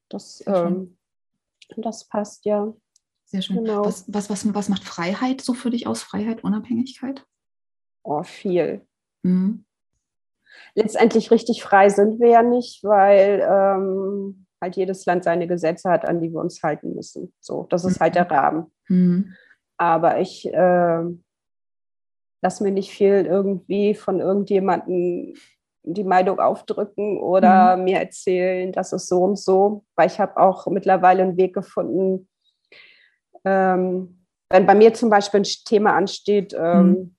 Das, 0.09 0.43
ähm, 0.45 0.97
das 1.75 2.07
passt, 2.07 2.45
ja. 2.45 2.71
Sehr 3.25 3.41
schön. 3.41 3.63
Genau. 3.63 3.85
Was, 3.85 4.05
was, 4.07 4.29
was, 4.29 4.53
was 4.53 4.69
macht 4.69 4.83
Freiheit 4.83 5.41
so 5.41 5.55
für 5.55 5.71
dich 5.71 5.87
aus? 5.87 6.03
Freiheit, 6.03 6.43
Unabhängigkeit? 6.43 7.25
Oh, 8.03 8.21
viel. 8.21 8.85
Mhm 9.23 9.65
letztendlich 10.75 11.31
richtig 11.31 11.63
frei 11.63 11.89
sind 11.89 12.19
wir 12.19 12.29
ja 12.29 12.43
nicht, 12.43 12.83
weil 12.83 13.41
ähm, 13.41 14.45
halt 14.61 14.75
jedes 14.75 15.05
Land 15.05 15.23
seine 15.23 15.47
Gesetze 15.47 15.89
hat, 15.89 16.07
an 16.07 16.19
die 16.21 16.31
wir 16.31 16.39
uns 16.39 16.61
halten 16.63 16.93
müssen. 16.93 17.33
So, 17.39 17.67
das 17.69 17.85
ist 17.85 17.99
halt 17.99 18.15
der 18.15 18.25
mhm. 18.25 18.31
Rahmen. 18.31 18.71
Mhm. 18.89 19.33
Aber 19.77 20.19
ich 20.19 20.45
äh, 20.53 21.03
lasse 22.41 22.63
mir 22.63 22.71
nicht 22.71 22.91
viel 22.91 23.25
irgendwie 23.25 23.95
von 23.95 24.19
irgendjemandem 24.19 25.33
die 25.87 26.03
Meinung 26.03 26.39
aufdrücken 26.39 27.19
oder 27.19 27.77
mhm. 27.77 27.83
mir 27.83 27.99
erzählen, 27.99 28.71
das 28.71 28.91
ist 28.91 29.07
so 29.07 29.23
und 29.23 29.37
so, 29.37 29.85
weil 29.95 30.07
ich 30.07 30.19
habe 30.19 30.37
auch 30.37 30.65
mittlerweile 30.67 31.23
einen 31.23 31.37
Weg 31.37 31.53
gefunden, 31.53 32.27
ähm, 33.43 34.25
wenn 34.49 34.65
bei 34.65 34.75
mir 34.75 34.93
zum 34.93 35.09
Beispiel 35.09 35.41
ein 35.41 35.47
Thema 35.65 35.93
ansteht, 35.95 36.55
ähm, 36.57 36.87
mhm 36.87 37.14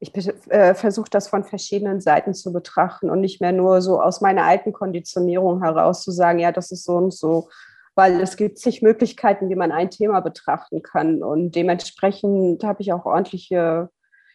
ich 0.00 0.12
äh, 0.48 0.74
versuche 0.74 1.10
das 1.10 1.28
von 1.28 1.44
verschiedenen 1.44 2.00
Seiten 2.00 2.32
zu 2.32 2.52
betrachten 2.52 3.10
und 3.10 3.20
nicht 3.20 3.40
mehr 3.40 3.52
nur 3.52 3.82
so 3.82 4.00
aus 4.00 4.22
meiner 4.22 4.44
alten 4.44 4.72
Konditionierung 4.72 5.62
heraus 5.62 6.02
zu 6.02 6.10
sagen, 6.10 6.38
ja, 6.38 6.52
das 6.52 6.72
ist 6.72 6.84
so 6.84 6.96
und 6.96 7.12
so, 7.12 7.50
weil 7.94 8.18
es 8.20 8.36
gibt 8.36 8.58
zig 8.58 8.80
Möglichkeiten, 8.80 9.50
wie 9.50 9.56
man 9.56 9.72
ein 9.72 9.90
Thema 9.90 10.20
betrachten 10.20 10.82
kann. 10.82 11.22
Und 11.22 11.54
dementsprechend 11.54 12.64
habe 12.64 12.80
ich 12.80 12.94
auch 12.94 13.04
ordentliche 13.04 13.90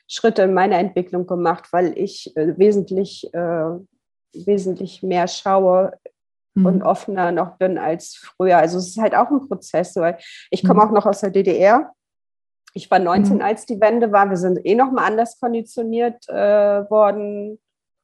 Schritte 0.08 0.43
in 0.43 0.54
meiner 0.54 0.78
Entwicklung 0.78 1.25
gemacht, 1.25 1.69
weil 1.71 1.97
ich 1.97 2.38
äh, 2.38 2.56
wesentlich, 2.60 3.34
äh, 3.34 3.69
wesentlich 4.34 5.01
mehr 5.01 5.28
schaue 5.28 5.93
mhm. 6.54 6.65
und 6.67 6.84
offener 6.84 7.32
noch 7.32 7.58
bin 7.58 7.80
als 7.80 8.15
früher. 8.15 8.60
Also 8.60 8.78
es 8.78 8.89
ist 8.89 9.01
halt 9.01 9.15
auch 9.15 9.32
ein 9.32 9.47
Prozess, 9.47 9.95
weil 9.95 10.19
ich 10.51 10.63
komme 10.63 10.84
mhm. 10.84 10.89
auch 10.89 10.91
noch 10.91 11.06
aus 11.08 11.21
der 11.21 11.32
DDR 11.32 11.91
ich 12.75 12.91
war 12.91 12.99
19, 12.99 13.38
mhm. 13.38 13.41
als 13.41 13.65
die 13.65 13.79
Wende 13.79 14.11
war. 14.11 14.29
Wir 14.29 14.38
sind 14.38 14.59
eh 14.65 14.75
noch 14.75 14.91
mal 14.91 15.05
anders 15.05 15.39
konditioniert 15.39 16.27
äh, 16.27 16.89
worden 16.89 17.57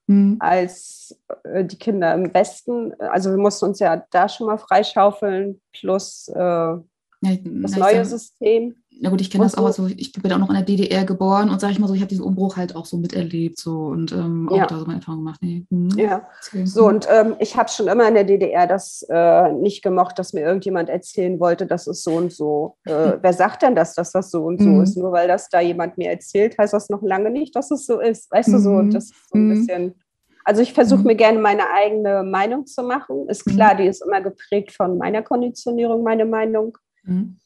mhm. 0.08 0.38
als 0.40 1.20
äh, 1.44 1.66
die 1.66 1.78
Kinder 1.78 2.14
im 2.14 2.34
Westen. 2.34 2.94
Also 3.00 3.32
wir 3.32 3.38
mussten 3.38 3.66
uns 3.66 3.80
ja 3.80 4.04
da 4.12 4.30
schon 4.30 4.48
mal 4.48 4.58
freischaufeln, 4.58 5.62
plus 5.74 6.30
äh, 6.30 6.76
das 7.22 7.76
neue 7.76 8.06
System 8.06 8.81
na 9.00 9.10
gut, 9.10 9.22
ich 9.22 9.32
kenne 9.32 9.44
das 9.44 9.56
auch, 9.56 9.66
also 9.66 9.88
ich 9.88 10.12
bin 10.12 10.32
auch 10.32 10.38
noch 10.38 10.50
in 10.50 10.56
der 10.56 10.64
DDR 10.64 11.06
geboren 11.06 11.50
und 11.50 11.60
sage 11.60 11.74
ich 11.74 11.80
mal 11.80 11.88
so, 11.88 11.94
ich 11.94 12.02
habe 12.02 12.10
diesen 12.10 12.24
Umbruch 12.24 12.58
halt 12.58 12.76
auch 12.76 12.86
so 12.86 12.98
miterlebt 12.98 13.58
so 13.58 13.86
und 13.86 14.12
ähm, 14.12 14.48
auch 14.50 14.58
ja. 14.58 14.68
da 14.68 14.78
so 14.78 14.86
meine 14.86 15.00
Erfahrung 15.00 15.22
gemacht. 15.22 15.40
Nee. 15.42 15.66
Hm. 15.72 15.90
Ja, 15.98 16.28
so 16.66 16.88
und 16.88 17.08
ähm, 17.10 17.36
ich 17.40 17.58
habe 17.58 17.70
schon 17.70 17.88
immer 17.88 18.08
in 18.08 18.14
der 18.14 18.26
DDR 18.26 18.68
das 18.68 19.04
äh, 19.10 19.52
nicht 19.54 19.82
gemocht, 19.82 20.20
dass 20.20 20.34
mir 20.34 20.42
irgendjemand 20.42 20.90
erzählen 20.90 21.40
wollte, 21.40 21.66
das 21.66 21.88
ist 21.88 22.04
so 22.04 22.12
und 22.16 22.32
so. 22.32 22.78
Äh, 22.86 23.14
wer 23.22 23.34
sagt 23.34 23.64
denn 23.64 23.76
das, 23.76 23.96
dass 23.96 24.12
das 24.12 24.30
so 24.30 24.44
und 24.44 24.62
so 24.62 24.70
mhm. 24.70 24.84
ist? 24.84 24.98
Nur 24.98 25.12
weil 25.12 25.28
das 25.28 25.50
da 25.50 25.62
jemand 25.62 25.98
mir 25.98 26.12
erzählt, 26.12 26.58
heißt 26.58 26.74
das 26.74 26.90
noch 26.90 27.02
lange 27.02 27.32
nicht, 27.32 27.56
dass 27.56 27.72
es 27.72 27.86
so 27.86 28.00
ist. 28.00 28.32
Weißt 28.32 28.50
mhm. 28.50 28.54
du 28.54 28.60
so, 28.60 28.82
das 28.84 29.06
ist 29.06 29.30
so 29.32 29.38
ein 29.38 29.48
mhm. 29.48 29.50
bisschen. 29.50 29.96
Also 30.44 30.62
ich 30.62 30.74
versuche 30.74 31.02
mhm. 31.02 31.08
mir 31.08 31.16
gerne 31.16 31.40
meine 31.40 31.70
eigene 31.74 32.24
Meinung 32.24 32.68
zu 32.68 32.84
machen. 32.84 33.28
Ist 33.30 33.48
mhm. 33.48 33.56
klar, 33.56 33.76
die 33.76 33.86
ist 33.86 34.04
immer 34.04 34.22
geprägt 34.22 34.74
von 34.74 34.98
meiner 34.98 35.24
Konditionierung, 35.24 36.04
meine 36.04 36.26
Meinung. 36.26 36.78
Mhm. 37.04 37.38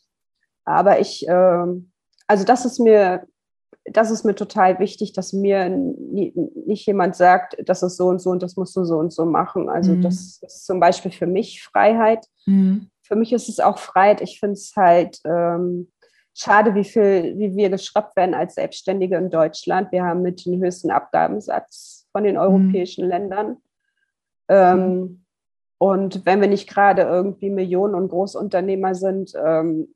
Aber 0.66 1.00
ich, 1.00 1.28
äh, 1.28 1.66
also 2.28 2.44
das 2.44 2.66
ist 2.66 2.80
mir 2.80 3.28
das 3.86 4.10
ist 4.10 4.26
mir 4.26 4.34
total 4.34 4.80
wichtig, 4.80 5.14
dass 5.14 5.32
mir 5.32 5.70
nicht 5.70 6.88
jemand 6.88 7.16
sagt, 7.16 7.56
das 7.66 7.84
ist 7.84 7.98
so 7.98 8.08
und 8.08 8.20
so 8.20 8.32
und 8.32 8.42
das 8.42 8.56
musst 8.56 8.76
du 8.76 8.84
so 8.84 8.98
und 8.98 9.14
so 9.14 9.26
machen. 9.26 9.70
Also 9.70 9.94
mhm. 9.94 10.02
das 10.02 10.40
ist 10.42 10.66
zum 10.66 10.80
Beispiel 10.80 11.12
für 11.12 11.28
mich 11.28 11.64
Freiheit. 11.64 12.26
Mhm. 12.48 12.90
Für 13.04 13.16
mich 13.16 13.32
ist 13.32 13.48
es 13.48 13.60
auch 13.60 13.78
Freiheit. 13.78 14.22
Ich 14.22 14.40
finde 14.40 14.54
es 14.54 14.76
halt 14.76 15.20
ähm, 15.24 15.92
schade, 16.34 16.74
wie 16.74 16.84
viel, 16.84 17.38
wie 17.38 17.56
wir 17.56 17.70
geschraubt 17.70 18.16
werden 18.16 18.34
als 18.34 18.56
Selbstständige 18.56 19.18
in 19.18 19.30
Deutschland. 19.30 19.92
Wir 19.92 20.04
haben 20.04 20.24
mit 20.24 20.44
den 20.46 20.64
höchsten 20.64 20.90
Abgabensatz 20.90 22.08
von 22.12 22.24
den 22.24 22.36
mhm. 22.36 22.42
europäischen 22.42 23.06
mhm. 23.06 23.10
Ländern. 23.12 23.58
Ähm, 24.50 25.26
und 25.78 26.26
wenn 26.26 26.42
wir 26.42 26.48
nicht 26.48 26.68
gerade 26.68 27.04
irgendwie 27.04 27.52
Millionen 27.52 27.94
und 27.94 28.10
Großunternehmer 28.10 28.96
sind, 28.96 29.34
ähm, 29.36 29.90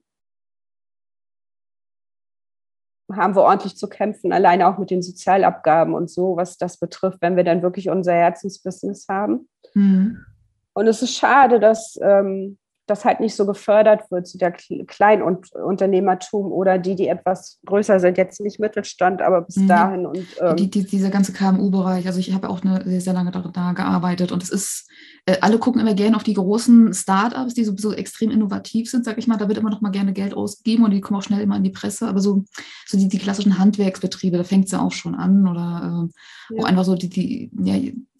haben 3.15 3.35
wir 3.35 3.43
ordentlich 3.43 3.75
zu 3.75 3.87
kämpfen, 3.87 4.31
alleine 4.31 4.67
auch 4.67 4.77
mit 4.77 4.91
den 4.91 5.01
Sozialabgaben 5.01 5.93
und 5.93 6.09
so, 6.09 6.35
was 6.35 6.57
das 6.57 6.77
betrifft, 6.77 7.21
wenn 7.21 7.35
wir 7.35 7.43
dann 7.43 7.61
wirklich 7.61 7.89
unser 7.89 8.13
Herzensbusiness 8.13 9.07
haben. 9.09 9.49
Mhm. 9.73 10.25
Und 10.73 10.87
es 10.87 11.01
ist 11.01 11.15
schade, 11.15 11.59
dass 11.59 11.99
ähm, 12.01 12.57
das 12.89 13.05
halt 13.05 13.19
nicht 13.19 13.35
so 13.35 13.45
gefördert 13.45 14.09
wird, 14.09 14.27
so 14.27 14.37
der 14.37 14.51
Kleinunternehmertum 14.51 16.51
oder 16.51 16.77
die, 16.77 16.95
die 16.95 17.07
etwas 17.07 17.59
größer 17.65 17.99
sind, 17.99 18.17
jetzt 18.17 18.41
nicht 18.41 18.59
Mittelstand, 18.59 19.21
aber 19.21 19.41
bis 19.41 19.57
mhm. 19.57 19.67
dahin. 19.67 20.05
Und, 20.05 20.25
ähm, 20.41 20.55
die, 20.55 20.69
die, 20.69 20.85
dieser 20.85 21.09
ganze 21.09 21.33
KMU-Bereich, 21.33 22.07
also 22.07 22.19
ich 22.19 22.33
habe 22.33 22.49
auch 22.49 22.63
eine, 22.63 22.83
sehr, 22.83 23.01
sehr 23.01 23.13
lange 23.13 23.31
da, 23.31 23.73
gearbeitet 23.73 24.31
und 24.31 24.41
es 24.41 24.49
ist, 24.49 24.89
äh, 25.25 25.37
alle 25.41 25.59
gucken 25.59 25.81
immer 25.81 25.93
gerne 25.93 26.15
auf 26.15 26.23
die 26.23 26.33
großen 26.33 26.93
Startups, 26.93 27.53
die 27.53 27.63
so, 27.63 27.75
so 27.77 27.93
extrem 27.93 28.31
innovativ 28.31 28.89
sind, 28.89 29.05
sag 29.05 29.17
ich 29.17 29.27
mal, 29.27 29.37
da 29.37 29.47
wird 29.47 29.57
immer 29.57 29.69
noch 29.69 29.81
mal 29.81 29.91
gerne 29.91 30.13
Geld 30.13 30.33
ausgegeben 30.33 30.83
und 30.83 30.91
die 30.91 31.01
kommen 31.01 31.19
auch 31.19 31.23
schnell 31.23 31.41
immer 31.41 31.57
in 31.57 31.63
die 31.63 31.69
Presse, 31.69 32.07
aber 32.07 32.19
so, 32.19 32.43
so 32.87 32.97
die, 32.97 33.07
die 33.07 33.19
klassischen 33.19 33.59
Handwerksbetriebe, 33.59 34.37
da 34.37 34.43
fängt 34.43 34.65
es 34.65 34.71
ja 34.71 34.81
auch 34.81 34.91
schon 34.91 35.15
an 35.15 35.47
oder 35.47 36.09
äh, 36.09 36.55
ja. 36.55 36.61
auch 36.61 36.67
einfach 36.67 36.85
so 36.85 36.95
die, 36.95 37.09
die 37.09 37.51
ja, 37.63 37.75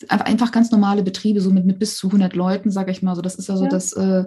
einfach 0.08 0.52
ganz 0.52 0.72
normale 0.72 1.04
Betriebe, 1.04 1.42
so 1.42 1.52
mit, 1.52 1.66
mit 1.66 1.80
bis 1.80 1.98
zu 1.98 2.08
100 2.08 2.36
Leuten, 2.36 2.72
sag 2.72 2.90
ich 2.90 3.02
mal, 3.02 3.16
so 3.16 3.22
das 3.22 3.36
ist 3.36 3.50
ja 3.50 3.58
so 3.58 3.68
das 3.68 3.94
äh, 3.94 4.26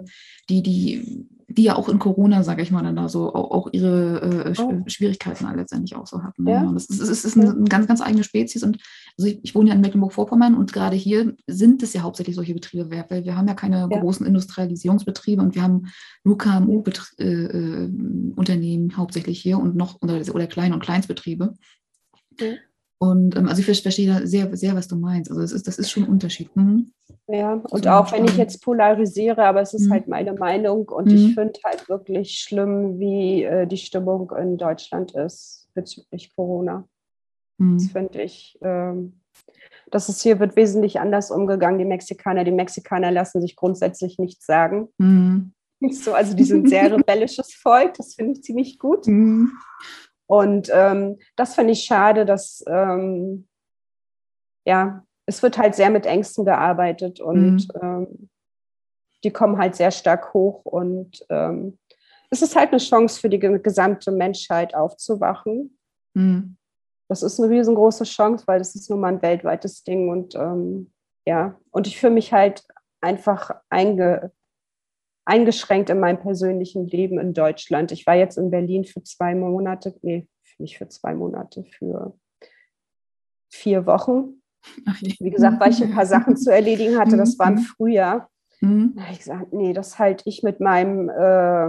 die, 0.49 0.61
die, 0.61 1.27
die 1.47 1.63
ja 1.63 1.75
auch 1.75 1.89
in 1.89 1.99
Corona, 1.99 2.43
sage 2.43 2.61
ich 2.61 2.71
mal, 2.71 2.83
dann 2.83 2.95
da 2.95 3.09
so 3.09 3.33
auch, 3.33 3.51
auch 3.51 3.69
ihre 3.71 4.45
äh, 4.45 4.53
oh. 4.59 4.83
Schwierigkeiten 4.87 5.45
letztendlich 5.55 5.95
auch 5.95 6.07
so 6.07 6.23
hatten. 6.23 6.43
Ne? 6.43 6.51
Ja. 6.51 6.71
Das 6.71 6.85
ist, 6.85 6.99
ist, 6.99 7.25
ist 7.25 7.37
eine, 7.37 7.51
eine, 7.51 7.63
ganz, 7.65 7.87
ganz 7.87 8.01
eigene 8.01 8.23
Spezies. 8.23 8.63
Und 8.63 8.77
also 9.17 9.29
ich, 9.29 9.39
ich 9.43 9.55
wohne 9.55 9.69
ja 9.69 9.75
in 9.75 9.81
Mecklenburg-Vorpommern 9.81 10.55
und 10.55 10.73
gerade 10.73 10.95
hier 10.95 11.35
sind 11.47 11.83
es 11.83 11.93
ja 11.93 12.01
hauptsächlich 12.01 12.35
solche 12.35 12.53
Betriebe, 12.53 12.89
weil 13.09 13.25
wir 13.25 13.37
haben 13.37 13.47
ja 13.47 13.53
keine 13.53 13.87
ja. 13.91 13.99
großen 13.99 14.25
Industrialisierungsbetriebe 14.25 15.41
und 15.41 15.55
wir 15.55 15.63
haben 15.63 15.87
nur 16.23 16.37
KMU-Unternehmen 16.37 18.89
äh, 18.89 18.93
äh 18.93 18.95
hauptsächlich 18.95 19.39
hier 19.39 19.59
und 19.59 19.75
noch 19.75 20.01
oder, 20.01 20.21
oder 20.33 20.47
Klein- 20.47 20.73
und 20.73 20.81
Kleinstbetriebe. 20.81 21.53
Ja. 22.39 22.53
Und 22.99 23.35
ähm, 23.35 23.47
also 23.47 23.59
ich 23.59 23.81
verstehe 23.81 24.07
da 24.07 24.25
sehr, 24.25 24.55
sehr, 24.55 24.75
was 24.75 24.87
du 24.87 24.95
meinst. 24.95 25.29
Also 25.29 25.41
das 25.41 25.51
ist, 25.51 25.67
das 25.67 25.77
ist 25.77 25.91
schon 25.91 26.03
ein 26.03 26.09
Unterschied. 26.09 26.55
Mhm. 26.55 26.91
Ja, 27.27 27.53
und 27.53 27.87
auch 27.87 28.11
wenn 28.11 28.25
ich 28.25 28.37
jetzt 28.37 28.61
polarisiere, 28.61 29.43
aber 29.43 29.61
es 29.61 29.73
ist 29.73 29.87
mhm. 29.87 29.93
halt 29.93 30.07
meine 30.07 30.33
Meinung 30.33 30.87
und 30.89 31.07
mhm. 31.07 31.15
ich 31.15 31.33
finde 31.33 31.59
halt 31.65 31.89
wirklich 31.89 32.39
schlimm, 32.39 32.99
wie 32.99 33.43
äh, 33.43 33.67
die 33.67 33.77
Stimmung 33.77 34.31
in 34.39 34.57
Deutschland 34.57 35.13
ist 35.15 35.67
bezüglich 35.73 36.35
Corona. 36.35 36.87
Mhm. 37.57 37.77
Das 37.77 37.87
finde 37.87 38.21
ich, 38.21 38.57
ähm, 38.61 39.21
das 39.91 40.09
ist 40.09 40.21
hier 40.21 40.39
wird 40.39 40.55
wesentlich 40.55 40.99
anders 40.99 41.31
umgegangen. 41.31 41.79
Die 41.79 41.85
Mexikaner, 41.85 42.43
die 42.43 42.51
Mexikaner 42.51 43.11
lassen 43.11 43.41
sich 43.41 43.55
grundsätzlich 43.55 44.17
nichts 44.19 44.45
sagen. 44.45 44.89
Mhm. 44.97 45.53
So, 45.91 46.13
also 46.13 46.33
die 46.33 46.45
sind 46.45 46.69
sehr 46.69 46.89
rebellisches 46.97 47.53
Volk, 47.55 47.95
das 47.95 48.13
finde 48.13 48.31
ich 48.31 48.43
ziemlich 48.43 48.79
gut. 48.79 49.05
Und 50.27 50.69
ähm, 50.73 51.19
das 51.35 51.55
finde 51.55 51.73
ich 51.73 51.83
schade, 51.83 52.25
dass 52.25 52.63
ähm, 52.67 53.47
ja, 54.65 55.03
es 55.25 55.41
wird 55.43 55.57
halt 55.57 55.75
sehr 55.75 55.89
mit 55.89 56.05
Ängsten 56.05 56.45
gearbeitet 56.45 57.19
und 57.19 57.67
mhm. 57.67 57.81
ähm, 57.81 58.29
die 59.23 59.31
kommen 59.31 59.57
halt 59.57 59.75
sehr 59.75 59.91
stark 59.91 60.33
hoch 60.33 60.65
und 60.65 61.25
ähm, 61.29 61.77
es 62.29 62.41
ist 62.41 62.55
halt 62.55 62.69
eine 62.71 62.79
Chance 62.79 63.19
für 63.19 63.29
die 63.29 63.39
gesamte 63.39 64.11
Menschheit 64.11 64.75
aufzuwachen. 64.75 65.77
Mhm. 66.13 66.57
Das 67.07 67.21
ist 67.21 67.39
eine 67.39 67.49
riesengroße 67.49 68.05
Chance, 68.05 68.45
weil 68.47 68.59
das 68.59 68.75
ist 68.75 68.89
nun 68.89 68.99
mal 68.99 69.13
ein 69.13 69.21
weltweites 69.21 69.83
Ding 69.83 70.09
und 70.09 70.35
ähm, 70.35 70.91
ja, 71.25 71.57
und 71.71 71.87
ich 71.87 71.99
fühle 71.99 72.13
mich 72.13 72.33
halt 72.33 72.65
einfach 73.01 73.51
einge, 73.69 74.31
eingeschränkt 75.25 75.89
in 75.89 75.99
meinem 75.99 76.19
persönlichen 76.19 76.87
Leben 76.87 77.19
in 77.19 77.33
Deutschland. 77.33 77.91
Ich 77.91 78.05
war 78.05 78.15
jetzt 78.15 78.37
in 78.37 78.51
Berlin 78.51 78.85
für 78.85 79.03
zwei 79.03 79.35
Monate, 79.35 79.95
nee, 80.01 80.27
nicht 80.57 80.77
für 80.77 80.87
zwei 80.89 81.13
Monate, 81.13 81.63
für 81.63 82.13
vier 83.49 83.85
Wochen 83.85 84.41
wie 85.19 85.29
gesagt, 85.29 85.59
weil 85.59 85.71
ich 85.71 85.83
ein 85.83 85.91
paar 85.91 86.05
Sachen 86.05 86.37
zu 86.37 86.51
erledigen 86.51 86.97
hatte, 86.97 87.17
das 87.17 87.37
war 87.37 87.47
im 87.47 87.55
mhm. 87.55 87.59
Frühjahr. 87.59 88.29
Mhm. 88.61 88.93
Da 88.95 89.03
habe 89.03 89.11
ich 89.13 89.19
gesagt, 89.19 89.53
nee, 89.53 89.73
das 89.73 89.99
halte 89.99 90.23
ich 90.27 90.43
mit 90.43 90.59
meinem 90.59 91.09
äh, 91.09 91.67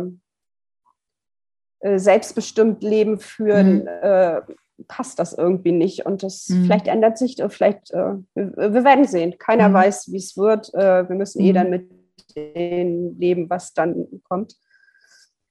äh, 1.80 1.98
selbstbestimmt 1.98 2.82
Leben 2.82 3.18
führen, 3.18 3.82
mhm. 3.82 3.88
äh, 4.02 4.40
passt 4.88 5.18
das 5.18 5.32
irgendwie 5.32 5.72
nicht. 5.72 6.06
Und 6.06 6.22
das 6.22 6.48
mhm. 6.48 6.64
vielleicht 6.64 6.86
ändert 6.86 7.18
sich, 7.18 7.36
vielleicht, 7.48 7.90
äh, 7.92 8.14
wir, 8.34 8.74
wir, 8.74 8.84
werden 8.84 9.06
sehen. 9.06 9.38
Keiner 9.38 9.72
weiß, 9.72 10.12
wie 10.12 10.18
es 10.18 10.36
wird. 10.36 10.72
Äh, 10.74 11.08
wir 11.08 11.16
müssen 11.16 11.40
eh 11.40 11.52
dann 11.52 11.70
mit 11.70 11.90
dem 12.36 13.18
leben, 13.18 13.50
was 13.50 13.74
dann 13.74 14.06
kommt. 14.28 14.56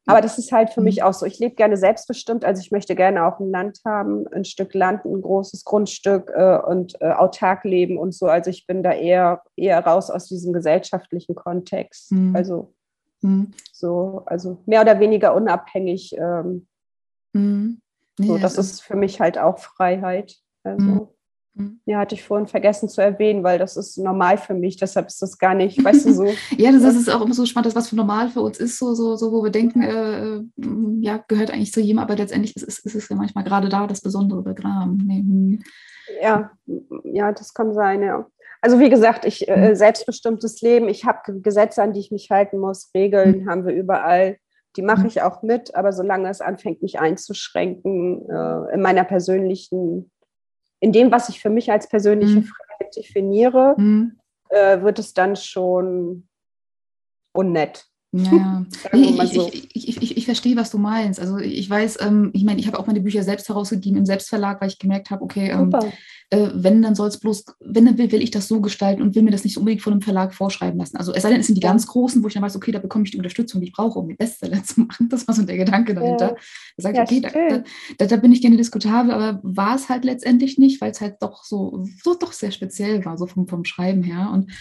Aber 0.06 0.19
das 0.19 0.38
ist 0.38 0.52
halt 0.52 0.72
für 0.72 0.82
mich 0.82 0.98
mhm. 0.98 1.04
auch 1.04 1.13
so. 1.13 1.26
Ich 1.26 1.39
lebe 1.39 1.56
gerne 1.56 1.78
selbstbestimmt, 1.78 2.43
also 2.43 2.62
ich 2.62 2.72
möchte 2.72 2.96
gerne 2.96 3.26
auch 3.26 3.39
ein 3.39 3.50
Land 3.50 3.80
haben, 3.86 4.28
ein 4.34 4.43
Stück 4.43 4.74
Land, 4.74 5.06
ein 5.06 5.22
großes 5.22 5.63
Grundstück 5.63 6.30
äh, 6.36 6.58
und 6.58 7.02
äh, 7.02 7.12
autark 7.12 7.63
leben 7.63 7.98
und 7.98 8.13
so. 8.13 8.26
Also 8.26 8.50
ich 8.50 8.67
bin 8.67 8.84
da 8.84 8.91
eher, 8.91 9.41
eher 9.56 9.80
raus 9.86 10.10
aus 10.10 10.28
diesem 10.28 10.52
gesellschaftlichen 10.52 11.36
Kontext. 11.36 12.12
Mhm. 12.12 12.36
Also 12.36 12.74
mhm. 13.22 13.52
so, 13.72 14.24
also 14.26 14.58
mehr 14.65 14.82
oder 14.82 15.00
weniger 15.00 15.34
unabhängig. 15.36 16.15
Ähm, 16.17 16.67
mhm. 17.32 17.80
nee, 18.19 18.28
so, 18.28 18.38
das 18.38 18.58
ist 18.58 18.82
für 18.82 18.98
mich 18.98 19.22
halt 19.22 19.38
auch 19.38 19.60
Freiheit. 19.60 20.36
Also. 20.63 21.12
Mhm. 21.54 21.63
Mhm. 21.63 21.80
Ja, 21.86 22.00
hatte 22.00 22.16
ich 22.16 22.24
vorhin 22.24 22.48
vergessen 22.48 22.89
zu 22.89 23.02
erwähnen, 23.02 23.44
weil 23.44 23.60
das 23.60 23.78
ist 23.78 23.98
normal 23.98 24.38
für 24.38 24.54
mich, 24.54 24.78
deshalb 24.78 25.08
ist 25.08 25.22
das 25.22 25.38
gar 25.38 25.54
nicht, 25.54 25.84
weißt 25.84 26.06
du, 26.06 26.13
so. 26.13 26.26
ja, 26.58 26.72
das, 26.72 26.96
ist 26.96 27.10
auch 27.10 27.22
immer 27.22 27.34
so 27.34 27.46
spannend, 27.46 27.68
dass 27.68 27.76
was 27.76 27.89
für 27.89 27.96
normal 27.96 28.30
für 28.30 28.42
uns 28.42 28.60
ist, 28.60 28.80
so, 28.80 28.94
so, 28.94 29.16
so 29.16 29.32
wo 29.32 29.44
wir 29.44 29.52
denken, 29.52 29.82
äh, 29.82 30.42
ja, 31.00 31.24
gehört 31.28 31.52
eigentlich 31.52 31.72
zu 31.72 31.82
jedem, 31.82 32.00
aber 32.00 32.16
letztendlich 32.16 32.56
ist, 32.56 32.63
ist, 32.63 32.86
ist 32.86 32.96
es 32.96 33.10
ja 33.10 33.16
manchmal 33.16 33.44
gerade 33.44 33.70
da 33.70 33.86
das 33.88 34.02
Besondere 34.02 34.42
begraben. 34.42 34.98
Nee. 35.06 35.60
Ja, 36.22 36.52
ja, 37.04 37.32
das 37.32 37.54
kann 37.54 37.74
sein, 37.74 38.02
ja. 38.02 38.28
Also 38.62 38.80
wie 38.80 38.89
gesagt, 38.89 39.26
ich 39.26 39.48
äh, 39.48 39.70
mhm. 39.72 39.76
selbstbestimmtes 39.76 40.62
Leben, 40.62 40.88
ich 40.88 41.06
habe 41.06 41.42
Gesetze, 41.42 41.84
an 41.84 41.94
die 41.94 42.00
ich 42.00 42.12
mich 42.12 42.30
halten 42.32 42.60
muss, 42.60 42.92
Regeln 42.96 43.42
mhm. 43.42 43.50
haben 43.50 43.66
wir 43.66 43.74
überall. 43.74 44.38
Die 44.76 44.82
mache 44.82 45.02
mhm. 45.02 45.08
ich 45.08 45.22
auch 45.22 45.44
mit, 45.44 45.76
aber 45.76 45.92
solange 45.92 46.30
es 46.30 46.42
anfängt, 46.42 46.82
mich 46.82 47.00
einzuschränken 47.00 48.28
äh, 48.30 48.74
in 48.74 48.82
meiner 48.82 49.04
persönlichen 49.04 50.10
in 50.84 50.91
dem, 50.91 51.13
was 51.13 51.30
ich 51.30 51.39
für 51.39 51.50
mich 51.50 51.72
als 51.72 51.88
persönliche 51.88 52.41
mhm. 52.41 52.43
Freiheit 52.43 52.93
definiere, 52.93 53.74
mhm. 53.78 54.19
äh, 54.50 54.82
wird 54.82 55.00
es 55.00 55.13
dann 55.13 55.38
schon 55.38 56.28
unnett. 57.32 57.86
Ja, 58.15 58.63
so. 59.34 59.49
ich, 59.52 59.73
ich, 59.73 60.02
ich, 60.02 60.17
ich, 60.17 60.26
verstehe, 60.26 60.56
was 60.56 60.69
du 60.69 60.78
meinst. 60.78 61.19
Also 61.19 61.39
ich 61.39 61.67
weiß, 61.67 61.97
ähm, 62.02 62.30
ich 62.34 62.43
meine, 62.43 62.60
ich 62.60 62.67
habe 62.67 62.78
auch 62.78 62.86
meine 62.86 63.02
Bücher 63.02 63.23
selbst 63.23 63.49
herausgegeben 63.49 63.97
im 63.97 64.06
Selbstverlag, 64.06 64.62
weil 64.62 64.69
ich 64.69 64.78
gemerkt 64.78 65.10
habe, 65.10 65.23
okay, 65.23 65.49
ähm, 65.49 65.73
äh, 66.30 66.49
wenn, 66.54 66.84
dann 66.84 66.93
soll 66.93 67.08
es 67.08 67.19
bloß, 67.19 67.45
wenn 67.60 67.86
dann 67.86 67.97
will, 67.97 68.12
will 68.12 68.21
ich 68.21 68.30
das 68.30 68.47
so 68.47 68.62
gestalten 68.62 69.02
und 69.02 69.15
will 69.15 69.23
mir 69.23 69.32
das 69.32 69.43
nicht 69.43 69.58
unbedingt 69.58 69.82
von 69.82 69.93
einem 69.93 70.04
Verlag 70.04 70.36
vorschreiben 70.36 70.80
lassen. 70.80 70.97
Also 70.97 71.12
es 71.12 71.23
sei 71.23 71.32
denn, 71.32 71.39
es 71.39 71.47
sind 71.47 71.56
die 71.56 71.62
ganz 71.62 71.88
großen, 71.88 72.21
wo 72.21 72.28
ich 72.28 72.36
dann 72.36 72.43
weiß, 72.43 72.56
okay, 72.56 72.71
da 72.71 72.78
bekomme 72.78 73.04
ich 73.04 73.12
die 73.12 73.17
Unterstützung, 73.17 73.62
die 73.62 73.67
ich 73.67 73.73
brauche, 73.73 73.98
um 73.98 74.08
die 74.08 74.13
Bestseller 74.13 74.63
zu 74.63 74.81
machen. 74.81 75.10
Das 75.10 75.27
war 75.27 75.33
so 75.33 75.42
der 75.42 75.58
Gedanke 75.58 75.96
dahinter. 75.96 76.29
Ja. 76.29 76.35
Da 76.77 76.83
sage 76.83 76.98
ich, 76.98 77.25
okay, 77.25 77.48
da, 77.50 77.63
da, 77.98 78.06
da, 78.06 78.15
bin 78.17 78.31
ich 78.31 78.42
gerne 78.42 78.58
diskutabel, 78.58 79.12
aber 79.12 79.40
war 79.42 79.75
es 79.75 79.90
halt 79.90 80.06
letztendlich 80.06 80.60
nicht, 80.60 80.81
weil 80.81 80.92
es 80.92 81.02
halt 81.02 81.15
doch 81.19 81.44
so, 81.44 81.83
so 82.04 82.13
doch 82.13 82.31
sehr 82.31 82.52
speziell 82.52 83.04
war, 83.06 83.17
so 83.17 83.25
vom, 83.25 83.48
vom 83.48 83.65
Schreiben 83.65 84.04
her. 84.04 84.29
Und 84.31 84.52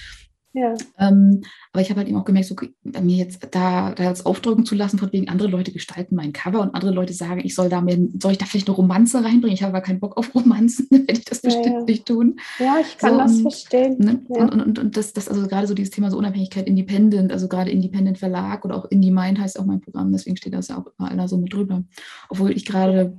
ja. 0.54 0.74
Ähm, 0.98 1.42
aber 1.72 1.82
ich 1.82 1.90
habe 1.90 2.00
halt 2.00 2.08
eben 2.08 2.18
auch 2.18 2.24
gemerkt, 2.24 2.48
so, 2.48 2.56
bei 2.84 3.00
mir 3.00 3.16
jetzt 3.16 3.48
da, 3.52 3.92
da 3.92 4.04
jetzt 4.04 4.26
aufdrücken 4.26 4.66
zu 4.66 4.74
lassen, 4.74 4.98
von 4.98 5.12
wegen 5.12 5.28
andere 5.28 5.48
Leute 5.48 5.72
gestalten 5.72 6.14
mein 6.14 6.32
Cover 6.32 6.60
und 6.60 6.74
andere 6.74 6.92
Leute 6.92 7.14
sagen, 7.14 7.40
ich 7.44 7.54
soll 7.54 7.68
da 7.68 7.80
mehr, 7.80 7.96
soll 8.20 8.32
ich 8.32 8.38
da 8.38 8.44
vielleicht 8.44 8.68
eine 8.68 8.76
Romanze 8.76 9.24
reinbringen? 9.24 9.54
Ich 9.54 9.62
habe 9.62 9.74
aber 9.74 9.84
keinen 9.84 10.00
Bock 10.00 10.16
auf 10.16 10.34
Romanzen, 10.34 10.88
werde 10.90 11.12
ich 11.12 11.24
das 11.24 11.42
ja, 11.42 11.48
bestimmt 11.48 11.76
ja. 11.76 11.84
nicht 11.84 12.06
tun. 12.06 12.38
Ja, 12.58 12.76
ich 12.80 12.98
kann 12.98 13.12
so, 13.12 13.18
das 13.18 13.40
verstehen. 13.40 13.96
Ne? 13.98 14.20
Und, 14.28 14.52
und, 14.52 14.60
und, 14.60 14.78
und, 14.78 14.96
das, 14.96 15.12
das, 15.12 15.28
also 15.28 15.46
gerade 15.46 15.66
so 15.66 15.74
dieses 15.74 15.90
Thema 15.90 16.10
so 16.10 16.18
Unabhängigkeit, 16.18 16.66
Independent, 16.66 17.32
also 17.32 17.48
gerade 17.48 17.70
Independent 17.70 18.18
Verlag 18.18 18.64
oder 18.64 18.76
auch 18.76 18.84
Indie 18.86 19.10
Mind 19.10 19.38
heißt 19.38 19.58
auch 19.58 19.64
mein 19.64 19.80
Programm, 19.80 20.12
deswegen 20.12 20.36
steht 20.36 20.54
das 20.54 20.68
ja 20.68 20.78
auch 20.78 20.86
überall 20.86 21.16
da 21.16 21.28
so 21.28 21.38
mit 21.38 21.52
drüber. 21.52 21.82
Obwohl 22.28 22.52
ich 22.52 22.66
gerade 22.66 23.16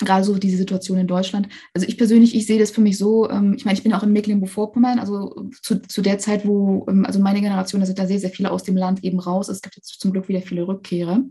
gerade 0.00 0.24
so 0.24 0.36
diese 0.36 0.56
Situation 0.56 0.98
in 0.98 1.06
Deutschland. 1.06 1.48
Also 1.72 1.86
ich 1.86 1.96
persönlich, 1.96 2.34
ich 2.34 2.46
sehe 2.46 2.58
das 2.58 2.72
für 2.72 2.80
mich 2.80 2.98
so, 2.98 3.30
ähm, 3.30 3.54
ich 3.56 3.64
meine, 3.64 3.76
ich 3.76 3.84
bin 3.84 3.92
auch 3.92 4.02
in 4.02 4.12
Mecklenburg-Vorpommern, 4.12 4.98
also 4.98 5.48
zu, 5.62 5.80
zu 5.82 6.02
der 6.02 6.18
Zeit, 6.18 6.46
wo, 6.46 6.84
ähm, 6.88 7.06
also 7.06 7.20
meine 7.20 7.40
Generation, 7.40 7.80
da 7.80 7.86
sind 7.86 7.98
da 7.98 8.06
sehr, 8.06 8.18
sehr 8.18 8.30
viele 8.30 8.50
aus 8.50 8.64
dem 8.64 8.76
Land 8.76 9.04
eben 9.04 9.20
raus. 9.20 9.48
Es 9.48 9.62
gibt 9.62 9.76
jetzt 9.76 10.00
zum 10.00 10.12
Glück 10.12 10.28
wieder 10.28 10.42
viele 10.42 10.66
Rückkehrer. 10.66 11.22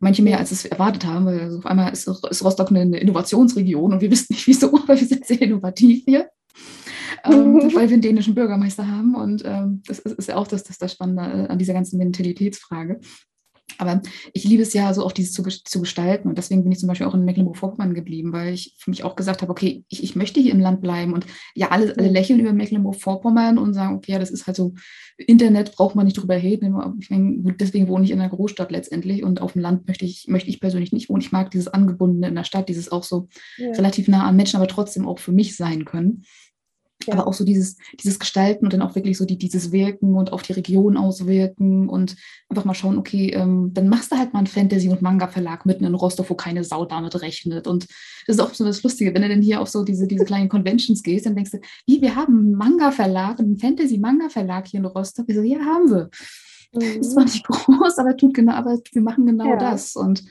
Manche 0.00 0.22
mehr, 0.22 0.38
als 0.38 0.52
es 0.52 0.64
erwartet 0.64 1.04
haben, 1.04 1.26
weil 1.26 1.40
also 1.40 1.58
auf 1.58 1.66
einmal 1.66 1.92
ist, 1.92 2.08
ist 2.08 2.44
Rostock 2.44 2.70
eine, 2.70 2.98
Innovationsregion 2.98 3.92
und 3.92 4.00
wir 4.00 4.10
wissen 4.10 4.28
nicht 4.30 4.46
wieso, 4.46 4.68
aber 4.82 4.98
wir 4.98 5.06
sind 5.06 5.26
sehr 5.26 5.42
innovativ 5.42 6.04
hier. 6.06 6.30
ähm, 7.24 7.56
weil 7.74 7.88
wir 7.88 7.94
einen 7.94 8.02
dänischen 8.02 8.34
Bürgermeister 8.34 8.88
haben. 8.88 9.16
Und 9.16 9.42
ähm, 9.44 9.82
das 9.86 9.98
ist, 9.98 10.18
ist, 10.18 10.28
ja 10.28 10.36
auch 10.36 10.46
das, 10.46 10.64
das, 10.64 10.78
das 10.78 10.92
Spannende 10.92 11.22
äh, 11.22 11.48
an 11.48 11.58
dieser 11.58 11.74
ganzen 11.74 11.98
Mentalitätsfrage. 11.98 13.00
Aber 13.76 14.00
ich 14.32 14.44
liebe 14.44 14.62
es 14.62 14.72
ja 14.72 14.92
so 14.94 15.04
auch 15.04 15.12
dieses 15.12 15.32
zu, 15.32 15.42
zu 15.42 15.80
gestalten. 15.80 16.28
Und 16.28 16.38
deswegen 16.38 16.62
bin 16.62 16.72
ich 16.72 16.78
zum 16.78 16.88
Beispiel 16.88 17.06
auch 17.06 17.14
in 17.14 17.24
Mecklenburg-Vorpommern 17.24 17.94
geblieben, 17.94 18.32
weil 18.32 18.54
ich 18.54 18.74
für 18.78 18.90
mich 18.90 19.04
auch 19.04 19.14
gesagt 19.14 19.42
habe, 19.42 19.52
okay, 19.52 19.84
ich, 19.88 20.02
ich 20.02 20.16
möchte 20.16 20.40
hier 20.40 20.52
im 20.52 20.60
Land 20.60 20.80
bleiben. 20.80 21.12
Und 21.12 21.26
ja, 21.54 21.68
alle, 21.68 21.94
alle 21.96 22.08
lächeln 22.08 22.40
über 22.40 22.52
Mecklenburg-Vorpommern 22.52 23.58
und 23.58 23.74
sagen, 23.74 23.96
okay, 23.96 24.12
ja, 24.12 24.18
das 24.18 24.30
ist 24.30 24.46
halt 24.46 24.56
so, 24.56 24.74
Internet 25.18 25.76
braucht 25.76 25.94
man 25.94 26.06
nicht 26.06 26.16
drüber 26.16 26.36
reden. 26.36 26.74
Deswegen 27.60 27.88
wohne 27.88 28.04
ich 28.04 28.10
in 28.10 28.20
einer 28.20 28.30
Großstadt 28.30 28.70
letztendlich. 28.70 29.22
Und 29.22 29.40
auf 29.42 29.52
dem 29.52 29.62
Land 29.62 29.86
möchte 29.86 30.04
ich, 30.04 30.26
möchte 30.28 30.48
ich 30.48 30.60
persönlich 30.60 30.92
nicht 30.92 31.08
wohnen. 31.08 31.20
Ich 31.20 31.32
mag 31.32 31.50
dieses 31.50 31.68
Angebundene 31.68 32.28
in 32.28 32.34
der 32.34 32.44
Stadt, 32.44 32.68
dieses 32.68 32.90
auch 32.90 33.04
so 33.04 33.28
ja. 33.58 33.70
relativ 33.72 34.08
nah 34.08 34.26
an 34.26 34.36
Menschen, 34.36 34.56
aber 34.56 34.68
trotzdem 34.68 35.06
auch 35.06 35.18
für 35.18 35.32
mich 35.32 35.56
sein 35.56 35.84
können. 35.84 36.22
Ja. 37.06 37.14
Aber 37.14 37.28
auch 37.28 37.32
so 37.32 37.44
dieses, 37.44 37.76
dieses 38.02 38.18
Gestalten 38.18 38.64
und 38.64 38.72
dann 38.72 38.82
auch 38.82 38.94
wirklich 38.94 39.16
so 39.16 39.24
die, 39.24 39.38
dieses 39.38 39.70
Wirken 39.70 40.14
und 40.14 40.32
auf 40.32 40.42
die 40.42 40.52
Region 40.52 40.96
auswirken 40.96 41.88
und 41.88 42.16
einfach 42.48 42.64
mal 42.64 42.74
schauen, 42.74 42.98
okay, 42.98 43.30
ähm, 43.30 43.70
dann 43.72 43.88
machst 43.88 44.10
du 44.10 44.16
halt 44.16 44.32
mal 44.32 44.40
einen 44.40 44.48
Fantasy- 44.48 44.88
und 44.88 45.00
Manga-Verlag 45.00 45.64
mitten 45.64 45.84
in 45.84 45.94
Rostock, 45.94 46.28
wo 46.28 46.34
keine 46.34 46.64
Sau 46.64 46.84
damit 46.84 47.20
rechnet. 47.22 47.66
Und 47.66 47.86
das 48.26 48.36
ist 48.36 48.40
auch 48.40 48.52
so 48.52 48.64
das 48.64 48.82
Lustige, 48.82 49.14
wenn 49.14 49.22
du 49.22 49.28
dann 49.28 49.42
hier 49.42 49.60
auf 49.60 49.68
so 49.68 49.84
diese, 49.84 50.06
diese 50.06 50.24
kleinen 50.24 50.48
Conventions 50.48 51.02
gehst, 51.02 51.26
dann 51.26 51.36
denkst 51.36 51.52
du, 51.52 51.60
wie, 51.86 52.02
wir 52.02 52.16
haben 52.16 52.38
einen 52.38 52.52
Manga-Verlag, 52.54 53.38
einen 53.38 53.58
Fantasy-Manga-Verlag 53.58 54.66
hier 54.66 54.80
in 54.80 54.86
Rostock. 54.86 55.26
Ich 55.28 55.36
so, 55.36 55.42
ja, 55.42 55.60
haben 55.60 55.90
wir. 55.90 56.10
Mhm. 56.72 57.00
Ist 57.00 57.12
zwar 57.12 57.24
nicht 57.24 57.46
groß, 57.46 57.98
aber 57.98 58.16
tut 58.16 58.34
genau, 58.34 58.52
aber 58.52 58.78
wir 58.92 59.02
machen 59.02 59.24
genau 59.24 59.46
ja. 59.46 59.56
das. 59.56 59.94
Und 59.94 60.24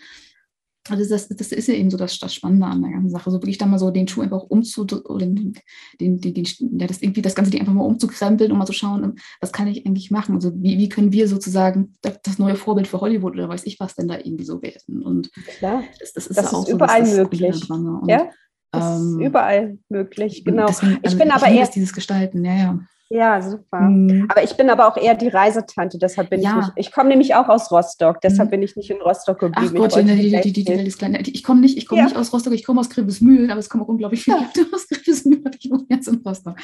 also 0.90 1.10
das, 1.10 1.28
das 1.28 1.52
ist 1.52 1.68
ja 1.68 1.74
eben 1.74 1.90
so 1.90 1.98
das, 1.98 2.18
das 2.20 2.34
Spannende 2.34 2.66
an 2.66 2.82
der 2.82 2.92
ganzen 2.92 3.10
Sache. 3.10 3.32
So 3.32 3.42
wirklich 3.42 3.58
da 3.58 3.66
mal 3.66 3.80
so 3.80 3.92
den 3.92 4.08
Schuh 4.08 4.22
einfach 4.22 4.44
umzudrehen, 4.44 5.06
oder 5.06 5.26
den, 5.26 5.54
den, 6.00 6.22
den, 6.22 6.34
den, 6.34 6.46
ja, 6.80 6.88
das 6.88 7.02
irgendwie 7.02 7.22
das 7.22 7.36
ganze 7.36 7.52
Ding 7.52 7.62
einfach 7.62 7.74
mal 7.74 7.84
umzukrempeln 7.84 8.52
und 8.52 8.58
mal 8.58 8.66
zu 8.66 8.74
schauen, 8.74 9.16
was 9.42 9.52
kann 9.52 9.68
ich 9.68 9.86
eigentlich 9.86 10.12
machen? 10.12 10.36
Also 10.36 10.52
wie, 10.56 10.78
wie 10.78 10.90
können 10.90 11.12
wir 11.12 11.28
sozusagen 11.28 11.98
das, 12.02 12.22
das, 12.22 12.40
neue 12.40 12.56
Vorbild 12.56 12.88
für 12.88 13.02
Hollywood 13.02 13.34
oder 13.34 13.50
weiß 13.50 13.66
ich 13.66 13.80
was 13.80 13.96
denn 13.96 14.08
da 14.08 14.18
irgendwie 14.18 14.46
so 14.46 14.62
werden? 14.62 15.02
Und 15.04 15.32
Klar. 15.58 15.84
das, 16.00 16.14
das 16.14 16.28
ist, 16.28 16.38
das 16.38 16.52
ja 16.52 16.58
auch 16.58 16.68
ist 16.68 16.74
überall 16.74 17.06
so, 17.06 17.18
möglich. 17.18 17.70
Und, 17.70 18.10
ja, 18.10 18.30
das 18.72 19.00
ähm, 19.00 19.20
ist 19.20 19.28
überall 19.28 19.78
möglich, 19.90 20.44
genau. 20.44 20.68
Also 20.68 20.88
ich 21.02 21.18
bin 21.18 21.28
ich 21.28 21.34
aber 21.34 21.48
eher 21.48 21.68
dieses 21.68 21.94
Gestalten, 21.94 22.44
ja, 22.46 22.56
ja. 22.56 22.80
Ja, 23.10 23.42
super. 23.42 23.80
Mhm. 23.80 24.28
Aber 24.30 24.44
ich 24.44 24.58
bin 24.58 24.70
aber 24.70 24.88
auch 24.88 24.98
eher 24.98 25.16
die 25.16 25.30
Reisetante, 25.30 25.98
deshalb 25.98 26.30
bin 26.30 26.42
ja. 26.42 26.50
ich 26.50 26.56
nicht. 26.56 26.72
Ich 26.76 26.92
komme 26.92 27.10
nämlich 27.10 27.36
auch 27.36 27.48
aus 27.48 27.72
Rostock, 27.72 28.20
deshalb 28.22 28.50
mhm. 28.50 28.52
bin 28.52 28.64
ich 28.64 28.76
nicht 28.76 28.90
in 28.90 28.98
Rostock 28.98 29.40
geblieben. 29.40 29.74
Ach 29.76 29.80
Gott, 29.80 29.96
die, 29.96 30.04
die, 30.04 30.52
die, 30.52 30.64
die, 30.64 30.92
klein. 30.92 31.18
Ich 31.26 31.44
komme 31.44 31.62
nicht, 31.62 31.78
ich 31.78 31.88
komme 31.88 32.02
ja. 32.02 32.06
nicht 32.06 32.18
aus 32.18 32.34
Rostock, 32.34 32.54
ich 32.54 32.66
komme 32.66 32.82
aus 32.82 32.90
Grevesmühlen, 32.90 33.50
aber 33.50 33.60
es 33.60 33.70
kommen 33.70 33.84
auch 33.84 33.88
unglaublich 33.88 34.24
viele 34.24 34.38
ja. 34.38 34.64
aus 34.74 34.88
Grevesmühlen, 34.90 35.46
aber 35.46 35.56
ich 35.58 35.72
wohne 35.72 35.86
jetzt 35.90 36.08
in 36.08 36.16
Rostock. 36.26 36.58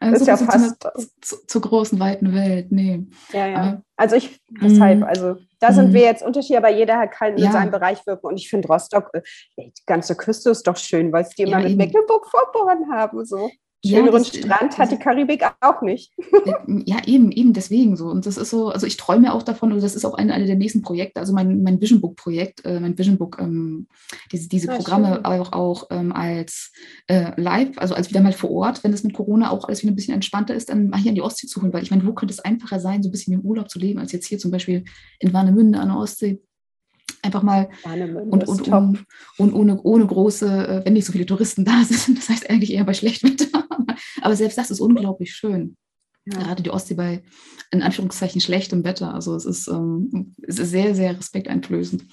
Also 0.00 0.16
ist 0.16 0.26
ja 0.26 0.36
fast 0.36 0.86
zur, 1.20 1.46
zur, 1.46 1.60
großen, 1.60 1.98
weiten 1.98 2.32
Welt. 2.32 2.70
Nee. 2.70 3.06
Ja, 3.32 3.46
ja. 3.46 3.56
Aber, 3.56 3.82
also 3.96 4.14
ich, 4.14 4.40
deshalb, 4.62 4.98
mhm. 4.98 5.04
also 5.04 5.36
da 5.58 5.72
sind 5.72 5.92
wir 5.92 6.00
mhm. 6.00 6.06
jetzt 6.06 6.22
unterschiedlich, 6.22 6.58
aber 6.58 6.70
jeder 6.70 7.08
kann 7.08 7.36
in 7.36 7.50
seinem 7.50 7.72
Bereich 7.72 8.06
wirken. 8.06 8.26
Und 8.26 8.36
ich 8.36 8.48
finde 8.48 8.68
Rostock, 8.68 9.10
äh, 9.14 9.22
die 9.56 9.72
ganze 9.86 10.14
Küste 10.14 10.50
ist 10.50 10.66
doch 10.66 10.76
schön, 10.76 11.12
weil 11.12 11.22
es 11.22 11.30
die 11.30 11.42
immer 11.42 11.58
mit 11.60 11.76
Mecklenburg-Vorpommern 11.76 12.92
haben. 12.92 13.24
So. 13.24 13.50
Schöneren 13.86 14.24
ja, 14.24 14.40
Strand 14.40 14.76
hat 14.76 14.90
die 14.90 14.96
Karibik 14.96 15.44
auch 15.60 15.82
nicht. 15.82 16.12
Ja, 16.84 16.96
eben, 17.06 17.30
eben 17.30 17.52
deswegen 17.52 17.96
so. 17.96 18.06
Und 18.06 18.26
das 18.26 18.36
ist 18.36 18.50
so, 18.50 18.68
also 18.70 18.86
ich 18.86 18.96
träume 18.96 19.32
auch 19.32 19.42
davon, 19.42 19.72
und 19.72 19.82
das 19.82 19.94
ist 19.94 20.04
auch 20.04 20.14
eine, 20.14 20.34
eine 20.34 20.46
der 20.46 20.56
nächsten 20.56 20.82
Projekte, 20.82 21.20
also 21.20 21.32
mein, 21.32 21.62
mein 21.62 21.80
Vision 21.80 22.00
Book-Projekt, 22.00 22.64
äh, 22.64 22.80
mein 22.80 22.98
Vision 22.98 23.18
Book, 23.18 23.38
ähm, 23.40 23.86
diese, 24.32 24.48
diese 24.48 24.66
ja, 24.66 24.76
Programme 24.76 25.14
schön. 25.14 25.24
auch, 25.24 25.52
auch 25.52 25.86
ähm, 25.90 26.12
als 26.12 26.72
äh, 27.06 27.40
live, 27.40 27.78
also 27.78 27.94
als 27.94 28.10
wieder 28.10 28.20
mal 28.20 28.32
vor 28.32 28.50
Ort, 28.50 28.82
wenn 28.82 28.92
es 28.92 29.04
mit 29.04 29.14
Corona 29.14 29.50
auch 29.50 29.64
alles 29.64 29.82
wieder 29.82 29.92
ein 29.92 29.96
bisschen 29.96 30.14
entspannter 30.14 30.54
ist, 30.54 30.70
dann 30.70 30.88
mal 30.88 30.98
hier 30.98 31.10
an 31.10 31.14
die 31.14 31.22
Ostsee 31.22 31.46
zu 31.46 31.62
holen, 31.62 31.72
weil 31.72 31.82
ich 31.82 31.90
meine, 31.90 32.04
wo 32.04 32.12
könnte 32.12 32.32
es 32.32 32.40
einfacher 32.40 32.80
sein, 32.80 33.02
so 33.02 33.08
ein 33.08 33.12
bisschen 33.12 33.34
im 33.34 33.40
Urlaub 33.40 33.70
zu 33.70 33.78
leben, 33.78 34.00
als 34.00 34.12
jetzt 34.12 34.26
hier 34.26 34.38
zum 34.38 34.50
Beispiel 34.50 34.84
in 35.20 35.32
Warnemünde 35.32 35.78
an 35.78 35.88
der 35.88 35.98
Ostsee 35.98 36.40
einfach 37.28 37.42
mal 37.42 37.68
und, 38.30 38.48
und, 38.48 38.68
und, 38.68 39.06
und, 39.38 39.52
ohne, 39.52 39.82
ohne 39.82 40.06
große, 40.06 40.46
äh, 40.46 40.84
wenn 40.84 40.94
nicht 40.94 41.04
so 41.04 41.12
viele 41.12 41.26
Touristen 41.26 41.64
da 41.64 41.84
sind, 41.84 42.18
das 42.18 42.28
heißt 42.28 42.50
eigentlich 42.50 42.72
eher 42.72 42.84
bei 42.84 42.94
schlechtem 42.94 43.30
Wetter. 43.30 43.66
Aber 44.22 44.36
selbst 44.36 44.58
das 44.58 44.70
ist 44.70 44.80
unglaublich 44.80 45.32
schön. 45.32 45.76
Ja. 46.26 46.38
Gerade 46.38 46.62
die 46.62 46.70
Ostsee 46.70 46.94
bei 46.94 47.22
in 47.70 47.82
Anführungszeichen 47.82 48.40
schlechtem 48.40 48.84
Wetter. 48.84 49.14
Also 49.14 49.34
es 49.34 49.44
ist, 49.44 49.68
ähm, 49.68 50.34
es 50.42 50.58
ist 50.58 50.70
sehr, 50.70 50.94
sehr 50.94 51.16
respekteinflößend. 51.16 52.04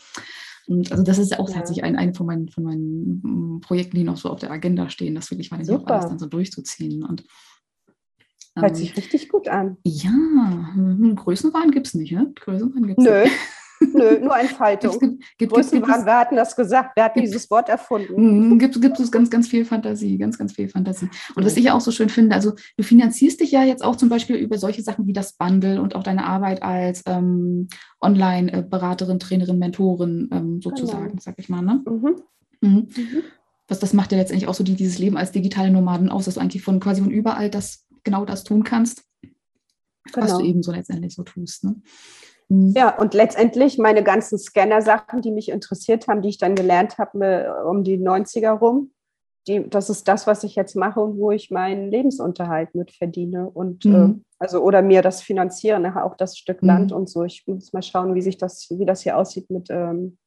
Und 0.67 0.91
also 0.91 1.03
das 1.03 1.17
ist 1.17 1.37
auch 1.37 1.49
ja. 1.49 1.55
tatsächlich 1.55 1.83
ein, 1.83 1.95
ein 1.95 2.13
von 2.13 2.25
meinen, 2.25 2.49
von 2.49 2.63
meinen 2.63 3.21
mm, 3.23 3.61
Projekten, 3.61 3.97
die 3.97 4.03
noch 4.03 4.17
so 4.17 4.29
auf 4.29 4.39
der 4.39 4.51
Agenda 4.51 4.89
stehen, 4.89 5.15
das 5.15 5.31
wirklich 5.31 5.51
mal 5.51 5.61
auch 5.69 5.85
alles 5.87 6.07
dann 6.07 6.19
so 6.19 6.27
durchzuziehen. 6.27 7.03
Und 7.03 7.23
Hört 8.57 8.71
ähm, 8.71 8.75
sich 8.75 8.97
richtig 8.97 9.29
gut 9.29 9.47
an. 9.47 9.77
Ja, 9.83 10.71
hm, 10.73 11.15
Größenwahn 11.15 11.71
gibt 11.71 11.87
es 11.87 11.93
nicht, 11.93 12.11
ne? 12.11 12.31
Größenwahn 12.35 12.87
gibt 12.87 12.99
es. 12.99 13.05
Nicht. 13.05 13.31
Nö, 13.93 14.19
nur 14.19 14.37
Entfaltung. 14.37 14.91
Es 14.91 14.99
gibt, 14.99 15.19
gibt, 15.37 15.53
gibt, 15.53 15.71
gibt 15.71 15.87
es, 15.87 16.05
wer 16.05 16.19
hat 16.19 16.31
denn 16.31 16.37
das 16.37 16.55
gesagt? 16.55 16.91
Wer 16.95 17.05
hat 17.05 17.15
dieses 17.15 17.49
Wort 17.49 17.69
erfunden? 17.69 18.49
Mhm, 18.49 18.59
gibt, 18.59 18.81
gibt 18.81 18.99
es 18.99 19.11
ganz, 19.11 19.29
ganz 19.29 19.47
viel 19.47 19.65
Fantasie, 19.65 20.17
ganz, 20.17 20.37
ganz 20.37 20.53
viel 20.53 20.69
Fantasie. 20.69 21.09
Und 21.35 21.45
was 21.45 21.57
ich 21.57 21.65
ja 21.65 21.73
auch 21.73 21.81
so 21.81 21.91
schön 21.91 22.09
finde, 22.09 22.35
also 22.35 22.53
du 22.77 22.83
finanzierst 22.83 23.39
dich 23.39 23.51
ja 23.51 23.63
jetzt 23.63 23.83
auch 23.83 23.95
zum 23.95 24.09
Beispiel 24.09 24.35
über 24.35 24.57
solche 24.57 24.81
Sachen 24.81 25.07
wie 25.07 25.13
das 25.13 25.33
Bundle 25.33 25.81
und 25.81 25.95
auch 25.95 26.03
deine 26.03 26.25
Arbeit 26.25 26.63
als 26.63 27.03
ähm, 27.05 27.67
Online-Beraterin, 28.01 29.19
Trainerin, 29.19 29.59
Mentorin 29.59 30.29
ähm, 30.31 30.61
sozusagen, 30.61 31.09
genau. 31.09 31.21
sag 31.21 31.35
ich 31.37 31.49
mal. 31.49 31.61
Ne? 31.61 31.83
Mhm. 31.85 32.15
Mhm. 32.61 32.87
Mhm. 32.95 33.23
Was 33.67 33.79
das 33.79 33.93
macht 33.93 34.11
ja 34.11 34.17
letztendlich 34.17 34.47
auch 34.47 34.53
so 34.53 34.63
die, 34.63 34.75
dieses 34.75 34.99
Leben 34.99 35.17
als 35.17 35.31
digitale 35.31 35.71
Nomaden 35.71 36.09
aus, 36.09 36.25
dass 36.25 36.35
du 36.35 36.39
eigentlich 36.39 36.61
von 36.61 36.79
quasi 36.79 37.01
von 37.01 37.11
überall 37.11 37.49
das 37.49 37.85
genau 38.03 38.25
das 38.25 38.43
tun 38.43 38.63
kannst, 38.63 39.03
genau. 39.21 40.25
was 40.25 40.37
du 40.37 40.45
eben 40.45 40.61
so 40.61 40.71
letztendlich 40.71 41.15
so 41.15 41.23
tust. 41.23 41.63
Ne? 41.63 41.81
Mhm. 42.49 42.73
Ja, 42.75 42.97
und 42.97 43.13
letztendlich 43.13 43.77
meine 43.77 44.03
ganzen 44.03 44.37
Scanner-Sachen, 44.37 45.21
die 45.21 45.31
mich 45.31 45.49
interessiert 45.49 46.07
haben, 46.07 46.21
die 46.21 46.29
ich 46.29 46.37
dann 46.37 46.55
gelernt 46.55 46.97
habe 46.97 47.65
um 47.67 47.83
die 47.83 47.97
90er 47.97 48.51
rum, 48.51 48.91
die, 49.47 49.69
das 49.69 49.89
ist 49.89 50.07
das, 50.07 50.25
was 50.25 50.43
ich 50.43 50.55
jetzt 50.55 50.75
mache 50.75 50.99
und 50.99 51.17
wo 51.17 51.31
ich 51.31 51.51
meinen 51.51 51.91
Lebensunterhalt 51.91 52.73
mit 52.73 52.91
verdiene. 52.91 53.49
Und 53.49 53.85
mhm. 53.85 53.95
äh, 53.95 54.23
also 54.39 54.61
oder 54.61 54.81
mir 54.81 55.01
das 55.01 55.21
finanziere, 55.21 55.79
nachher 55.79 56.05
auch 56.05 56.15
das 56.15 56.37
Stück 56.37 56.61
mhm. 56.61 56.67
Land 56.67 56.91
und 56.91 57.09
so. 57.09 57.23
Ich 57.23 57.45
muss 57.45 57.71
mal 57.73 57.83
schauen, 57.83 58.15
wie 58.15 58.21
sich 58.21 58.37
das, 58.37 58.67
wie 58.71 58.85
das 58.85 59.01
hier 59.01 59.17
aussieht 59.17 59.49
mit, 59.51 59.69
ähm, 59.69 60.17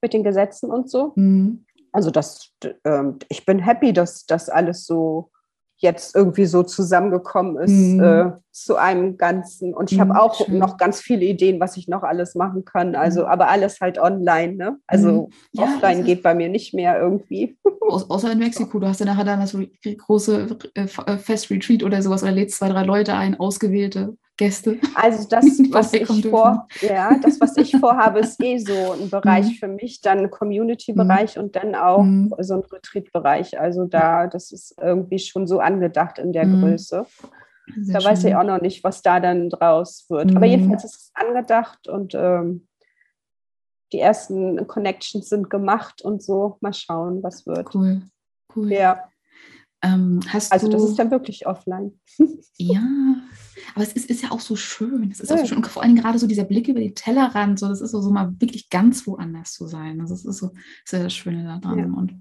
mit 0.00 0.14
den 0.14 0.24
Gesetzen 0.24 0.70
und 0.70 0.90
so. 0.90 1.12
Mhm. 1.16 1.66
Also 1.92 2.10
das, 2.10 2.54
äh, 2.62 3.04
ich 3.28 3.44
bin 3.44 3.58
happy, 3.58 3.92
dass 3.92 4.24
das 4.24 4.48
alles 4.48 4.86
so 4.86 5.30
jetzt 5.80 6.14
irgendwie 6.14 6.46
so 6.46 6.64
zusammengekommen 6.64 7.56
ist 7.62 7.70
mhm. 7.70 8.02
äh, 8.02 8.32
zu 8.50 8.76
einem 8.76 9.16
Ganzen. 9.16 9.74
Und 9.74 9.92
ich 9.92 9.98
mhm, 9.98 10.02
habe 10.02 10.20
auch 10.20 10.34
schön. 10.34 10.58
noch 10.58 10.76
ganz 10.76 11.00
viele 11.00 11.24
Ideen, 11.24 11.60
was 11.60 11.76
ich 11.76 11.86
noch 11.86 12.02
alles 12.02 12.34
machen 12.34 12.64
kann. 12.64 12.96
Also, 12.96 13.22
mhm. 13.22 13.26
aber 13.28 13.48
alles 13.48 13.80
halt 13.80 13.98
online. 13.98 14.54
Ne? 14.54 14.78
Also 14.88 15.26
mhm. 15.26 15.32
ja, 15.52 15.64
offline 15.64 16.04
geht 16.04 16.22
bei 16.22 16.34
mir 16.34 16.48
nicht 16.48 16.74
mehr 16.74 17.00
irgendwie. 17.00 17.56
außer 17.80 18.32
in 18.32 18.38
Mexiko, 18.38 18.80
du 18.80 18.88
hast 18.88 19.00
ja 19.00 19.06
nachher 19.06 19.24
dann 19.24 19.40
das 19.40 19.56
große 19.98 20.58
äh, 20.74 20.82
äh, 20.82 21.16
Fest 21.18 21.50
Retreat 21.50 21.84
oder 21.84 22.02
sowas 22.02 22.22
oder 22.22 22.32
lädst 22.32 22.58
zwei, 22.58 22.68
drei 22.68 22.82
Leute 22.82 23.14
ein, 23.14 23.38
ausgewählte. 23.38 24.16
Gäste. 24.38 24.78
Also 24.94 25.28
das, 25.30 25.44
was 25.70 25.92
ich 25.92 26.26
vor, 26.28 26.66
ja, 26.80 27.18
das, 27.22 27.38
was 27.40 27.56
ich 27.58 27.76
vorhabe, 27.80 28.20
ist 28.20 28.42
eh 28.42 28.56
so 28.56 28.92
ein 28.92 29.10
Bereich 29.10 29.46
mhm. 29.46 29.54
für 29.54 29.68
mich, 29.68 30.00
dann 30.00 30.20
ein 30.20 30.30
Community-Bereich 30.30 31.36
mhm. 31.36 31.42
und 31.42 31.56
dann 31.56 31.74
auch 31.74 32.02
mhm. 32.02 32.32
so 32.38 32.54
ein 32.54 32.62
Retreat-Bereich. 32.62 33.60
Also 33.60 33.84
da, 33.84 34.26
das 34.26 34.52
ist 34.52 34.74
irgendwie 34.80 35.18
schon 35.18 35.46
so 35.46 35.58
angedacht 35.60 36.18
in 36.18 36.32
der. 36.32 36.46
Größe. 36.46 37.04
Sehr 37.76 37.94
da 37.94 38.00
schön. 38.00 38.10
weiß 38.10 38.24
ich 38.24 38.34
auch 38.34 38.44
noch 38.44 38.62
nicht, 38.62 38.82
was 38.84 39.02
da 39.02 39.20
dann 39.20 39.50
draus 39.50 40.06
wird. 40.08 40.34
Aber 40.34 40.46
jedenfalls 40.46 40.84
ist 40.84 40.94
es 40.94 41.10
angedacht 41.14 41.88
und 41.88 42.14
ähm, 42.14 42.66
die 43.92 44.00
ersten 44.00 44.66
Connections 44.66 45.28
sind 45.28 45.50
gemacht 45.50 46.00
und 46.02 46.22
so. 46.22 46.56
Mal 46.60 46.72
schauen, 46.72 47.22
was 47.22 47.46
wird. 47.46 47.74
Cool, 47.74 48.02
cool. 48.54 48.72
Ja. 48.72 49.08
Ähm, 49.80 50.20
also 50.32 50.68
das 50.68 50.82
ist 50.82 50.98
dann 50.98 51.10
wirklich 51.10 51.46
offline. 51.46 51.92
ja, 52.58 52.82
aber 53.74 53.84
es 53.84 53.92
ist, 53.92 54.10
ist 54.10 54.22
ja 54.22 54.32
auch 54.32 54.40
so 54.40 54.56
schön. 54.56 55.10
Es 55.12 55.20
ist 55.20 55.30
ja. 55.30 55.36
auch 55.36 55.40
so 55.40 55.46
schön. 55.46 55.58
Und 55.58 55.66
vor 55.68 55.82
allem 55.82 55.94
gerade 55.94 56.18
so 56.18 56.26
dieser 56.26 56.44
Blick 56.44 56.66
über 56.66 56.80
den 56.80 56.96
Tellerrand, 56.96 57.60
so, 57.60 57.68
das 57.68 57.80
ist 57.80 57.92
so, 57.92 58.00
so 58.00 58.10
mal 58.10 58.34
wirklich 58.40 58.70
ganz 58.70 59.06
woanders 59.06 59.52
zu 59.52 59.68
sein. 59.68 60.00
Also 60.00 60.14
das 60.14 60.24
ist 60.24 60.38
so 60.38 60.50
sehr 60.84 61.04
das 61.04 61.14
Schöne 61.14 61.44
daran. 61.44 61.78
Ja. 61.78 61.84
Und 61.84 62.14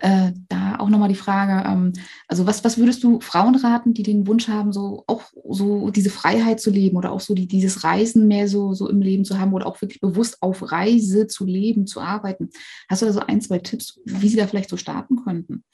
äh, 0.00 0.32
da 0.48 0.76
auch 0.78 0.88
nochmal 0.88 1.08
die 1.08 1.16
Frage, 1.16 1.68
ähm, 1.68 1.92
also 2.28 2.46
was, 2.46 2.62
was 2.62 2.78
würdest 2.78 3.02
du 3.02 3.20
Frauen 3.20 3.56
raten, 3.56 3.94
die 3.94 4.04
den 4.04 4.26
Wunsch 4.28 4.46
haben, 4.46 4.72
so 4.72 5.02
auch 5.08 5.24
so 5.50 5.90
diese 5.90 6.10
Freiheit 6.10 6.60
zu 6.60 6.70
leben 6.70 6.96
oder 6.96 7.10
auch 7.10 7.20
so 7.20 7.34
die, 7.34 7.48
dieses 7.48 7.82
Reisen 7.82 8.28
mehr 8.28 8.46
so, 8.46 8.74
so 8.74 8.88
im 8.88 9.02
Leben 9.02 9.24
zu 9.24 9.40
haben 9.40 9.52
oder 9.52 9.66
auch 9.66 9.80
wirklich 9.80 10.00
bewusst 10.00 10.40
auf 10.40 10.70
Reise 10.70 11.26
zu 11.26 11.44
leben, 11.44 11.88
zu 11.88 12.00
arbeiten? 12.00 12.50
Hast 12.88 13.02
du 13.02 13.06
da 13.06 13.12
so 13.12 13.20
ein, 13.20 13.40
zwei 13.40 13.58
Tipps, 13.58 14.00
wie 14.04 14.28
sie 14.28 14.36
da 14.36 14.46
vielleicht 14.46 14.70
so 14.70 14.76
starten 14.76 15.16
könnten? 15.24 15.64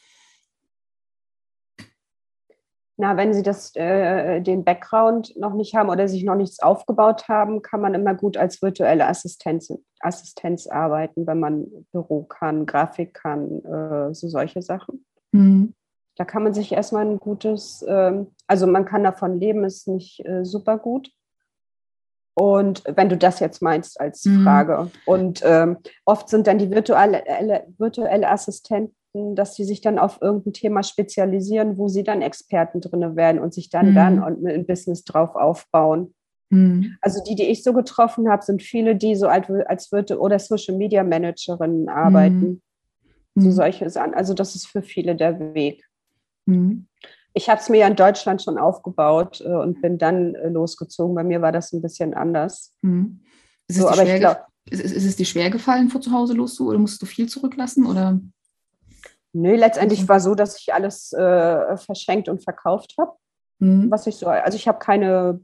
Na, 3.01 3.17
wenn 3.17 3.33
Sie 3.33 3.45
das, 3.45 3.71
äh, 3.77 4.41
den 4.41 4.65
Background 4.65 5.33
noch 5.37 5.55
nicht 5.55 5.77
haben 5.77 5.89
oder 5.89 6.09
sich 6.09 6.25
noch 6.25 6.35
nichts 6.35 6.59
aufgebaut 6.59 7.29
haben, 7.29 7.63
kann 7.63 7.81
man 7.81 7.95
immer 7.95 8.13
gut 8.13 8.37
als 8.37 8.61
virtuelle 8.61 9.07
Assistenz, 9.07 9.73
Assistenz 10.01 10.67
arbeiten, 10.67 11.25
wenn 11.25 11.39
man 11.39 11.69
Büro 11.93 12.25
kann, 12.25 12.67
Grafik 12.67 13.15
kann, 13.15 13.65
äh, 13.65 14.13
so 14.13 14.27
solche 14.27 14.63
Sachen. 14.63 15.05
Mhm. 15.31 15.75
Da 16.17 16.25
kann 16.25 16.43
man 16.43 16.55
sich 16.55 16.73
erstmal 16.73 17.07
ein 17.07 17.21
gutes, 17.21 17.83
äh, 17.83 18.25
also 18.49 18.67
man 18.67 18.85
kann 18.85 19.05
davon 19.05 19.39
leben, 19.39 19.63
ist 19.63 19.87
nicht 19.87 20.27
äh, 20.27 20.45
super 20.45 20.77
gut. 20.77 21.13
Und 22.35 22.83
wenn 22.87 23.09
du 23.09 23.17
das 23.17 23.39
jetzt 23.39 23.63
meinst 23.63 24.01
als 24.01 24.25
mhm. 24.25 24.43
Frage. 24.43 24.91
Und 25.07 25.41
ähm, 25.45 25.79
oft 26.05 26.29
sind 26.29 26.49
dann 26.49 26.59
die 26.59 26.73
virtuelle, 26.73 27.23
virtuelle 27.79 28.29
Assistenten 28.29 28.97
dass 29.35 29.55
sie 29.55 29.65
sich 29.65 29.81
dann 29.81 29.99
auf 29.99 30.21
irgendein 30.21 30.53
Thema 30.53 30.83
spezialisieren, 30.83 31.79
wo 31.79 31.89
sie 31.89 32.03
dann 32.03 32.23
Experten 32.23 32.81
drin 32.81 33.17
werden 33.17 33.41
und 33.41 33.55
sich 33.55 33.71
dann 33.71 33.91
mhm. 33.91 33.95
dann 33.95 34.47
ein 34.47 34.67
Business 34.67 35.05
drauf 35.05 35.35
aufbauen. 35.35 36.15
Mhm. 36.51 36.97
Also 37.01 37.23
die, 37.23 37.35
die 37.35 37.45
ich 37.45 37.63
so 37.63 37.73
getroffen 37.73 38.31
habe, 38.31 38.45
sind 38.45 38.63
viele, 38.63 38.97
die 38.97 39.15
so 39.15 39.29
als 39.29 39.93
würde 39.93 40.19
oder 40.19 40.39
Social 40.39 40.77
Media 40.77 41.03
Managerinnen 41.05 41.89
arbeiten. 41.89 42.63
Mhm. 43.35 43.43
So 43.43 43.51
solche 43.51 43.89
Sachen. 43.91 44.15
Also 44.15 44.35
das 44.35 44.55
ist 44.55 44.67
für 44.67 44.83
viele 44.83 45.15
der 45.15 45.55
Weg. 45.55 45.85
Mhm. 46.47 46.87
Ich 47.35 47.49
habe 47.49 47.61
es 47.61 47.69
mir 47.69 47.79
ja 47.79 47.87
in 47.87 47.97
Deutschland 47.97 48.43
schon 48.43 48.59
aufgebaut 48.59 49.41
äh, 49.43 49.49
und 49.49 49.81
bin 49.81 49.99
dann 49.99 50.35
äh, 50.35 50.49
losgezogen. 50.49 51.15
Bei 51.15 51.23
mir 51.23 51.41
war 51.41 51.53
das 51.53 51.73
ein 51.73 51.83
bisschen 51.83 52.15
anders. 52.15 52.75
Mhm. 52.83 53.21
Ist, 53.69 53.79
so, 53.79 53.89
aber 53.89 54.03
ich 54.03 54.19
glaub, 54.19 54.47
ist, 54.71 54.81
ist, 54.81 55.05
es 55.05 55.17
dir 55.17 55.27
schwer 55.27 55.51
gefallen, 55.51 55.89
von 55.89 56.03
zu 56.03 56.11
Hause 56.11 56.35
loszu 56.35 56.69
oder 56.69 56.79
musst 56.79 57.01
du 57.01 57.07
viel 57.07 57.29
zurücklassen? 57.29 57.87
Oder? 57.87 58.21
Nö, 59.33 59.55
letztendlich 59.55 60.03
mhm. 60.03 60.09
war 60.09 60.21
so, 60.21 60.35
dass 60.35 60.59
ich 60.59 60.73
alles 60.73 61.13
äh, 61.13 61.77
verschenkt 61.77 62.29
und 62.29 62.43
verkauft 62.43 62.95
habe. 62.99 63.13
Mhm. 63.59 63.91
Was 63.91 64.07
ich 64.07 64.17
so, 64.17 64.27
also 64.27 64.57
ich 64.57 64.69
habe 64.69 64.79
keine 64.79 65.41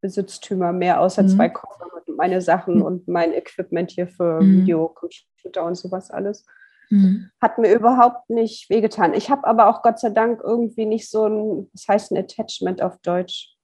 Besitztümer 0.00 0.72
mehr, 0.72 1.00
außer 1.00 1.22
mhm. 1.22 1.28
zwei 1.28 1.48
Koffer 1.48 1.86
und 2.06 2.16
meine 2.16 2.40
Sachen 2.40 2.76
mhm. 2.76 2.82
und 2.82 3.08
mein 3.08 3.32
Equipment 3.32 3.90
hier 3.90 4.08
für 4.08 4.40
mhm. 4.40 4.62
Video, 4.62 4.88
Computer 4.88 5.64
und 5.64 5.76
sowas 5.76 6.10
alles. 6.10 6.44
Mhm. 6.90 7.30
Hat 7.40 7.58
mir 7.58 7.72
überhaupt 7.72 8.28
nicht 8.28 8.68
wehgetan. 8.68 9.14
Ich 9.14 9.30
habe 9.30 9.46
aber 9.46 9.68
auch 9.68 9.82
Gott 9.82 9.98
sei 9.98 10.10
Dank 10.10 10.40
irgendwie 10.42 10.84
nicht 10.84 11.08
so 11.08 11.26
ein, 11.26 11.70
das 11.72 11.88
heißt 11.88 12.12
ein 12.12 12.18
Attachment 12.18 12.82
auf 12.82 12.98
Deutsch, 12.98 13.56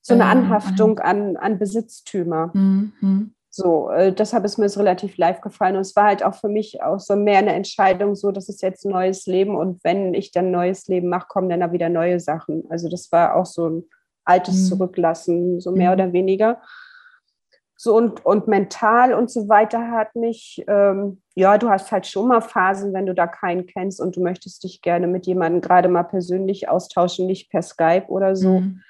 so 0.00 0.14
eine 0.14 0.22
ähm, 0.22 0.30
Anhaftung 0.30 0.98
an, 1.00 1.36
an 1.36 1.58
Besitztümer. 1.58 2.50
Mhm. 3.50 3.62
So, 3.62 3.90
äh, 3.90 4.12
deshalb 4.12 4.44
ist 4.44 4.58
mir 4.58 4.66
es 4.66 4.78
relativ 4.78 5.16
live 5.16 5.40
gefallen. 5.40 5.76
Und 5.76 5.82
es 5.82 5.96
war 5.96 6.06
halt 6.06 6.24
auch 6.24 6.34
für 6.34 6.48
mich 6.48 6.82
auch 6.82 7.00
so 7.00 7.16
mehr 7.16 7.38
eine 7.38 7.52
Entscheidung, 7.52 8.14
so, 8.14 8.30
das 8.30 8.48
ist 8.48 8.62
jetzt 8.62 8.84
ein 8.84 8.92
neues 8.92 9.26
Leben. 9.26 9.56
Und 9.56 9.82
wenn 9.84 10.14
ich 10.14 10.32
dann 10.32 10.46
ein 10.46 10.52
neues 10.52 10.86
Leben 10.88 11.08
mache, 11.08 11.28
kommen 11.28 11.48
dann 11.48 11.60
da 11.60 11.72
wieder 11.72 11.88
neue 11.88 12.20
Sachen. 12.20 12.64
Also 12.70 12.88
das 12.88 13.10
war 13.12 13.34
auch 13.36 13.46
so 13.46 13.68
ein 13.68 13.84
altes 14.24 14.54
mhm. 14.54 14.66
Zurücklassen, 14.66 15.60
so 15.60 15.72
mehr 15.72 15.90
mhm. 15.90 15.94
oder 15.94 16.12
weniger. 16.12 16.60
So 17.76 17.96
und, 17.96 18.26
und 18.26 18.46
mental 18.46 19.14
und 19.14 19.30
so 19.30 19.48
weiter 19.48 19.90
hat 19.90 20.14
mich, 20.14 20.62
ähm, 20.68 21.22
ja, 21.34 21.56
du 21.56 21.70
hast 21.70 21.90
halt 21.90 22.06
schon 22.06 22.28
mal 22.28 22.42
Phasen, 22.42 22.92
wenn 22.92 23.06
du 23.06 23.14
da 23.14 23.26
keinen 23.26 23.64
kennst 23.64 24.02
und 24.02 24.16
du 24.16 24.22
möchtest 24.22 24.64
dich 24.64 24.82
gerne 24.82 25.06
mit 25.06 25.26
jemandem 25.26 25.62
gerade 25.62 25.88
mal 25.88 26.02
persönlich 26.02 26.68
austauschen, 26.68 27.26
nicht 27.26 27.50
per 27.50 27.62
Skype 27.62 28.04
oder 28.08 28.36
so. 28.36 28.60
Mhm 28.60 28.82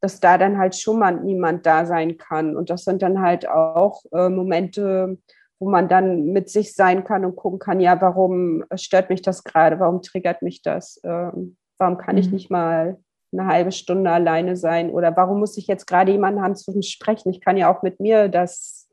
dass 0.00 0.20
da 0.20 0.38
dann 0.38 0.58
halt 0.58 0.76
schon 0.76 0.98
mal 0.98 1.12
niemand 1.12 1.66
da 1.66 1.84
sein 1.86 2.18
kann. 2.18 2.56
Und 2.56 2.70
das 2.70 2.84
sind 2.84 3.02
dann 3.02 3.20
halt 3.20 3.48
auch 3.48 4.04
äh, 4.12 4.28
Momente, 4.28 5.18
wo 5.58 5.68
man 5.68 5.88
dann 5.88 6.26
mit 6.26 6.48
sich 6.48 6.74
sein 6.74 7.04
kann 7.04 7.24
und 7.24 7.36
gucken 7.36 7.58
kann, 7.58 7.80
ja, 7.80 8.00
warum 8.00 8.64
stört 8.76 9.10
mich 9.10 9.22
das 9.22 9.42
gerade, 9.42 9.80
warum 9.80 10.02
triggert 10.02 10.42
mich 10.42 10.62
das, 10.62 11.00
ähm, 11.04 11.56
warum 11.78 11.98
kann 11.98 12.14
mhm. 12.14 12.20
ich 12.20 12.30
nicht 12.30 12.50
mal 12.50 12.98
eine 13.32 13.46
halbe 13.46 13.72
Stunde 13.72 14.10
alleine 14.10 14.56
sein 14.56 14.90
oder 14.90 15.14
warum 15.16 15.40
muss 15.40 15.58
ich 15.58 15.66
jetzt 15.66 15.86
gerade 15.86 16.12
jemanden 16.12 16.42
haben 16.42 16.56
zu 16.56 16.80
sprechen? 16.82 17.30
Ich 17.30 17.40
kann 17.40 17.56
ja 17.56 17.72
auch 17.72 17.82
mit 17.82 18.00
mir 18.00 18.28
das 18.28 18.88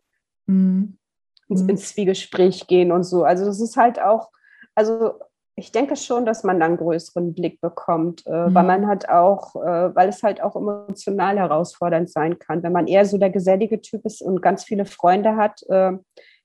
mhm. 0.48 0.98
ins, 1.48 1.64
mhm. 1.64 1.70
ins 1.70 1.90
Zwiegespräch 1.90 2.68
gehen 2.68 2.92
und 2.92 3.04
so. 3.04 3.24
Also 3.24 3.46
das 3.46 3.62
ist 3.62 3.78
halt 3.78 4.02
auch, 4.02 4.32
also 4.74 5.20
ich 5.58 5.72
denke 5.72 5.96
schon, 5.96 6.26
dass 6.26 6.44
man 6.44 6.60
dann 6.60 6.72
einen 6.72 6.78
größeren 6.78 7.34
Blick 7.34 7.62
bekommt, 7.62 8.26
äh, 8.28 8.30
mhm. 8.30 8.56
weil 8.56 8.64
man 8.66 8.88
hat 8.88 9.08
auch, 9.08 9.56
äh, 9.56 9.96
weil 9.96 10.10
es 10.10 10.22
halt 10.22 10.42
auch 10.42 10.56
emotional 10.56 11.38
herausfordernd 11.38 12.10
sein 12.10 12.40
kann. 12.40 12.62
Wenn 12.62 12.74
man 12.74 12.88
eher 12.88 13.06
so 13.06 13.18
der 13.18 13.30
gesellige 13.30 13.80
Typ 13.82 14.06
ist 14.06 14.22
und 14.22 14.42
ganz 14.42 14.66
viele 14.66 14.86
Freunde 14.86 15.38
hat, 15.38 15.64
äh, 15.70 15.94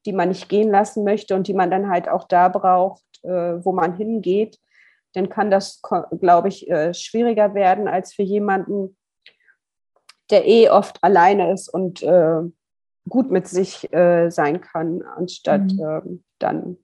die 0.07 0.13
man 0.13 0.29
nicht 0.29 0.49
gehen 0.49 0.71
lassen 0.71 1.03
möchte 1.05 1.35
und 1.35 1.49
die 1.49 1.55
man 1.55 1.71
dann 1.71 1.91
halt 1.91 2.09
auch 2.09 2.25
da 2.29 2.49
braucht, 2.49 3.03
äh, 3.23 3.65
wo 3.65 3.73
man 3.73 3.97
hingeht, 3.97 4.59
dann 5.15 5.29
kann 5.29 5.51
das, 5.51 5.83
glaube 6.21 6.49
ich, 6.49 6.71
äh, 6.71 6.95
schwieriger 6.95 7.55
werden 7.55 7.89
als 7.89 8.15
für 8.15 8.23
jemanden, 8.23 8.97
der 10.31 10.47
eh 10.47 10.71
oft 10.71 11.03
alleine 11.03 11.53
ist 11.53 11.69
und 11.69 12.01
äh, 12.05 12.43
gut 13.09 13.33
mit 13.33 13.49
sich 13.49 13.89
sein 13.91 14.61
kann, 14.61 15.03
anstatt 15.03 15.73
mhm. 15.73 15.81
Ähm, 15.81 16.25
dann 16.39 16.77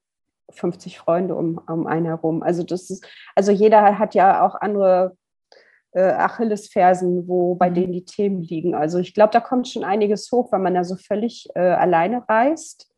50 0.51 0.99
Freunde 0.99 1.35
um, 1.35 1.61
um 1.67 1.87
einen 1.87 2.07
herum. 2.07 2.43
Also 2.43 2.63
das 2.63 2.91
ist, 2.91 3.07
also 3.35 3.53
jeder 3.53 3.99
hat 3.99 4.15
ja 4.15 4.47
auch 4.47 4.55
andere 4.55 5.17
äh, 5.93 6.13
Achillesfersen, 6.13 7.27
wo 7.27 7.55
bei 7.55 7.71
mhm. 7.71 7.75
denen 7.75 7.93
die 7.93 8.05
Themen 8.05 8.43
liegen. 8.43 8.75
Also 8.75 8.99
ich 8.99 9.15
glaube, 9.15 9.33
da 9.33 9.41
kommt 9.41 9.69
schon 9.69 9.85
einiges 9.85 10.31
hoch, 10.31 10.53
wenn 10.53 10.63
man 10.63 10.75
da 10.75 10.85
so 10.85 10.97
völlig 10.97 11.49
äh, 11.55 11.61
alleine 11.61 12.29
reist 12.29 12.91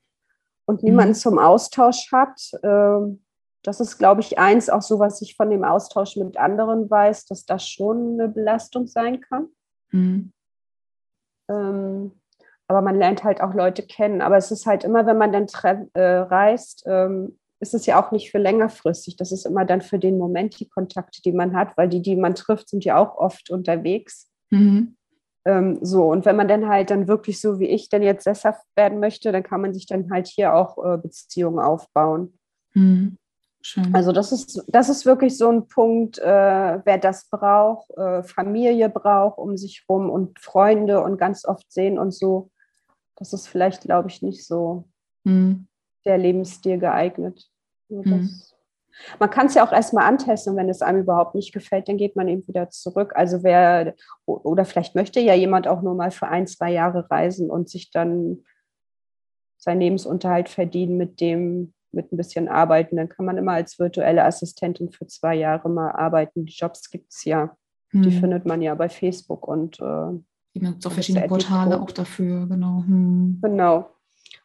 und 0.67 0.83
niemanden 0.83 1.13
mhm. 1.13 1.19
zum 1.19 1.39
Austausch 1.39 2.11
hat. 2.13 2.41
Äh, 2.63 3.17
das 3.63 3.81
ist, 3.81 3.99
glaube 3.99 4.21
ich, 4.21 4.39
eins 4.39 4.69
auch 4.69 4.83
so, 4.83 4.99
was 4.99 5.21
ich 5.23 5.37
von 5.37 5.51
dem 5.51 5.65
Austausch 5.65 6.17
mit 6.17 6.37
anderen 6.37 6.91
weiß, 6.91 7.27
dass 7.27 7.45
das 7.45 7.69
schon 7.69 8.15
eine 8.15 8.29
Belastung 8.29 8.87
sein 8.87 9.21
kann. 9.21 9.49
Mhm. 9.91 10.33
Ähm, 11.49 12.13
aber 12.67 12.83
man 12.83 12.97
lernt 12.97 13.25
halt 13.25 13.41
auch 13.41 13.55
Leute 13.55 13.83
kennen. 13.83 14.21
Aber 14.21 14.37
es 14.37 14.51
ist 14.51 14.67
halt 14.67 14.85
immer, 14.85 15.07
wenn 15.07 15.17
man 15.17 15.33
dann 15.33 15.47
äh, 15.95 16.01
reist, 16.01 16.85
ähm, 16.87 17.38
ist 17.61 17.75
es 17.75 17.87
ja 17.87 18.03
auch 18.03 18.13
nicht 18.13 18.31
für 18.31 18.39
längerfristig. 18.39 19.17
Das 19.17 19.33
ist 19.33 19.47
immer 19.47 19.65
dann 19.65 19.81
für 19.81 19.99
den 19.99 20.19
Moment 20.19 20.59
die 20.61 20.69
Kontakte, 20.69 21.21
die 21.23 21.33
man 21.33 21.57
hat, 21.57 21.77
weil 21.77 21.89
die, 21.89 22.03
die 22.03 22.17
man 22.17 22.35
trifft, 22.35 22.69
sind 22.69 22.85
ja 22.85 22.97
auch 22.97 23.17
oft 23.17 23.51
unterwegs. 23.51 24.31
Mhm. 24.51 24.97
Ähm, 25.45 25.79
so, 25.83 26.11
und 26.11 26.25
wenn 26.25 26.37
man 26.37 26.49
dann 26.49 26.69
halt 26.69 26.91
dann 26.91 27.09
wirklich 27.09 27.41
so 27.41 27.59
wie 27.59 27.67
ich 27.67 27.89
dann 27.89 28.03
jetzt 28.03 28.25
sesshaft 28.25 28.65
werden 28.77 29.01
möchte, 29.01 29.33
dann 29.33 29.43
kann 29.43 29.61
man 29.61 29.75
sich 29.75 29.87
dann 29.87 30.11
halt 30.11 30.29
hier 30.29 30.55
auch 30.55 30.79
äh, 30.85 30.99
Beziehungen 30.99 31.59
aufbauen. 31.59 32.39
Mhm. 32.75 33.19
Also 33.93 34.13
das 34.13 34.33
ist, 34.33 34.65
das 34.69 34.89
ist 34.89 35.05
wirklich 35.05 35.37
so 35.37 35.51
ein 35.51 35.67
Punkt, 35.67 36.19
äh, 36.19 36.25
wer 36.85 36.97
das 36.97 37.29
braucht, 37.29 37.91
äh, 37.99 38.23
Familie 38.23 38.89
braucht 38.89 39.37
um 39.39 39.57
sich 39.57 39.85
rum 39.89 40.09
und 40.09 40.39
Freunde 40.39 41.03
und 41.03 41.19
ganz 41.19 41.45
oft 41.45 41.71
sehen 41.71 41.99
und 41.99 42.15
so 42.15 42.51
das 43.19 43.33
ist 43.33 43.49
vielleicht, 43.49 43.83
glaube 43.83 44.09
ich, 44.09 44.23
nicht 44.23 44.47
so 44.47 44.85
mhm. 45.25 45.67
Der 46.09 46.19
Lebensstil 46.19 46.79
geeignet. 46.79 47.49
Mhm. 47.89 48.31
Man 49.21 49.31
kann 49.31 49.47
es 49.47 49.55
ja 49.55 49.65
auch 49.65 49.73
erstmal 49.73 50.07
antesten, 50.07 50.57
wenn 50.57 50.69
es 50.69 50.83
einem 50.83 51.03
überhaupt 51.03 51.37
nicht 51.37 51.53
gefällt, 51.53 51.89
dann 51.89 51.99
geht 51.99 52.17
man 52.17 52.27
eben 52.27 52.47
wieder 52.49 52.69
zurück. 52.71 53.13
Also 53.15 53.45
wer, 53.45 53.95
oder 54.27 54.65
vielleicht 54.65 54.97
möchte 54.97 55.21
ja 55.21 55.35
jemand 55.35 55.69
auch 55.69 55.83
nur 55.83 55.95
mal 55.95 56.11
für 56.11 56.27
ein, 56.27 56.49
zwei 56.49 56.73
Jahre 56.73 57.09
reisen 57.09 57.49
und 57.49 57.69
sich 57.69 57.93
dann 57.93 58.45
seinen 59.57 59.81
Lebensunterhalt 59.81 60.49
verdienen 60.49 60.97
mit 60.97 61.21
dem, 61.21 61.75
mit 61.93 62.13
ein 62.13 62.17
bisschen 62.17 62.49
arbeiten. 62.49 62.97
Dann 62.97 63.09
kann 63.09 63.25
man 63.25 63.39
immer 63.39 63.53
als 63.53 63.79
virtuelle 63.79 64.25
Assistentin 64.25 64.91
für 64.91 65.07
zwei 65.07 65.37
Jahre 65.37 65.69
mal 65.69 65.93
arbeiten. 65.93 66.47
Die 66.47 66.53
Jobs 66.53 66.91
gibt 66.91 67.13
es 67.13 67.25
ja. 67.25 67.57
Mhm. 67.93 68.03
Die 68.03 68.11
findet 68.11 68.47
man 68.47 68.63
ja 68.63 68.75
bei 68.75 68.89
Facebook 68.89 69.47
und 69.47 69.79
äh, 69.81 70.19
gibt 70.59 70.87
auch 70.87 70.93
verschiedene 70.93 71.29
Portale 71.29 71.81
auch 71.81 71.91
dafür, 71.91 72.47
genau. 72.47 72.83
Hm. 72.87 73.39
Genau. 73.43 73.91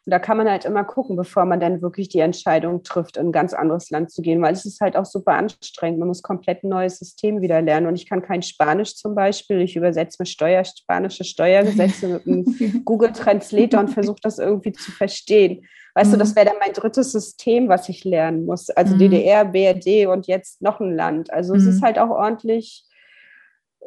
Und 0.06 0.10
da 0.10 0.18
kann 0.18 0.36
man 0.36 0.48
halt 0.48 0.66
immer 0.66 0.84
gucken, 0.84 1.16
bevor 1.16 1.46
man 1.46 1.60
dann 1.60 1.80
wirklich 1.80 2.08
die 2.10 2.18
Entscheidung 2.18 2.82
trifft, 2.82 3.16
in 3.16 3.28
ein 3.28 3.32
ganz 3.32 3.54
anderes 3.54 3.88
Land 3.88 4.10
zu 4.10 4.20
gehen, 4.20 4.42
weil 4.42 4.52
es 4.52 4.66
ist 4.66 4.80
halt 4.80 4.96
auch 4.96 5.06
super 5.06 5.32
anstrengend. 5.32 5.98
Man 5.98 6.08
muss 6.08 6.22
komplett 6.22 6.62
ein 6.62 6.68
neues 6.68 6.98
System 6.98 7.40
wieder 7.40 7.62
lernen. 7.62 7.86
Und 7.86 7.94
ich 7.94 8.06
kann 8.06 8.20
kein 8.20 8.42
Spanisch 8.42 8.96
zum 8.96 9.14
Beispiel. 9.14 9.62
Ich 9.62 9.76
übersetze 9.76 10.18
mir 10.20 10.26
Steuer, 10.26 10.62
spanische 10.64 11.24
Steuergesetze 11.24 12.08
mit 12.08 12.26
einem 12.26 12.82
Google 12.84 13.12
Translator 13.12 13.80
und 13.80 13.88
versuche 13.88 14.20
das 14.22 14.38
irgendwie 14.38 14.72
zu 14.72 14.92
verstehen. 14.92 15.64
Weißt 15.94 16.10
mhm. 16.10 16.12
du, 16.12 16.18
das 16.18 16.32
mhm. 16.32 16.36
wäre 16.36 16.46
dann 16.46 16.58
mein 16.60 16.74
drittes 16.74 17.12
System, 17.12 17.68
was 17.70 17.88
ich 17.88 18.04
lernen 18.04 18.44
muss. 18.44 18.68
Also 18.68 18.96
mhm. 18.96 18.98
DDR, 18.98 19.44
BRD 19.46 20.06
und 20.06 20.26
jetzt 20.26 20.60
noch 20.60 20.80
ein 20.80 20.94
Land. 20.94 21.32
Also 21.32 21.54
mhm. 21.54 21.60
es 21.60 21.66
ist 21.66 21.80
mhm. 21.80 21.86
halt 21.86 21.98
auch 21.98 22.10
ordentlich 22.10 22.84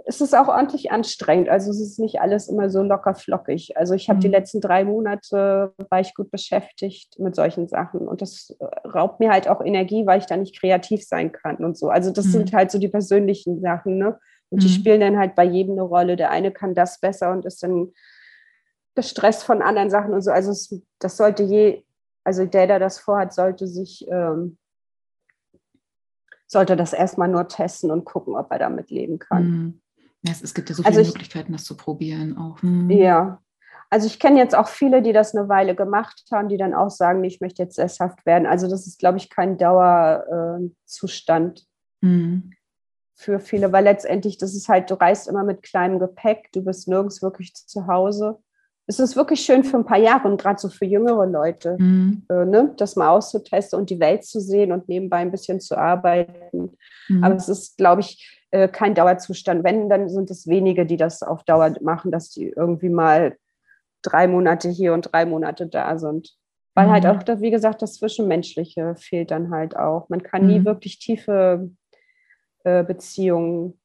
es 0.06 0.22
ist 0.22 0.36
auch 0.36 0.48
ordentlich 0.48 0.92
anstrengend. 0.92 1.50
Also 1.50 1.72
es 1.72 1.82
ist 1.82 2.00
nicht 2.00 2.22
alles 2.22 2.48
immer 2.48 2.70
so 2.70 2.82
locker 2.82 3.16
flockig. 3.16 3.76
Also 3.76 3.94
ich 3.94 4.10
habe 4.10 4.18
mhm. 4.18 4.22
die 4.22 4.28
letzten 4.28 4.62
drei 4.62 4.86
Monate 4.86 5.74
war 5.90 6.00
ich 6.00 6.14
gut 6.14 6.32
beschäftigt 6.32 7.20
mit 7.20 7.36
solchen 7.36 7.68
Sachen 7.68 8.08
und 8.08 8.22
das 8.22 8.56
äh, 8.60 8.88
raubt 8.88 9.20
mir 9.20 9.32
halt 9.32 9.48
auch 9.48 9.62
Energie, 9.62 10.06
weil 10.06 10.20
ich 10.20 10.26
da 10.26 10.38
nicht 10.38 10.60
kreativ 10.60 11.04
sein 11.06 11.32
kann 11.32 11.58
und 11.58 11.78
so. 11.78 11.90
Also 11.90 12.12
das 12.12 12.26
mhm. 12.28 12.32
sind 12.32 12.54
halt 12.54 12.72
so 12.72 12.80
die 12.80 12.88
persönlichen 12.88 13.62
Sachen, 13.62 13.98
ne? 13.98 14.20
Und 14.50 14.64
die 14.64 14.68
mhm. 14.68 14.72
spielen 14.72 15.02
dann 15.02 15.18
halt 15.18 15.36
bei 15.36 15.44
jedem 15.44 15.74
eine 15.74 15.82
Rolle. 15.82 16.16
Der 16.16 16.32
eine 16.32 16.52
kann 16.52 16.74
das 16.74 17.02
besser 17.02 17.32
und 17.32 17.46
ist 17.46 17.62
dann 17.64 17.92
gestresst 18.96 19.44
von 19.44 19.62
anderen 19.62 19.90
Sachen 19.90 20.14
und 20.14 20.22
so. 20.22 20.32
Also 20.32 20.52
es, 20.52 20.74
das 21.00 21.18
sollte 21.18 21.44
je, 21.44 21.84
also 22.24 22.46
der, 22.46 22.66
der 22.66 22.80
das 22.80 22.98
vorhat, 22.98 23.34
sollte 23.34 23.68
sich 23.68 24.08
ähm, 24.10 24.58
sollte 26.48 26.78
das 26.78 26.94
erstmal 26.94 27.28
nur 27.28 27.48
testen 27.50 27.92
und 27.92 28.06
gucken, 28.06 28.36
ob 28.36 28.52
er 28.52 28.60
damit 28.60 28.90
leben 28.90 29.20
kann. 29.20 29.82
Ja, 30.28 30.34
es, 30.34 30.44
es, 30.44 30.54
gibt 30.54 30.70
ja 30.70 30.76
so 30.76 30.84
also 30.84 30.92
viele 30.92 31.00
also 31.00 31.10
ich, 31.10 31.16
Möglichkeiten, 31.16 31.54
das 31.54 31.64
zu 31.64 31.76
probieren 31.76 32.38
auch. 32.38 32.62
Mhm. 32.62 32.92
Ja. 32.92 33.42
Also 33.90 34.06
ich 34.08 34.20
kenne 34.20 34.38
jetzt 34.38 34.56
auch 34.56 34.68
viele, 34.68 35.02
die 35.02 35.14
das 35.14 35.34
eine 35.34 35.48
Weile 35.48 35.74
gemacht 35.74 36.26
haben, 36.32 36.50
die 36.50 36.58
dann 36.58 36.74
auch 36.74 36.90
sagen, 36.90 37.24
ich 37.24 37.40
möchte 37.40 37.64
jetzt 37.64 37.76
sesshaft 37.76 38.26
werden. 38.26 38.46
Also 38.46 38.70
das 38.70 38.86
ist, 38.86 39.00
glaube 39.00 39.18
ich, 39.18 39.30
kein 39.30 39.58
Dauerzustand 39.58 41.66
äh, 42.04 42.06
mhm. 42.06 42.52
für 43.16 43.40
viele, 43.40 43.72
weil 43.72 43.86
letztendlich, 43.86 44.38
das 44.38 44.56
ist 44.56 44.68
halt, 44.68 44.92
du 44.92 44.96
reist 44.96 45.30
immer 45.30 45.46
mit 45.46 45.64
kleinem 45.64 46.00
Gepäck, 46.00 46.52
du 46.52 46.66
bist 46.66 46.90
nirgends 46.90 47.22
wirklich 47.22 47.54
zu 47.54 47.88
Hause 47.88 48.40
es 48.88 49.00
ist 49.00 49.18
wirklich 49.18 49.42
schön 49.42 49.66
für 49.66 49.78
ein 49.78 49.86
paar 49.86 50.00
Jahre 50.00 50.30
und 50.30 50.42
gerade 50.42 50.60
so 50.60 50.70
für 50.70 50.86
jüngere 50.86 51.26
Leute, 51.26 51.76
mhm. 51.78 52.24
äh, 52.30 52.46
ne, 52.46 52.74
das 52.78 52.96
mal 52.96 53.10
auszutesten 53.10 53.78
und 53.78 53.90
die 53.90 54.00
Welt 54.00 54.24
zu 54.24 54.40
sehen 54.40 54.72
und 54.72 54.88
nebenbei 54.88 55.18
ein 55.18 55.32
bisschen 55.32 55.60
zu 55.60 55.78
arbeiten. 55.78 56.78
Mhm. 57.10 57.24
Aber 57.24 57.36
es 57.36 57.50
ist, 57.50 57.78
glaube 57.78 58.02
ich, 58.02 58.37
äh, 58.52 58.68
kein 58.68 58.96
Dauerzustand. 58.96 59.64
Wenn, 59.64 59.90
dann 59.90 60.10
sind 60.10 60.30
es 60.32 60.48
wenige, 60.48 60.86
die 60.86 60.98
das 60.98 61.24
auf 61.24 61.44
Dauer 61.44 61.74
machen, 61.82 62.12
dass 62.12 62.30
die 62.30 62.50
irgendwie 62.50 62.90
mal 62.90 63.38
drei 64.02 64.28
Monate 64.28 64.70
hier 64.70 64.94
und 64.94 65.12
drei 65.12 65.26
Monate 65.26 65.68
da 65.68 65.98
sind. 65.98 66.36
Weil 66.74 66.90
halt 66.90 67.04
mhm. 67.04 67.08
halt 67.08 67.30
auch, 67.30 67.42
wie 67.42 67.52
gesagt, 67.52 67.82
das 67.82 67.96
Zwischenmenschliche 67.96 68.96
fehlt 68.96 69.32
dann 69.32 69.52
halt 69.52 69.76
auch. 69.76 70.10
Man 70.10 70.24
kann 70.24 70.46
nie 70.46 70.60
mhm. 70.60 70.66
wirklich 70.66 71.00
tiefe 71.00 71.72
äh, 72.64 72.84
Beziehungen 72.84 73.80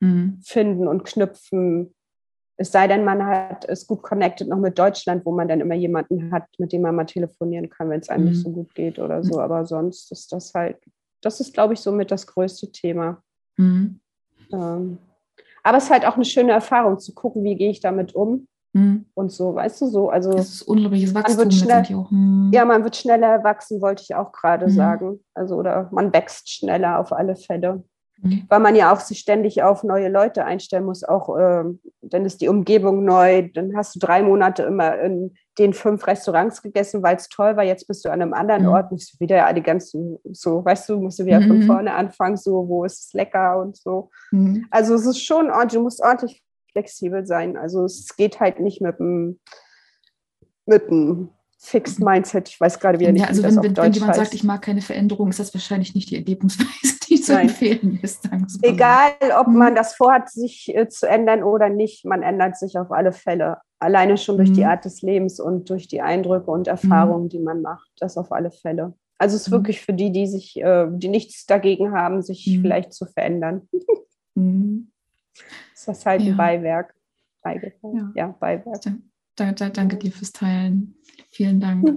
mhm. 0.00 0.40
finden 0.42 0.88
und 0.88 1.04
knüpfen 1.04 1.94
es 2.60 2.72
sei 2.72 2.88
denn, 2.88 3.04
man 3.04 3.24
hat 3.24 3.64
es 3.68 3.86
gut 3.86 4.02
connected 4.02 4.48
noch 4.48 4.58
mit 4.58 4.78
Deutschland, 4.78 5.24
wo 5.24 5.30
man 5.32 5.46
dann 5.46 5.60
immer 5.60 5.76
jemanden 5.76 6.32
hat, 6.32 6.48
mit 6.58 6.72
dem 6.72 6.82
man 6.82 6.96
mal 6.96 7.04
telefonieren 7.04 7.70
kann, 7.70 7.88
wenn 7.88 8.00
es 8.00 8.08
einem 8.08 8.24
mhm. 8.24 8.30
nicht 8.30 8.42
so 8.42 8.50
gut 8.50 8.74
geht 8.74 8.98
oder 8.98 9.22
so. 9.22 9.40
Aber 9.40 9.64
sonst 9.64 10.10
ist 10.10 10.32
das 10.32 10.52
halt, 10.54 10.76
das 11.20 11.38
ist, 11.38 11.54
glaube 11.54 11.74
ich, 11.74 11.80
somit 11.80 12.10
das 12.10 12.26
größte 12.26 12.72
Thema. 12.72 13.22
Mhm. 13.58 14.00
Ähm, 14.52 14.98
aber 15.62 15.78
es 15.78 15.84
ist 15.84 15.90
halt 15.90 16.06
auch 16.06 16.14
eine 16.14 16.24
schöne 16.24 16.52
Erfahrung 16.52 16.98
zu 16.98 17.14
gucken, 17.14 17.44
wie 17.44 17.56
gehe 17.56 17.70
ich 17.70 17.80
damit 17.80 18.14
um 18.14 18.48
mhm. 18.72 19.04
und 19.14 19.30
so, 19.30 19.54
weißt 19.54 19.82
du, 19.82 19.86
so. 19.86 20.08
Also 20.08 20.32
das 20.32 20.48
ist 20.48 20.62
unglaubliches 20.62 21.14
Wachstum. 21.14 21.50
Schnell, 21.50 21.84
mhm. 22.10 22.50
Ja, 22.54 22.64
man 22.64 22.84
wird 22.84 22.96
schneller 22.96 23.26
erwachsen, 23.26 23.82
wollte 23.82 24.02
ich 24.02 24.14
auch 24.14 24.32
gerade 24.32 24.66
mhm. 24.66 24.70
sagen. 24.70 25.20
Also 25.34 25.56
oder 25.56 25.90
man 25.92 26.12
wächst 26.12 26.50
schneller 26.50 26.98
auf 26.98 27.12
alle 27.12 27.36
Fälle. 27.36 27.84
Mhm. 28.20 28.44
Weil 28.48 28.60
man 28.60 28.74
ja 28.74 28.92
auch 28.92 29.00
sich 29.00 29.20
ständig 29.20 29.62
auf 29.62 29.84
neue 29.84 30.08
Leute 30.08 30.44
einstellen 30.44 30.84
muss, 30.84 31.04
auch 31.04 31.36
äh, 31.36 31.64
dann 32.02 32.24
ist 32.24 32.40
die 32.40 32.48
Umgebung 32.48 33.04
neu, 33.04 33.48
dann 33.54 33.76
hast 33.76 33.94
du 33.94 34.00
drei 34.00 34.22
Monate 34.22 34.64
immer 34.64 34.98
in 34.98 35.34
den 35.58 35.72
fünf 35.72 36.06
Restaurants 36.06 36.62
gegessen, 36.62 37.02
weil 37.02 37.16
es 37.16 37.28
toll 37.28 37.56
war, 37.56 37.64
jetzt 37.64 37.86
bist 37.86 38.04
du 38.04 38.10
an 38.10 38.20
einem 38.20 38.34
anderen 38.34 38.62
mhm. 38.62 38.68
Ort, 38.68 38.92
musst 38.92 39.14
du 39.14 39.20
wieder 39.20 39.52
die 39.52 39.62
ganzen, 39.62 40.18
so, 40.32 40.64
weißt 40.64 40.88
du, 40.88 41.00
musst 41.00 41.18
du 41.18 41.26
wieder 41.26 41.40
mhm. 41.40 41.48
von 41.48 41.62
vorne 41.62 41.94
anfangen, 41.94 42.36
so, 42.36 42.68
wo 42.68 42.84
ist 42.84 43.06
es 43.06 43.12
lecker 43.12 43.60
und 43.60 43.76
so. 43.76 44.10
Mhm. 44.32 44.66
Also 44.70 44.94
es 44.94 45.06
ist 45.06 45.24
schon 45.24 45.50
ordentlich, 45.50 45.74
du 45.74 45.82
musst 45.82 46.00
ordentlich 46.00 46.42
flexibel 46.72 47.26
sein. 47.26 47.56
Also 47.56 47.84
es 47.84 48.16
geht 48.16 48.40
halt 48.40 48.60
nicht 48.60 48.80
mit 48.80 48.98
dem, 48.98 49.38
mit 50.66 50.84
Fixed 51.60 51.98
Mindset. 51.98 52.48
Ich 52.48 52.60
weiß 52.60 52.78
gerade 52.78 53.00
wieder 53.00 53.10
nicht, 53.10 53.22
ja, 53.22 53.28
also 53.28 53.42
wie 53.42 53.46
wenn, 53.46 53.50
das 53.50 53.58
auf 53.58 53.64
wenn, 53.64 53.74
Deutsch 53.74 53.86
wenn 53.86 53.92
jemand 53.92 54.10
heißt. 54.10 54.20
sagt, 54.20 54.34
ich 54.34 54.44
mag 54.44 54.62
keine 54.62 54.80
Veränderung, 54.80 55.28
ist 55.30 55.40
das 55.40 55.52
wahrscheinlich 55.54 55.94
nicht 55.94 56.10
die 56.10 56.16
Erlebensweise, 56.16 56.98
die 57.18 57.24
zu 57.24 57.32
Nein. 57.32 57.48
empfehlen 57.48 57.98
ist. 58.02 58.28
Egal, 58.62 59.12
ob 59.38 59.48
man 59.48 59.72
mhm. 59.72 59.76
das 59.76 59.94
vorhat, 59.94 60.30
sich 60.30 60.74
äh, 60.74 60.88
zu 60.88 61.08
ändern 61.08 61.42
oder 61.42 61.68
nicht, 61.68 62.04
man 62.04 62.22
ändert 62.22 62.56
sich 62.56 62.78
auf 62.78 62.90
alle 62.90 63.12
Fälle. 63.12 63.58
Alleine 63.78 64.16
schon 64.16 64.36
durch 64.36 64.50
mhm. 64.50 64.54
die 64.54 64.64
Art 64.64 64.84
des 64.84 65.02
Lebens 65.02 65.38
und 65.38 65.70
durch 65.70 65.88
die 65.88 66.00
Eindrücke 66.00 66.50
und 66.50 66.66
Erfahrungen, 66.66 67.24
mhm. 67.24 67.28
die 67.28 67.38
man 67.38 67.62
macht. 67.62 67.90
Das 67.98 68.16
auf 68.16 68.32
alle 68.32 68.50
Fälle. 68.50 68.94
Also 69.18 69.36
es 69.36 69.42
ist 69.42 69.48
mhm. 69.48 69.52
wirklich 69.52 69.80
für 69.80 69.92
die, 69.92 70.12
die 70.12 70.26
sich, 70.26 70.56
äh, 70.56 70.86
die 70.90 71.08
nichts 71.08 71.46
dagegen 71.46 71.92
haben, 71.92 72.22
sich 72.22 72.46
mhm. 72.46 72.62
vielleicht 72.62 72.92
zu 72.92 73.06
verändern. 73.06 73.68
Mhm. 74.34 74.90
Das 75.86 75.98
ist 75.98 76.06
halt 76.06 76.22
ja. 76.22 76.32
ein 76.32 76.36
Beiwerk. 76.36 76.92
Beigewerk. 77.40 77.76
Ja. 77.94 78.12
ja, 78.16 78.36
Beiwerk. 78.40 78.82
Danke, 79.36 79.70
danke 79.70 79.96
dir 79.96 80.10
fürs 80.10 80.32
Teilen. 80.32 80.96
Vielen 81.30 81.60
Dank. 81.60 81.88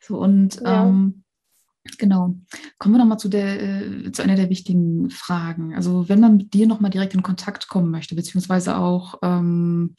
So, 0.00 0.18
und 0.18 0.60
ja. 0.60 0.86
ähm, 0.86 1.24
genau, 1.98 2.36
kommen 2.78 2.94
wir 2.94 2.98
nochmal 2.98 3.18
zu, 3.18 3.28
äh, 3.30 4.10
zu 4.12 4.22
einer 4.22 4.36
der 4.36 4.50
wichtigen 4.50 5.10
Fragen. 5.10 5.74
Also 5.74 6.08
wenn 6.08 6.20
man 6.20 6.36
mit 6.36 6.54
dir 6.54 6.66
nochmal 6.66 6.90
direkt 6.90 7.14
in 7.14 7.22
Kontakt 7.22 7.68
kommen 7.68 7.90
möchte, 7.90 8.14
beziehungsweise 8.14 8.76
auch, 8.76 9.18
ähm, 9.22 9.94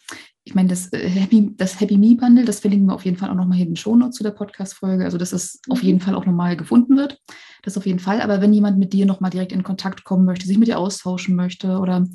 ich 0.48 0.56
meine, 0.56 0.70
das 0.70 0.94
äh, 0.94 1.10
Happy, 1.10 1.52
das 1.58 1.80
Happy 1.82 1.98
Me 1.98 2.16
Bundle, 2.16 2.46
das 2.46 2.62
verlinken 2.62 2.88
wir 2.88 2.96
auf 2.96 3.04
jeden 3.04 3.18
Fall 3.18 3.30
auch 3.30 3.36
nochmal 3.36 3.58
hier 3.58 3.66
in 3.66 3.74
den 3.74 3.76
Shownotes 3.76 4.16
zu 4.16 4.24
der 4.24 4.32
Podcast-Folge, 4.32 5.04
also 5.04 5.18
dass 5.18 5.34
es 5.34 5.60
mhm. 5.68 5.74
auf 5.74 5.84
jeden 5.84 6.00
Fall 6.00 6.16
auch 6.16 6.26
nochmal 6.26 6.56
gefunden 6.56 6.96
wird. 6.96 7.20
Das 7.64 7.78
auf 7.78 7.86
jeden 7.86 8.00
Fall. 8.00 8.22
Aber 8.22 8.40
wenn 8.40 8.54
jemand 8.54 8.80
mit 8.80 8.94
dir 8.94 9.06
nochmal 9.06 9.30
direkt 9.30 9.52
in 9.52 9.64
Kontakt 9.64 10.06
kommen 10.06 10.24
möchte, 10.24 10.48
sich 10.48 10.58
mit 10.58 10.70
dir 10.70 10.80
austauschen 10.80 11.36
möchte 11.36 11.80
oder 11.80 12.08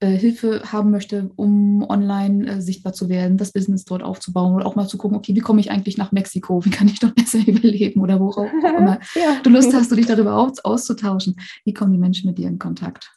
äh, 0.00 0.16
Hilfe 0.16 0.62
haben 0.72 0.90
möchte, 0.90 1.30
um 1.36 1.82
online 1.86 2.46
äh, 2.46 2.62
sichtbar 2.62 2.94
zu 2.94 3.10
werden, 3.10 3.36
das 3.36 3.52
Business 3.52 3.84
dort 3.84 4.02
aufzubauen 4.02 4.54
oder 4.54 4.64
auch 4.64 4.76
mal 4.76 4.88
zu 4.88 4.96
gucken, 4.96 5.18
okay, 5.18 5.34
wie 5.34 5.40
komme 5.40 5.60
ich 5.60 5.70
eigentlich 5.70 5.98
nach 5.98 6.10
Mexiko? 6.10 6.64
Wie 6.64 6.70
kann 6.70 6.88
ich 6.88 7.00
dort 7.00 7.14
besser 7.16 7.46
überleben 7.46 8.00
oder 8.00 8.18
wo 8.18 8.30
auch 8.30 8.50
immer 8.62 8.98
ja. 9.14 9.40
du 9.42 9.50
Lust 9.50 9.74
hast, 9.74 9.90
du 9.90 9.96
dich 9.96 10.06
darüber 10.06 10.38
aus, 10.38 10.58
auszutauschen. 10.64 11.36
Wie 11.66 11.74
kommen 11.74 11.92
die 11.92 11.98
Menschen 11.98 12.28
mit 12.28 12.38
dir 12.38 12.48
in 12.48 12.58
Kontakt? 12.58 13.12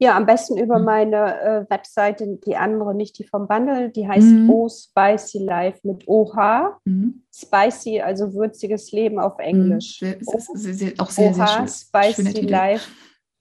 Ja, 0.00 0.16
am 0.16 0.26
besten 0.26 0.56
über 0.56 0.78
mhm. 0.78 0.84
meine 0.84 1.40
äh, 1.40 1.70
Webseite, 1.70 2.38
die 2.46 2.56
andere, 2.56 2.94
nicht 2.94 3.18
die 3.18 3.24
vom 3.24 3.48
Bundle, 3.48 3.90
die 3.90 4.06
heißt 4.06 4.26
mhm. 4.26 4.50
Oh 4.50 4.68
Spicy 4.68 5.38
Life 5.38 5.80
mit 5.82 6.06
OH. 6.06 6.78
Mhm. 6.84 7.22
Spicy, 7.34 8.00
also 8.00 8.32
würziges 8.34 8.92
Leben 8.92 9.18
auf 9.18 9.38
Englisch. 9.38 10.00
Mhm. 10.00 10.16
Sehr, 10.20 10.40
sehr, 10.54 10.74
sehr, 10.74 10.92
auch 10.98 11.10
sehr, 11.10 11.34
sehr 11.34 11.46
schön. 11.48 11.68
Spicy 11.68 12.40
Life. 12.42 12.88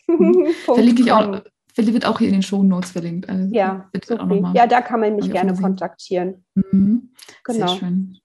Mhm. 0.10 0.48
Verlinke 0.64 1.02
ich 1.02 1.12
auch, 1.12 1.42
wird 1.76 2.06
auch 2.06 2.20
hier 2.20 2.30
in 2.30 2.36
den 2.36 2.42
Show 2.42 2.64
Notes 2.64 2.92
verlinkt. 2.92 3.28
Also 3.28 3.54
ja, 3.54 3.90
ja, 4.54 4.66
da 4.66 4.80
kann 4.80 5.02
man 5.02 5.18
mich 5.18 5.30
gerne 5.30 5.54
kontaktieren. 5.54 6.46
Mhm. 6.56 7.12
Genau. 7.44 7.68
Sehr 7.68 7.78
schön. 7.78 8.18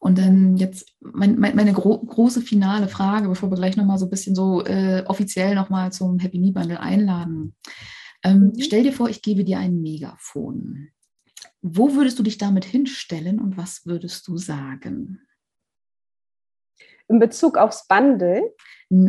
Und 0.00 0.18
dann 0.18 0.56
jetzt 0.56 0.94
mein, 1.00 1.38
mein, 1.38 1.56
meine 1.56 1.72
gro 1.72 1.98
große 1.98 2.40
finale 2.40 2.88
Frage, 2.88 3.28
bevor 3.28 3.50
wir 3.50 3.56
gleich 3.56 3.76
nochmal 3.76 3.98
so 3.98 4.06
ein 4.06 4.10
bisschen 4.10 4.34
so 4.34 4.64
äh, 4.64 5.04
offiziell 5.06 5.54
nochmal 5.54 5.92
zum 5.92 6.18
Happy 6.18 6.38
Me 6.38 6.52
Bundle 6.52 6.80
einladen. 6.80 7.54
Ähm, 8.22 8.52
mhm. 8.54 8.60
Stell 8.60 8.82
dir 8.82 8.92
vor, 8.92 9.08
ich 9.08 9.22
gebe 9.22 9.44
dir 9.44 9.58
ein 9.58 9.80
Megafon. 9.80 10.88
Wo 11.62 11.94
würdest 11.94 12.18
du 12.18 12.22
dich 12.22 12.38
damit 12.38 12.64
hinstellen 12.64 13.40
und 13.40 13.56
was 13.56 13.84
würdest 13.86 14.28
du 14.28 14.36
sagen? 14.36 15.20
In 17.08 17.18
Bezug 17.18 17.56
aufs 17.56 17.86
Bundle? 17.88 18.54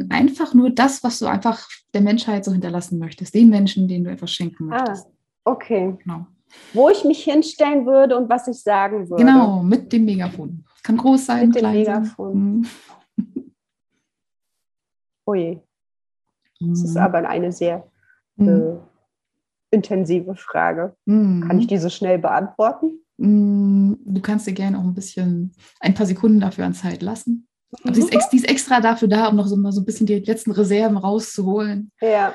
Einfach 0.09 0.53
nur 0.53 0.71
das, 0.71 1.03
was 1.03 1.19
du 1.19 1.25
einfach 1.25 1.67
der 1.93 2.01
Menschheit 2.01 2.45
so 2.45 2.51
hinterlassen 2.51 2.97
möchtest, 2.99 3.33
den 3.33 3.49
Menschen, 3.49 3.87
denen 3.87 4.05
du 4.05 4.11
etwas 4.11 4.31
schenken 4.31 4.71
ah, 4.71 4.77
möchtest. 4.77 5.07
Ah, 5.07 5.51
okay. 5.51 5.97
Genau. 6.03 6.27
Wo 6.73 6.89
ich 6.89 7.03
mich 7.03 7.23
hinstellen 7.23 7.85
würde 7.85 8.17
und 8.17 8.29
was 8.29 8.47
ich 8.47 8.61
sagen 8.61 9.09
würde. 9.09 9.23
Genau, 9.23 9.61
mit 9.63 9.91
dem 9.91 10.05
Megafon. 10.05 10.65
Kann 10.83 10.97
groß 10.97 11.25
sein, 11.25 11.49
mit 11.49 11.61
dem 11.61 11.71
Megafon. 11.71 12.35
Mhm. 12.35 12.65
Oh 15.25 15.33
je. 15.35 15.59
Das 16.59 16.83
ist 16.83 16.95
mhm. 16.95 17.01
aber 17.01 17.29
eine 17.29 17.51
sehr 17.51 17.87
mhm. 18.35 18.47
äh, 18.49 19.75
intensive 19.75 20.35
Frage. 20.35 20.95
Mhm. 21.05 21.45
Kann 21.47 21.59
ich 21.59 21.67
diese 21.67 21.89
schnell 21.89 22.17
beantworten? 22.17 22.99
Mhm. 23.17 23.99
Du 24.05 24.21
kannst 24.21 24.47
dir 24.47 24.53
gerne 24.53 24.79
auch 24.79 24.83
ein 24.83 24.93
bisschen, 24.93 25.53
ein 25.79 25.93
paar 25.93 26.05
Sekunden 26.05 26.39
dafür 26.39 26.65
an 26.65 26.73
Zeit 26.73 27.01
lassen. 27.01 27.47
Aber 27.83 27.93
sie 27.93 28.01
ist, 28.01 28.29
die 28.29 28.37
ist 28.37 28.49
extra 28.49 28.81
dafür 28.81 29.07
da, 29.07 29.27
um 29.27 29.35
noch 29.35 29.45
so, 29.45 29.55
mal 29.55 29.71
so 29.71 29.81
ein 29.81 29.85
bisschen 29.85 30.07
die 30.07 30.19
letzten 30.19 30.51
Reserven 30.51 30.97
rauszuholen. 30.97 31.91
Ja. 32.01 32.33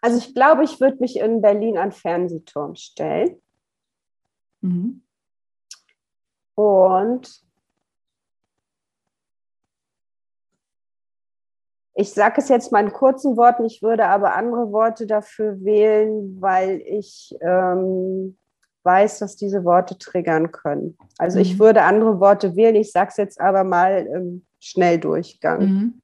Also 0.00 0.18
ich 0.18 0.34
glaube, 0.34 0.64
ich 0.64 0.80
würde 0.80 0.98
mich 1.00 1.16
in 1.16 1.42
Berlin 1.42 1.76
an 1.76 1.92
Fernsehturm 1.92 2.74
stellen. 2.74 3.40
Mhm. 4.60 5.02
Und 6.54 7.42
ich 11.94 12.12
sage 12.12 12.40
es 12.40 12.48
jetzt 12.48 12.72
mal 12.72 12.84
in 12.84 12.92
kurzen 12.92 13.36
Worten, 13.36 13.64
ich 13.64 13.82
würde 13.82 14.06
aber 14.06 14.34
andere 14.34 14.72
Worte 14.72 15.06
dafür 15.06 15.62
wählen, 15.62 16.40
weil 16.40 16.82
ich 16.86 17.34
ähm, 17.42 18.38
weiß, 18.84 19.18
dass 19.18 19.36
diese 19.36 19.64
Worte 19.64 19.98
triggern 19.98 20.50
können. 20.50 20.96
Also 21.18 21.38
mhm. 21.38 21.42
ich 21.42 21.58
würde 21.58 21.82
andere 21.82 22.20
Worte 22.20 22.56
wählen, 22.56 22.76
ich 22.76 22.92
sage 22.92 23.08
es 23.10 23.16
jetzt 23.16 23.40
aber 23.40 23.64
mal 23.64 24.06
im 24.06 24.46
Schnelldurchgang. 24.60 25.60
Mhm. 25.60 26.02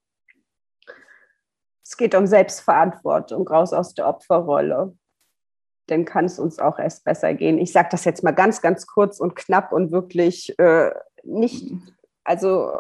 Es 1.89 1.97
geht 1.97 2.17
um 2.17 2.27
Selbstverantwortung, 2.27 3.47
raus 3.47 3.73
aus 3.73 3.95
der 3.95 4.09
Opferrolle. 4.09 4.97
Dann 5.87 6.05
kann 6.05 6.25
es 6.25 6.41
uns 6.41 6.59
auch 6.59 6.81
erst 6.81 7.05
besser 7.05 7.33
gehen. 7.33 7.59
Ich 7.59 7.71
sage 7.71 7.89
das 7.93 8.05
jetzt 8.05 8.25
mal 8.25 8.33
ganz, 8.33 8.61
ganz 8.61 8.89
kurz 8.89 9.21
und 9.21 9.37
knapp 9.37 9.73
und 9.73 9.93
wirklich 9.93 10.59
äh, 10.59 10.91
nicht, 11.23 11.73
also 12.25 12.73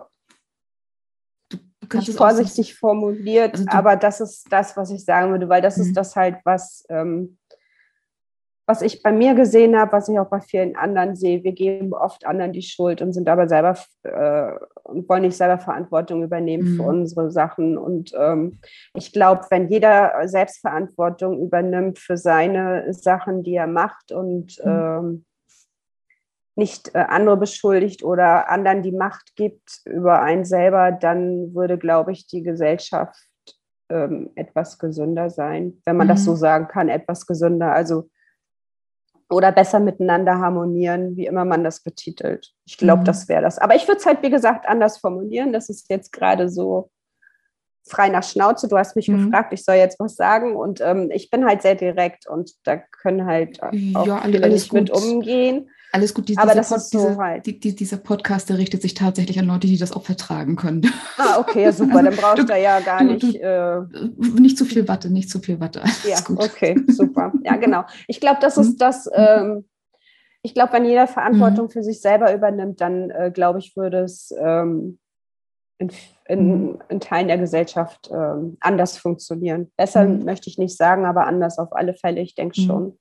nicht 1.93 2.17
vorsichtig 2.17 2.77
formuliert, 2.77 3.55
also 3.55 3.67
aber 3.69 3.95
das 3.95 4.21
ist 4.21 4.53
das, 4.53 4.77
was 4.77 4.91
ich 4.91 5.05
sagen 5.05 5.31
würde, 5.31 5.49
weil 5.49 5.63
das 5.63 5.77
mhm. 5.77 5.85
ist 5.85 5.97
das 5.97 6.17
halt, 6.17 6.39
was 6.43 6.85
ähm, 6.89 7.39
was 8.67 8.83
ich 8.83 9.01
bei 9.03 9.13
mir 9.13 9.35
gesehen 9.35 9.79
habe, 9.79 9.93
was 9.93 10.09
ich 10.09 10.19
auch 10.19 10.29
bei 10.29 10.41
vielen 10.41 10.75
anderen 10.75 11.15
sehe, 11.15 11.45
wir 11.45 11.53
geben 11.53 11.95
oft 11.95 12.27
anderen 12.27 12.53
die 12.53 12.63
Schuld 12.63 13.01
und 13.01 13.13
sind 13.13 13.29
aber 13.29 13.49
selber 13.49 13.79
äh, 14.03 14.53
und 14.83 15.09
wollen 15.09 15.23
nicht 15.23 15.37
selber 15.37 15.59
Verantwortung 15.59 16.25
übernehmen 16.25 16.73
mhm. 16.73 16.77
für 16.77 16.83
unsere 16.83 17.31
Sachen. 17.31 17.79
Und 17.79 18.13
ähm, 18.19 18.59
ich 18.95 19.13
glaube, 19.13 19.47
wenn 19.51 19.69
jeder 19.69 20.27
Selbstverantwortung 20.27 21.41
übernimmt 21.41 22.01
für 22.01 22.17
seine 22.17 22.93
Sachen, 22.93 23.45
die 23.45 23.55
er 23.55 23.69
macht 23.69 24.11
und 24.11 24.59
mhm. 24.65 24.71
ähm, 24.71 25.25
nicht 26.57 26.93
äh, 26.95 26.99
andere 26.99 27.37
beschuldigt 27.37 28.03
oder 28.03 28.51
anderen 28.51 28.83
die 28.83 28.93
Macht 28.93 29.37
gibt 29.37 29.83
über 29.85 30.23
einen 30.23 30.45
selber, 30.45 30.91
dann 30.91 31.55
würde, 31.55 31.79
glaube 31.79 32.11
ich, 32.11 32.27
die 32.27 32.43
Gesellschaft 32.43 33.17
ähm, 33.91 34.31
etwas 34.35 34.81
gesünder 34.81 35.31
sein, 35.31 35.81
wenn 35.85 35.97
man 35.97 36.09
mhm. 36.09 36.11
das 36.11 36.25
so 36.25 36.35
sagen 36.35 36.67
kann, 36.67 36.89
etwas 36.89 37.27
gesünder. 37.27 37.73
Also 37.73 38.09
oder 39.29 39.53
besser 39.53 39.81
miteinander 39.81 40.39
harmonieren, 40.39 41.17
wie 41.17 41.27
immer 41.27 41.45
man 41.45 41.65
das 41.65 41.81
betitelt. 41.81 42.53
Ich 42.65 42.79
glaube, 42.79 43.01
mhm. 43.01 43.07
das 43.07 43.29
wäre 43.29 43.43
das. 43.43 43.59
Aber 43.59 43.75
ich 43.75 43.89
würde 43.89 43.99
es 43.99 44.07
halt, 44.07 44.23
wie 44.23 44.31
gesagt, 44.31 44.69
anders 44.69 44.99
formulieren. 44.99 45.53
Das 45.53 45.69
ist 45.69 45.91
jetzt 45.91 46.13
gerade 46.13 46.49
so 46.49 46.91
frei 47.85 48.09
nach 48.09 48.23
Schnauze. 48.23 48.69
Du 48.69 48.77
hast 48.77 48.95
mich 48.97 49.09
mhm. 49.09 49.27
gefragt, 49.27 49.53
ich 49.53 49.65
soll 49.65 49.77
jetzt 49.77 49.99
was 49.99 50.17
sagen. 50.17 50.55
Und 50.57 50.81
ähm, 50.81 51.11
ich 51.13 51.31
bin 51.31 51.45
halt 51.45 51.63
sehr 51.63 51.75
direkt 51.75 52.29
und 52.29 52.53
da 52.65 52.77
können 52.77 53.27
halt 53.27 53.63
auch 53.63 53.73
ja, 53.73 54.23
viele 54.23 54.49
nicht 54.49 54.69
gut. 54.69 54.81
mit 54.81 54.91
umgehen. 54.91 55.71
Alles 55.97 56.13
gut, 56.13 56.29
diese, 56.29 56.43
aber 56.43 56.55
das 56.55 56.69
Pod, 56.69 56.77
ist 56.77 56.91
so 56.91 56.99
diese, 56.99 57.17
halt. 57.17 57.47
Die, 57.47 57.59
die, 57.59 57.75
dieser 57.75 57.97
Podcast, 57.97 58.51
der 58.51 58.59
richtet 58.59 58.83
sich 58.83 58.93
tatsächlich 58.93 59.39
an 59.39 59.47
Leute, 59.47 59.67
die 59.67 59.79
das 59.79 59.93
auch 59.93 60.05
vertragen 60.05 60.55
können. 60.57 60.87
Ah, 61.17 61.39
okay, 61.39 61.71
super. 61.71 61.97
Also, 61.97 62.11
dann 62.11 62.17
brauchst 62.17 62.39
du, 62.39 62.45
du 62.45 62.61
ja 62.61 62.81
gar 62.81 62.99
du, 62.99 63.15
nicht. 63.15 63.35
Äh, 63.37 63.81
nicht 64.39 64.59
zu 64.59 64.67
viel 64.67 64.87
Watte, 64.87 65.11
nicht 65.11 65.31
zu 65.31 65.39
viel 65.39 65.59
Watte. 65.59 65.83
ja, 66.07 66.19
okay, 66.37 66.79
super. 66.89 67.33
Ja, 67.45 67.57
genau. 67.57 67.85
Ich 68.09 68.21
glaube, 68.21 68.41
das 68.43 68.59
ist 68.59 68.75
mhm. 68.75 68.79
das. 68.79 69.09
Ähm, 69.11 69.65
ich 70.43 70.53
glaube, 70.53 70.75
wenn 70.75 70.85
jeder 70.85 71.07
Verantwortung 71.07 71.67
mhm. 71.67 71.71
für 71.71 71.83
sich 71.83 72.03
selber 72.03 72.35
übernimmt, 72.35 72.83
dann 72.83 73.11
äh, 73.11 73.31
glaube 73.33 73.59
ich, 73.59 73.75
würde 73.75 74.01
es 74.01 74.35
ähm, 74.39 74.99
in, 75.79 75.91
in, 76.27 76.49
mhm. 76.49 76.79
in, 76.91 77.01
Teilen 77.01 77.29
der 77.29 77.39
Gesellschaft 77.39 78.11
ähm, 78.13 78.59
anders 78.61 78.99
funktionieren. 78.99 79.73
Besser 79.79 80.05
mhm. 80.05 80.25
möchte 80.25 80.51
ich 80.51 80.59
nicht 80.59 80.77
sagen, 80.77 81.07
aber 81.07 81.27
anders 81.27 81.59
auf 81.59 81.73
alle 81.73 81.95
Fälle. 81.95 82.21
Ich 82.21 82.35
denke 82.35 82.61
mhm. 82.61 82.67
schon. 82.67 82.99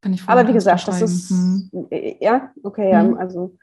Kann 0.00 0.12
ich 0.12 0.22
Aber 0.26 0.46
wie 0.46 0.52
gesagt, 0.52 0.86
das 0.86 1.02
ist, 1.02 1.30
hm. 1.30 1.70
ja, 2.20 2.52
okay, 2.62 2.90
ja, 2.90 3.02
hm. 3.02 3.16
also 3.18 3.56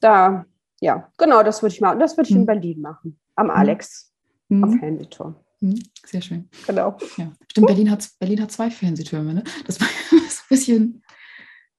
da, 0.00 0.46
ja, 0.80 1.10
genau, 1.18 1.42
das 1.42 1.62
würde 1.62 1.74
ich 1.74 1.80
machen. 1.80 1.98
Das 1.98 2.16
würde 2.16 2.28
ich 2.28 2.34
hm. 2.34 2.42
in 2.42 2.46
Berlin 2.46 2.80
machen, 2.80 3.18
am 3.36 3.48
hm. 3.48 3.56
Alex, 3.56 4.12
hm. 4.48 4.64
auf 4.64 4.74
Fernsehturm. 4.78 5.36
Hm. 5.60 5.78
Sehr 6.06 6.22
schön. 6.22 6.48
Genau. 6.66 6.96
Ja. 7.16 7.32
Stimmt, 7.50 7.66
Berlin 7.66 7.90
hat, 7.90 8.08
Berlin 8.18 8.42
hat 8.42 8.52
zwei 8.52 8.70
Fernsehtürme, 8.70 9.34
ne? 9.34 9.44
Das 9.66 9.80
war 9.80 9.88
ein 10.12 10.20
bisschen. 10.48 11.02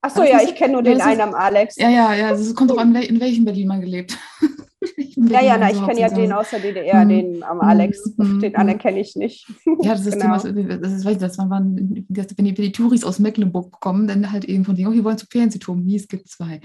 Ach 0.01 0.11
so, 0.11 0.23
ja, 0.23 0.41
ich 0.43 0.53
kenne 0.55 0.73
nur 0.73 0.83
den 0.83 1.01
einen 1.01 1.21
am 1.21 1.33
Alex. 1.33 1.77
Ja, 1.77 1.89
ja, 1.89 2.13
ja, 2.13 2.31
es 2.31 2.53
kommt 2.53 2.71
auch 2.71 2.77
an, 2.77 2.95
in 2.95 3.19
welchem 3.19 3.43
Berlin 3.43 3.67
man 3.67 3.81
gelebt 3.81 4.17
ja, 5.15 5.41
ja, 5.41 5.57
na, 5.57 5.71
ich 5.71 5.83
kenne 5.83 5.99
ja 5.99 6.09
den 6.09 6.31
aus 6.31 6.49
der 6.49 6.59
DDR, 6.59 7.01
hm. 7.01 7.09
den 7.09 7.43
am 7.43 7.61
Alex, 7.61 8.13
hm. 8.17 8.39
den 8.39 8.55
anderen 8.55 8.79
kenne 8.79 8.99
ich 8.99 9.15
nicht. 9.15 9.47
Ja, 9.81 9.93
das 9.93 10.05
ist 10.05 10.19
genau. 10.19 10.37
Thema, 10.37 10.77
das 10.77 10.93
ist, 10.93 11.05
weiß 11.05 11.13
ich, 11.13 11.19
das 11.19 11.37
waren, 11.37 11.75
wenn 11.75 11.95
die, 11.95 12.05
wenn 12.09 12.55
die 12.55 12.71
Touris 12.71 13.03
aus 13.03 13.19
Mecklenburg 13.19 13.79
kommen, 13.79 14.07
dann 14.07 14.31
halt 14.31 14.45
eben 14.45 14.65
von 14.65 14.75
denen, 14.75 14.87
oh, 14.89 14.93
wir 14.93 15.03
wollen 15.03 15.17
zu 15.17 15.27
Fernsehturm, 15.29 15.85
wie, 15.85 15.95
es 15.95 16.07
gibt 16.07 16.27
zwei. 16.27 16.61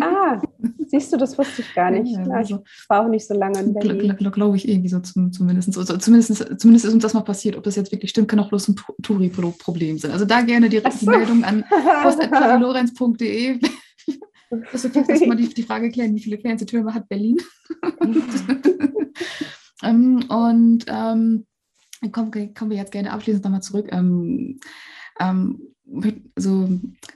Ah, 0.00 0.40
siehst 0.88 1.12
du, 1.12 1.16
das 1.16 1.38
wusste 1.38 1.62
ich 1.62 1.74
gar 1.74 1.90
nicht. 1.90 2.12
Ja, 2.12 2.24
also, 2.34 2.62
ich 2.64 2.88
war 2.88 3.04
auch 3.04 3.08
nicht 3.08 3.26
so 3.26 3.34
lange 3.34 3.60
in 3.60 3.74
Berlin. 3.74 4.16
Glaube 4.16 4.56
ich 4.56 4.68
irgendwie 4.68 4.88
so 4.88 5.00
zum, 5.00 5.32
zumindest. 5.32 5.76
Also 5.76 5.96
zumindest. 5.96 6.60
Zumindest 6.60 6.84
ist 6.84 6.94
uns 6.94 7.02
das 7.02 7.14
mal 7.14 7.22
passiert. 7.22 7.56
Ob 7.56 7.64
das 7.64 7.76
jetzt 7.76 7.92
wirklich 7.92 8.10
stimmt, 8.10 8.28
kann 8.28 8.40
auch 8.40 8.48
bloß 8.48 8.68
ein 8.68 8.76
Touri-Problem 9.02 9.98
sein. 9.98 10.10
Also 10.10 10.24
da 10.24 10.42
gerne 10.42 10.68
direkt 10.68 11.00
die 11.00 11.06
Meldung 11.06 11.44
an 11.44 11.64
post.lorenz.de. 12.02 13.58
Das 14.50 14.84
ist 14.84 14.94
jetzt 14.94 15.26
mal 15.26 15.36
die, 15.36 15.52
die 15.52 15.62
Frage 15.62 15.90
klären, 15.90 16.14
wie 16.14 16.22
viele 16.22 16.38
Fernsehtürme 16.38 16.94
hat 16.94 17.08
Berlin? 17.08 17.36
ähm, 19.82 20.24
und 20.28 20.84
ähm, 20.88 21.46
kommen, 22.12 22.54
kommen 22.54 22.70
wir 22.70 22.76
jetzt 22.76 22.92
gerne 22.92 23.12
abschließend 23.12 23.44
nochmal 23.44 23.62
zurück. 23.62 23.88
Ähm, 23.90 24.60
ähm, 25.18 25.74
also 26.36 26.68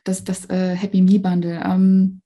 das, 0.04 0.24
das 0.24 0.48
äh, 0.50 0.74
Happy 0.74 1.02
Me 1.02 1.18
Bundle. 1.18 1.60
Ähm, 1.64 2.22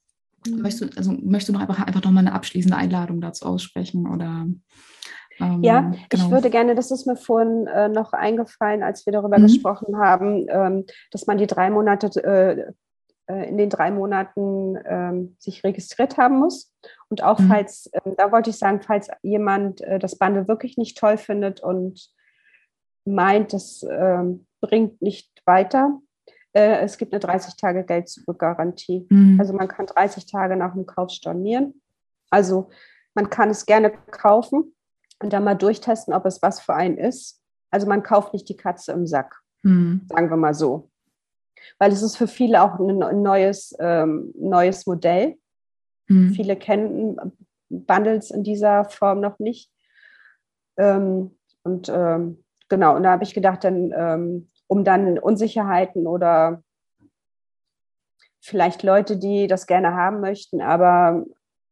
mhm. 0.46 0.62
möchtest, 0.62 0.94
du, 0.94 0.96
also, 0.96 1.12
möchtest 1.12 1.48
du 1.48 1.52
noch 1.52 1.60
einfach, 1.60 1.86
einfach 1.86 2.02
noch 2.02 2.10
mal 2.10 2.20
eine 2.20 2.32
abschließende 2.32 2.76
Einladung 2.76 3.20
dazu 3.20 3.46
aussprechen? 3.46 4.06
Oder, 4.06 4.46
ähm, 5.40 5.62
ja, 5.62 5.92
genau. 6.08 6.24
ich 6.24 6.30
würde 6.30 6.50
gerne, 6.50 6.74
das 6.74 6.90
ist 6.90 7.06
mir 7.06 7.16
vorhin 7.16 7.66
äh, 7.66 7.88
noch 7.88 8.12
eingefallen, 8.12 8.82
als 8.82 9.04
wir 9.06 9.12
darüber 9.12 9.38
mhm. 9.38 9.44
gesprochen 9.44 9.96
haben, 9.98 10.46
ähm, 10.48 10.84
dass 11.10 11.26
man 11.26 11.38
die 11.38 11.46
drei 11.46 11.70
Monate 11.70 12.06
äh, 12.22 12.72
in 13.26 13.56
den 13.56 13.70
drei 13.70 13.90
Monaten 13.90 14.78
ähm, 14.84 15.36
sich 15.38 15.64
registriert 15.64 16.18
haben 16.18 16.38
muss. 16.38 16.72
Und 17.08 17.22
auch 17.22 17.38
mhm. 17.38 17.48
falls, 17.48 17.86
äh, 17.92 18.00
da 18.16 18.30
wollte 18.32 18.50
ich 18.50 18.58
sagen, 18.58 18.82
falls 18.82 19.08
jemand 19.22 19.80
äh, 19.80 19.98
das 19.98 20.18
Bundle 20.18 20.46
wirklich 20.46 20.76
nicht 20.76 20.98
toll 20.98 21.16
findet 21.16 21.60
und 21.60 22.10
meint, 23.04 23.52
das 23.52 23.84
ähm, 23.90 24.46
bringt 24.60 25.00
nicht 25.00 25.30
weiter, 25.46 26.00
äh, 26.52 26.80
es 26.80 26.98
gibt 26.98 27.12
eine 27.12 27.20
30 27.20 27.56
Tage 27.56 27.84
Geld 27.84 28.08
zurück 28.08 28.38
Garantie. 28.38 29.06
Mhm. 29.10 29.38
Also 29.40 29.52
man 29.52 29.68
kann 29.68 29.86
30 29.86 30.26
Tage 30.26 30.56
nach 30.56 30.74
dem 30.74 30.86
Kauf 30.86 31.10
stornieren. 31.10 31.80
Also 32.30 32.70
man 33.14 33.30
kann 33.30 33.50
es 33.50 33.66
gerne 33.66 33.90
kaufen 34.10 34.74
und 35.22 35.32
dann 35.32 35.44
mal 35.44 35.54
durchtesten, 35.54 36.12
ob 36.12 36.26
es 36.26 36.42
was 36.42 36.60
für 36.60 36.74
einen 36.74 36.98
ist. 36.98 37.40
Also 37.70 37.86
man 37.86 38.02
kauft 38.02 38.32
nicht 38.32 38.48
die 38.48 38.56
Katze 38.56 38.92
im 38.92 39.06
Sack, 39.06 39.40
mhm. 39.62 40.06
sagen 40.08 40.30
wir 40.30 40.36
mal 40.36 40.54
so 40.54 40.90
weil 41.78 41.92
es 41.92 42.02
ist 42.02 42.16
für 42.16 42.28
viele 42.28 42.62
auch 42.62 42.78
ein 42.78 43.22
neues, 43.22 43.74
ähm, 43.80 44.32
neues 44.38 44.86
Modell. 44.86 45.36
Mhm. 46.08 46.30
Viele 46.30 46.56
kennen 46.56 47.16
Bundles 47.68 48.30
in 48.30 48.42
dieser 48.42 48.84
Form 48.84 49.20
noch 49.20 49.38
nicht. 49.38 49.70
Ähm, 50.76 51.36
und 51.62 51.88
ähm, 51.88 52.44
genau, 52.68 52.96
und 52.96 53.04
da 53.04 53.12
habe 53.12 53.24
ich 53.24 53.34
gedacht, 53.34 53.64
dann, 53.64 53.92
ähm, 53.96 54.48
um 54.66 54.84
dann 54.84 55.18
Unsicherheiten 55.18 56.06
oder 56.06 56.62
vielleicht 58.40 58.82
Leute, 58.82 59.16
die 59.16 59.46
das 59.46 59.66
gerne 59.66 59.94
haben 59.94 60.20
möchten, 60.20 60.60
aber 60.60 61.24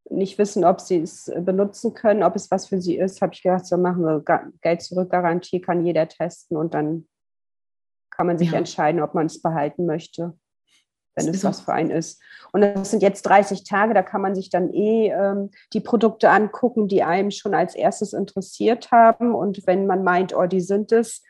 nicht 0.08 0.38
wissen, 0.38 0.64
ob 0.64 0.80
sie 0.80 1.00
es 1.00 1.30
benutzen 1.40 1.94
können, 1.94 2.22
ob 2.22 2.36
es 2.36 2.50
was 2.50 2.66
für 2.66 2.80
sie 2.80 2.96
ist, 2.96 3.22
habe 3.22 3.34
ich 3.34 3.42
gedacht, 3.42 3.66
so 3.66 3.76
machen 3.76 4.02
wir 4.04 4.22
Geld 4.60 4.82
zurück 4.82 5.10
Garantie, 5.10 5.60
kann 5.60 5.84
jeder 5.84 6.08
testen 6.08 6.56
und 6.56 6.74
dann 6.74 7.06
kann 8.14 8.26
man 8.26 8.38
sich 8.38 8.52
ja. 8.52 8.58
entscheiden, 8.58 9.02
ob 9.02 9.14
man 9.14 9.26
es 9.26 9.42
behalten 9.42 9.86
möchte, 9.86 10.34
wenn 11.16 11.28
es 11.28 11.44
was 11.44 11.60
für 11.60 11.72
einen 11.72 11.90
ist. 11.90 12.22
Und 12.52 12.60
das 12.60 12.90
sind 12.90 13.02
jetzt 13.02 13.22
30 13.22 13.64
Tage, 13.64 13.94
da 13.94 14.02
kann 14.02 14.22
man 14.22 14.34
sich 14.34 14.50
dann 14.50 14.72
eh 14.72 15.08
ähm, 15.08 15.50
die 15.72 15.80
Produkte 15.80 16.30
angucken, 16.30 16.88
die 16.88 17.02
einem 17.02 17.30
schon 17.30 17.54
als 17.54 17.74
erstes 17.74 18.12
interessiert 18.12 18.90
haben. 18.92 19.34
Und 19.34 19.66
wenn 19.66 19.86
man 19.86 20.04
meint, 20.04 20.34
oh, 20.34 20.46
die 20.46 20.60
sind 20.60 20.92
es, 20.92 21.22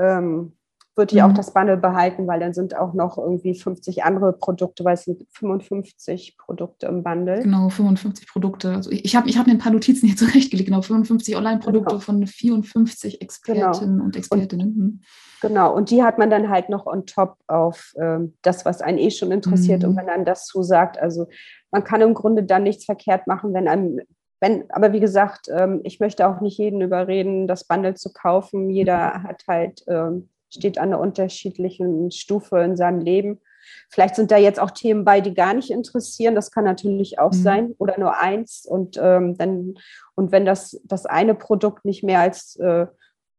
ähm, 0.00 0.56
würde 0.96 1.14
ich 1.14 1.22
mhm. 1.22 1.30
auch 1.30 1.34
das 1.34 1.52
Bundle 1.52 1.76
behalten, 1.76 2.26
weil 2.26 2.40
dann 2.40 2.52
sind 2.52 2.76
auch 2.76 2.94
noch 2.94 3.16
irgendwie 3.16 3.54
50 3.54 4.04
andere 4.04 4.32
Produkte, 4.32 4.84
weil 4.84 4.94
es 4.94 5.04
sind 5.04 5.24
55 5.32 6.36
Produkte 6.36 6.86
im 6.86 7.02
Bundle. 7.02 7.42
Genau, 7.42 7.68
55 7.68 8.28
Produkte. 8.28 8.72
Also 8.74 8.90
ich 8.90 9.14
habe 9.16 9.28
ich 9.28 9.38
hab 9.38 9.46
mir 9.46 9.52
ein 9.52 9.58
paar 9.58 9.72
Notizen 9.72 10.06
hier 10.06 10.16
zurechtgelegt, 10.16 10.68
genau, 10.68 10.82
55 10.82 11.36
Online-Produkte 11.36 11.90
genau. 11.90 12.00
von 12.00 12.26
54 12.26 13.22
Expertinnen 13.22 13.94
genau. 13.94 14.04
und 14.04 14.16
Expertinnen. 14.16 14.68
Und, 14.68 14.76
mhm. 14.76 15.00
Genau, 15.40 15.74
und 15.74 15.90
die 15.90 16.02
hat 16.02 16.18
man 16.18 16.30
dann 16.30 16.50
halt 16.50 16.68
noch 16.68 16.86
on 16.86 17.06
top 17.06 17.36
auf 17.46 17.92
ähm, 18.00 18.34
das, 18.42 18.64
was 18.64 18.82
einen 18.82 18.98
eh 18.98 19.10
schon 19.10 19.32
interessiert. 19.32 19.82
Mhm. 19.82 19.90
Und 19.90 19.96
wenn 19.96 20.06
dann 20.06 20.24
das 20.24 20.46
zusagt, 20.46 20.98
also 20.98 21.26
man 21.70 21.84
kann 21.84 22.00
im 22.00 22.14
Grunde 22.14 22.42
dann 22.42 22.64
nichts 22.64 22.84
verkehrt 22.84 23.26
machen, 23.26 23.54
wenn 23.54 23.68
einem 23.68 24.00
wenn, 24.42 24.70
aber 24.70 24.92
wie 24.92 25.00
gesagt, 25.00 25.48
ähm, 25.54 25.80
ich 25.84 26.00
möchte 26.00 26.26
auch 26.26 26.40
nicht 26.40 26.56
jeden 26.56 26.80
überreden, 26.80 27.46
das 27.46 27.64
Bundle 27.64 27.94
zu 27.94 28.10
kaufen. 28.10 28.70
Jeder 28.70 29.18
mhm. 29.18 29.22
hat 29.24 29.42
halt 29.46 29.84
ähm, 29.86 30.30
steht 30.48 30.78
an 30.78 30.88
einer 30.88 31.00
unterschiedlichen 31.00 32.10
Stufe 32.10 32.58
in 32.60 32.76
seinem 32.76 33.00
Leben. 33.00 33.40
Vielleicht 33.88 34.16
sind 34.16 34.30
da 34.30 34.36
jetzt 34.36 34.58
auch 34.58 34.70
Themen 34.70 35.04
bei, 35.04 35.20
die 35.20 35.34
gar 35.34 35.54
nicht 35.54 35.70
interessieren. 35.70 36.34
Das 36.34 36.50
kann 36.50 36.64
natürlich 36.64 37.18
auch 37.18 37.32
mhm. 37.32 37.42
sein 37.42 37.74
oder 37.78 37.98
nur 37.98 38.18
eins. 38.18 38.64
Und 38.66 38.98
ähm, 39.00 39.36
dann 39.36 39.74
und 40.14 40.32
wenn 40.32 40.44
das 40.44 40.80
das 40.84 41.06
eine 41.06 41.34
Produkt 41.34 41.84
nicht 41.84 42.02
mehr 42.02 42.20
als 42.20 42.56
äh, 42.56 42.86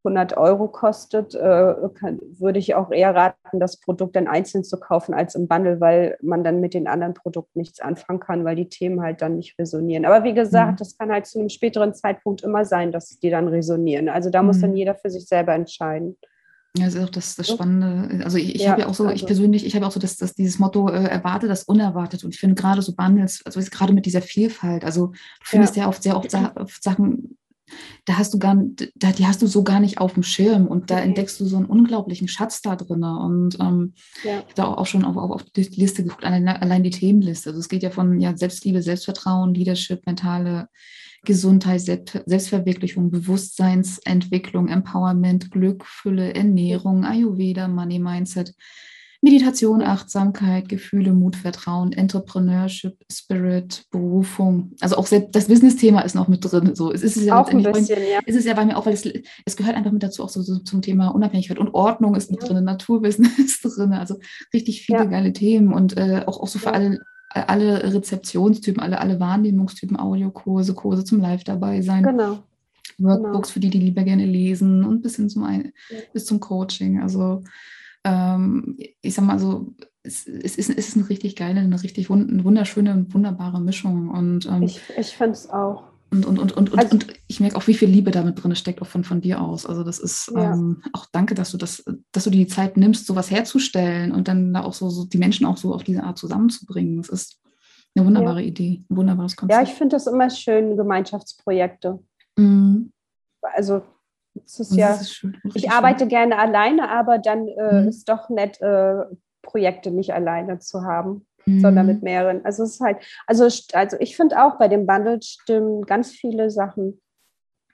100 0.04 0.36
Euro 0.38 0.68
kostet, 0.68 1.36
äh, 1.36 1.74
kann, 1.94 2.20
würde 2.40 2.60
ich 2.60 2.76
auch 2.76 2.92
eher 2.92 3.16
raten, 3.16 3.60
das 3.60 3.80
Produkt 3.80 4.16
dann 4.16 4.28
einzeln 4.28 4.64
zu 4.64 4.80
kaufen 4.80 5.14
als 5.14 5.36
im 5.36 5.48
Bundle, 5.48 5.80
weil 5.80 6.18
man 6.22 6.44
dann 6.44 6.60
mit 6.60 6.74
den 6.74 6.88
anderen 6.88 7.14
Produkten 7.14 7.60
nichts 7.60 7.80
anfangen 7.80 8.20
kann, 8.20 8.44
weil 8.44 8.56
die 8.56 8.70
Themen 8.70 9.02
halt 9.02 9.22
dann 9.22 9.36
nicht 9.36 9.58
resonieren. 9.60 10.06
Aber 10.06 10.24
wie 10.24 10.34
gesagt, 10.34 10.74
mhm. 10.74 10.78
das 10.78 10.98
kann 10.98 11.12
halt 11.12 11.28
zu 11.28 11.40
einem 11.40 11.50
späteren 11.50 11.94
Zeitpunkt 11.94 12.42
immer 12.42 12.66
sein, 12.66 12.92
dass 12.92 13.20
die 13.20 13.30
dann 13.30 13.48
resonieren. 13.48 14.10
Also 14.10 14.30
da 14.30 14.42
mhm. 14.42 14.48
muss 14.48 14.62
dann 14.62 14.76
jeder 14.76 14.96
für 14.96 15.10
sich 15.10 15.28
selber 15.28 15.54
entscheiden. 15.54 16.18
Ja, 16.78 16.86
das 16.86 16.96
ist 16.96 17.04
auch 17.04 17.10
das, 17.10 17.36
das 17.36 17.50
Spannende. 17.50 18.24
Also 18.24 18.38
ich, 18.38 18.56
ich 18.56 18.62
ja, 18.62 18.72
habe 18.72 18.82
ja 18.82 18.88
auch 18.88 18.94
so, 18.94 19.04
also. 19.04 19.16
ich 19.16 19.26
persönlich, 19.26 19.66
ich 19.66 19.76
habe 19.76 19.86
auch 19.86 19.92
so 19.92 20.00
das, 20.00 20.16
das, 20.16 20.34
dieses 20.36 20.58
Motto, 20.58 20.90
äh, 20.90 21.04
erwarte 21.04 21.50
das 21.50 21.64
unerwartet. 21.64 22.24
Und 22.24 22.34
ich 22.34 22.40
finde 22.40 22.56
gerade 22.56 22.82
so 22.82 22.96
Bundles, 22.96 23.42
also 23.46 23.60
gerade 23.70 23.92
mit 23.92 24.06
dieser 24.06 24.22
Vielfalt, 24.22 24.86
also 24.86 25.08
du 25.08 25.16
findest 25.44 25.76
ja, 25.76 25.84
ja 25.84 25.90
oft 25.90 26.02
sehr 26.02 26.16
oft, 26.16 26.34
oft 26.34 26.82
Sachen, 26.82 27.38
da 28.06 28.18
hast 28.18 28.34
du 28.34 28.40
gar, 28.40 28.56
da, 28.96 29.12
die 29.12 29.28
hast 29.28 29.42
du 29.42 29.48
so 29.48 29.64
gar 29.64 29.80
nicht 29.80 30.00
auf 30.00 30.14
dem 30.14 30.24
Schirm 30.24 30.68
und 30.68 30.90
da 30.90 30.96
okay. 30.96 31.06
entdeckst 31.06 31.40
du 31.40 31.46
so 31.46 31.58
einen 31.58 31.66
unglaublichen 31.66 32.28
Schatz 32.28 32.62
da 32.62 32.76
drin. 32.76 33.04
Und 33.04 33.60
ähm, 33.60 33.94
ja. 34.24 34.32
ich 34.32 34.38
habe 34.38 34.54
da 34.56 34.66
auch 34.66 34.86
schon 34.86 35.06
auf, 35.06 35.18
auf, 35.18 35.32
auf, 35.32 35.44
die 35.44 35.64
Liste 35.64 36.04
geguckt, 36.04 36.24
allein, 36.24 36.48
allein 36.48 36.84
die 36.84 36.90
Themenliste. 36.90 37.50
Also 37.50 37.60
es 37.60 37.70
geht 37.70 37.84
ja 37.84 37.92
von 37.92 38.20
ja, 38.20 38.36
Selbstliebe, 38.36 38.82
Selbstvertrauen, 38.82 39.54
Leadership, 39.54 40.06
mentale 40.06 40.68
Gesundheit, 41.24 41.82
Selbst, 41.82 42.20
Selbstverwirklichung, 42.26 43.12
Bewusstseinsentwicklung, 43.12 44.68
Empowerment, 44.70 45.52
Glück, 45.52 45.86
Fülle, 45.86 46.34
Ernährung, 46.34 47.06
Ayurveda, 47.06 47.68
Money 47.68 48.00
Mindset, 48.00 48.54
Meditation, 49.22 49.84
Achtsamkeit, 49.84 50.68
Gefühle, 50.68 51.14
Mut, 51.14 51.36
Vertrauen, 51.36 51.94
Entrepreneurship, 51.94 52.98
Spirit, 53.12 53.86
Berufung. 53.92 54.72
Also 54.82 54.96
auch 54.98 55.06
selbst 55.06 55.36
das 55.36 55.48
Business-Thema 55.48 56.02
ist 56.02 56.16
noch 56.16 56.28
mit 56.28 56.44
drin. 56.44 56.74
So, 56.74 56.92
es 56.92 57.04
ist 57.04 57.18
es 57.18 57.26
ja 57.26 57.40
auch 57.40 57.50
ein 57.50 57.62
bisschen, 57.62 58.00
ja. 58.00 58.20
Ist 58.26 58.36
es 58.36 58.46
ja 58.46 58.56
bei 58.56 58.66
mir 58.66 58.78
auch, 58.78 58.88
weil 58.88 58.94
es, 58.94 59.08
es 59.46 59.56
gehört 59.56 59.76
einfach 59.76 59.92
mit 59.92 60.02
dazu 60.02 60.24
auch 60.24 60.30
so, 60.30 60.42
so 60.42 60.58
zum 60.58 60.82
Thema 60.82 61.10
Unabhängigkeit 61.10 61.60
und 61.60 61.74
Ordnung 61.76 62.16
ist 62.16 62.32
mit 62.32 62.42
ja. 62.42 62.50
drin, 62.50 62.64
Naturwissen 62.64 63.30
ist 63.38 63.64
drin. 63.64 63.94
Also 63.94 64.18
richtig 64.54 64.82
viele 64.82 65.00
ja. 65.00 65.06
geile 65.06 65.34
Themen 65.34 65.72
und 65.72 65.98
äh, 65.98 66.24
auch, 66.26 66.42
auch 66.42 66.48
so 66.48 66.60
für 66.60 66.74
alle 66.74 67.00
alle 67.34 67.94
Rezeptionstypen, 67.94 68.82
alle, 68.82 69.00
alle 69.00 69.22
Wahrnehmungstypen, 69.22 69.98
Audiokurse, 69.98 70.74
Kurse 70.74 71.06
zum 71.06 71.22
Live 71.22 71.46
dabei 71.46 71.82
sein. 71.82 72.04
Genau. 72.04 72.40
Workbooks 72.98 73.50
genau. 73.50 73.54
für 73.54 73.60
die, 73.62 73.70
die 73.70 73.80
lieber 73.80 74.04
gerne 74.04 74.26
lesen 74.26 74.84
und 74.84 75.02
bis 75.02 75.16
hin 75.16 75.30
zum, 75.30 75.48
bis 76.14 76.26
zum 76.26 76.42
Coaching. 76.42 77.02
Also 77.02 77.42
ähm, 78.04 78.78
ich 79.02 79.14
sag 79.14 79.26
mal 79.26 79.40
so, 79.40 79.74
es, 80.04 80.28
es, 80.28 80.56
ist, 80.56 80.70
es 80.70 80.90
ist 80.90 80.98
eine 80.98 81.10
richtig 81.10 81.36
geile, 81.36 81.60
eine 81.60 81.84
richtig 81.84 82.10
wund, 82.10 82.44
wunderschöne 82.44 82.94
und 82.94 83.14
wunderbare 83.14 83.62
Mischung. 83.62 84.10
Und, 84.10 84.46
ähm, 84.48 84.64
ich 84.64 84.82
ich 84.98 85.16
finde 85.16 85.34
es 85.34 85.50
auch. 85.50 85.84
Und, 86.14 86.26
und, 86.26 86.40
und, 86.40 86.52
und, 86.58 86.78
also, 86.78 86.92
und, 86.92 87.08
ich 87.28 87.40
merke 87.40 87.56
auch, 87.56 87.68
wie 87.68 87.74
viel 87.74 87.88
Liebe 87.88 88.12
damit 88.12 88.44
drin 88.44 88.54
steckt, 88.56 88.82
auch 88.82 88.88
von, 88.88 89.06
von 89.06 89.22
dir 89.22 89.40
aus. 89.40 89.66
Also 89.66 89.84
das 89.84 89.98
ist 89.98 90.30
ja. 90.36 90.54
ähm, 90.54 90.84
auch 90.92 91.06
danke, 91.12 91.36
dass 91.36 91.52
du 91.52 91.58
das, 91.58 91.86
dass 92.12 92.26
du 92.26 92.30
die 92.30 92.48
Zeit 92.48 92.76
nimmst, 92.76 93.06
sowas 93.06 93.32
herzustellen 93.32 94.12
und 94.12 94.28
dann 94.28 94.54
da 94.54 94.64
auch 94.64 94.74
so, 94.74 94.90
so 94.90 95.06
die 95.06 95.18
Menschen 95.18 95.46
auch 95.46 95.56
so 95.56 95.74
auf 95.74 95.84
diese 95.84 96.04
Art 96.04 96.18
zusammenzubringen. 96.18 96.98
Das 96.98 97.08
ist 97.08 97.40
eine 97.96 98.06
wunderbare 98.06 98.42
ja. 98.42 98.48
Idee, 98.48 98.84
ein 98.90 98.98
wunderbares 98.98 99.38
Konzept. 99.38 99.58
Ja, 99.58 99.64
ich 99.64 99.74
finde 99.78 99.96
das 99.96 100.08
immer 100.08 100.30
schön, 100.30 100.76
Gemeinschaftsprojekte. 100.76 102.00
Mhm. 102.38 102.92
Also 103.42 103.82
ja, 104.70 104.94
ist 104.96 105.14
schön, 105.14 105.38
ich 105.54 105.64
schön. 105.64 105.72
arbeite 105.72 106.08
gerne 106.08 106.38
alleine, 106.38 106.90
aber 106.90 107.18
dann 107.18 107.48
äh, 107.48 107.82
mhm. 107.82 107.88
ist 107.88 108.08
doch 108.08 108.30
nett, 108.30 108.62
äh, 108.62 109.04
Projekte 109.42 109.92
nicht 109.92 110.14
alleine 110.14 110.60
zu 110.60 110.84
haben, 110.84 111.26
mhm. 111.46 111.62
sondern 111.62 111.88
mit 111.88 112.04
mehreren. 112.04 112.46
Also 112.46 112.64
es 112.64 112.76
ist 112.76 112.82
halt, 112.82 112.98
also, 113.28 113.44
also 113.74 113.98
ich 114.00 114.16
finde 114.16 114.44
auch 114.44 114.58
bei 114.58 114.68
dem 114.68 114.86
Bundle 114.86 115.22
stimmen 115.22 115.82
ganz 115.84 116.12
viele 116.12 116.50
Sachen. 116.50 117.02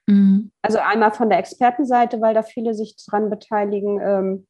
Mhm. 0.08 0.52
Also 0.62 0.80
einmal 0.80 1.12
von 1.12 1.30
der 1.30 1.40
Expertenseite, 1.40 2.22
weil 2.22 2.34
da 2.34 2.44
viele 2.44 2.74
sich 2.74 2.96
dran 3.06 3.30
beteiligen, 3.30 4.00
ähm, 4.02 4.48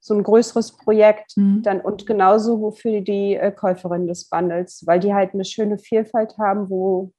so 0.00 0.14
ein 0.14 0.22
größeres 0.22 0.76
Projekt 0.76 1.36
mhm. 1.36 1.62
dann 1.62 1.80
und 1.80 2.06
genauso 2.06 2.60
wofür 2.60 3.00
die 3.00 3.34
äh, 3.34 3.52
Käuferin 3.52 4.06
des 4.06 4.28
Bundles, 4.28 4.84
weil 4.86 5.00
die 5.00 5.12
halt 5.12 5.34
eine 5.34 5.44
schöne 5.44 5.78
Vielfalt 5.78 6.38
haben, 6.38 6.70
wo 6.70 7.12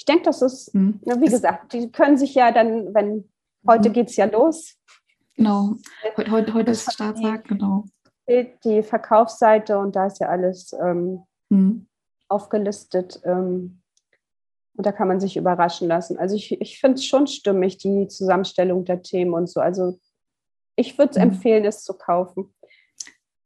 ich 0.00 0.06
denke, 0.06 0.22
das 0.22 0.40
ist, 0.40 0.74
mhm. 0.74 0.98
wie 1.04 1.26
es 1.26 1.32
gesagt, 1.32 1.74
die 1.74 1.92
können 1.92 2.16
sich 2.16 2.34
ja 2.34 2.52
dann, 2.52 2.94
wenn 2.94 3.28
heute 3.68 3.90
mhm. 3.90 3.92
geht 3.92 4.08
es 4.08 4.16
ja 4.16 4.24
los. 4.24 4.78
Genau, 5.36 5.74
heute, 6.16 6.30
heute, 6.30 6.54
heute 6.54 6.70
ist 6.70 6.90
Starttag, 6.90 7.44
genau. 7.44 7.84
Die 8.64 8.82
Verkaufsseite 8.82 9.78
und 9.78 9.94
da 9.94 10.06
ist 10.06 10.18
ja 10.18 10.28
alles 10.30 10.72
ähm, 10.72 11.24
mhm. 11.50 11.86
aufgelistet. 12.28 13.20
Ähm, 13.24 13.82
und 14.74 14.86
da 14.86 14.92
kann 14.92 15.06
man 15.06 15.20
sich 15.20 15.36
überraschen 15.36 15.88
lassen. 15.88 16.16
Also 16.16 16.34
ich, 16.34 16.58
ich 16.58 16.80
finde 16.80 16.94
es 16.94 17.04
schon 17.04 17.26
stimmig, 17.26 17.76
die 17.76 18.08
Zusammenstellung 18.08 18.86
der 18.86 19.02
Themen 19.02 19.34
und 19.34 19.50
so. 19.50 19.60
Also 19.60 19.98
ich 20.76 20.96
würde 20.96 21.10
es 21.10 21.16
mhm. 21.16 21.24
empfehlen, 21.24 21.66
es 21.66 21.84
zu 21.84 21.92
kaufen. 21.92 22.54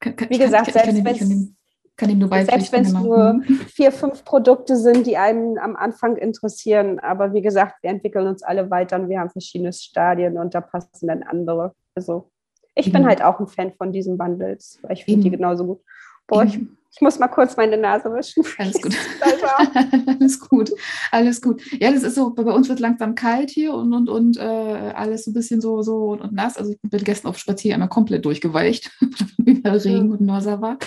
Wie 0.01 0.39
gesagt, 0.39 0.71
selbst 0.71 1.05
wenn 1.05 1.17
es 1.17 1.53
kann 1.97 2.11
ihm 2.11 2.19
nur 2.19 2.29
Selbst 2.29 2.73
wenn 2.73 2.85
es 2.85 2.93
nur 2.93 3.35
mhm. 3.35 3.43
vier, 3.43 3.93
fünf 3.93 4.25
Produkte 4.25 4.77
sind, 4.77 5.07
die 5.07 5.17
einen 5.17 5.59
am 5.59 5.77
Anfang 5.77 6.17
interessieren. 6.17 6.99
Aber 6.99 7.33
wie 7.33 7.43
gesagt, 7.43 7.77
wir 7.83 7.91
entwickeln 7.91 8.27
uns 8.27 8.43
alle 8.43 8.71
weiter 8.71 8.97
und 8.97 9.09
wir 9.09 9.21
haben 9.21 9.31
verschiedene 9.31 9.73
Stadien 9.73 10.37
und 10.37 10.55
da 10.55 10.61
passen 10.61 11.07
dann 11.07 11.23
andere. 11.23 11.75
Also 11.95 12.31
ich 12.75 12.93
bin 12.93 13.03
mhm. 13.03 13.07
halt 13.07 13.23
auch 13.23 13.39
ein 13.39 13.47
Fan 13.47 13.73
von 13.75 13.93
diesen 13.93 14.19
Bundles, 14.19 14.79
weil 14.83 14.93
ich 14.93 15.05
finde 15.05 15.23
die 15.23 15.31
genauso 15.31 15.67
gut. 15.67 15.81
Boah, 16.27 16.43
ich, 16.43 16.59
ich, 16.91 17.01
muss 17.01 17.19
mal 17.19 17.29
kurz 17.29 17.57
meine 17.57 17.77
Nase 17.77 18.13
wischen. 18.13 18.45
Alles 18.59 18.81
gut. 18.81 18.97
alles 20.07 20.41
gut. 20.41 20.71
Alles 21.13 21.41
gut. 21.41 21.63
Ja, 21.81 21.93
das 21.93 22.03
ist 22.03 22.17
so, 22.17 22.31
bei 22.31 22.43
uns 22.51 22.69
wird 22.69 22.81
langsam 22.81 23.15
kalt 23.15 23.51
hier 23.51 23.75
und, 23.75 23.93
und, 23.93 24.09
und 24.09 24.37
äh, 24.39 24.41
alles 24.41 25.27
so 25.27 25.31
ein 25.31 25.35
bisschen 25.35 25.61
so, 25.61 25.83
so 25.83 26.07
und, 26.07 26.23
und 26.23 26.33
nass. 26.33 26.57
Also 26.57 26.73
ich 26.73 26.81
bin 26.81 27.05
gestern 27.05 27.29
auf 27.29 27.39
Spazier 27.39 27.75
einmal 27.75 27.89
komplett 27.89 28.25
durchgeweicht, 28.25 28.91
weil 29.39 29.77
Regen 29.77 30.11
und 30.11 30.23
Norsa 30.23 30.61
war. 30.61 30.79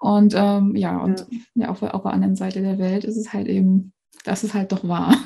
Und 0.00 0.34
ähm, 0.36 0.76
ja, 0.76 0.98
und 0.98 1.26
ja. 1.54 1.68
auf, 1.68 1.82
auf 1.82 2.02
der 2.02 2.12
anderen 2.12 2.36
Seite 2.36 2.62
der 2.62 2.78
Welt 2.78 3.04
ist 3.04 3.16
es 3.16 3.32
halt 3.32 3.48
eben, 3.48 3.92
das 4.24 4.44
ist 4.44 4.54
halt 4.54 4.72
doch 4.72 4.86
wahr. 4.86 5.16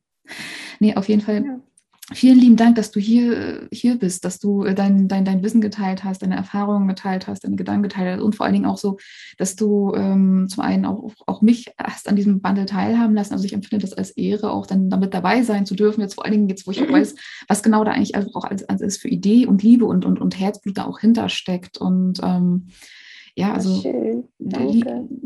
nee, 0.80 0.94
auf 0.94 1.08
jeden 1.08 1.22
Fall. 1.22 1.44
Ja. 1.44 1.60
Vielen 2.12 2.38
lieben 2.38 2.56
Dank, 2.56 2.76
dass 2.76 2.92
du 2.92 3.00
hier, 3.00 3.66
hier 3.72 3.98
bist, 3.98 4.24
dass 4.24 4.38
du 4.38 4.62
äh, 4.62 4.76
dein, 4.76 5.08
dein, 5.08 5.24
dein 5.24 5.42
Wissen 5.42 5.60
geteilt 5.60 6.04
hast, 6.04 6.22
deine 6.22 6.36
Erfahrungen 6.36 6.86
geteilt 6.86 7.26
hast, 7.26 7.42
deine 7.42 7.56
Gedanken 7.56 7.82
geteilt 7.82 8.18
hast 8.18 8.24
und 8.24 8.36
vor 8.36 8.46
allen 8.46 8.52
Dingen 8.52 8.66
auch 8.66 8.78
so, 8.78 8.98
dass 9.38 9.56
du 9.56 9.92
ähm, 9.96 10.46
zum 10.48 10.62
einen 10.62 10.86
auch, 10.86 11.12
auch 11.26 11.42
mich 11.42 11.72
hast 11.76 12.08
an 12.08 12.14
diesem 12.14 12.40
Bundle 12.40 12.66
teilhaben 12.66 13.16
lassen. 13.16 13.32
Also 13.32 13.44
ich 13.44 13.54
empfinde 13.54 13.84
das 13.84 13.92
als 13.92 14.12
Ehre, 14.12 14.52
auch 14.52 14.68
dann 14.68 14.88
damit 14.88 15.14
dabei 15.14 15.42
sein 15.42 15.66
zu 15.66 15.74
dürfen. 15.74 16.00
Jetzt 16.00 16.14
vor 16.14 16.24
allen 16.24 16.34
Dingen 16.34 16.48
jetzt, 16.48 16.68
wo 16.68 16.70
ich 16.70 16.80
auch 16.80 16.88
weiß, 16.92 17.16
was 17.48 17.64
genau 17.64 17.82
da 17.82 17.90
eigentlich 17.90 18.14
auch 18.14 18.44
als, 18.44 18.62
als 18.68 18.98
für 18.98 19.08
Idee 19.08 19.46
und 19.46 19.64
Liebe 19.64 19.84
und, 19.86 20.04
und, 20.04 20.20
und 20.20 20.38
Herzblut 20.38 20.78
da 20.78 20.84
auch 20.84 21.00
hintersteckt. 21.00 21.76
Und 21.76 22.20
ähm, 22.22 22.68
ja, 23.36 23.52
also 23.52 23.82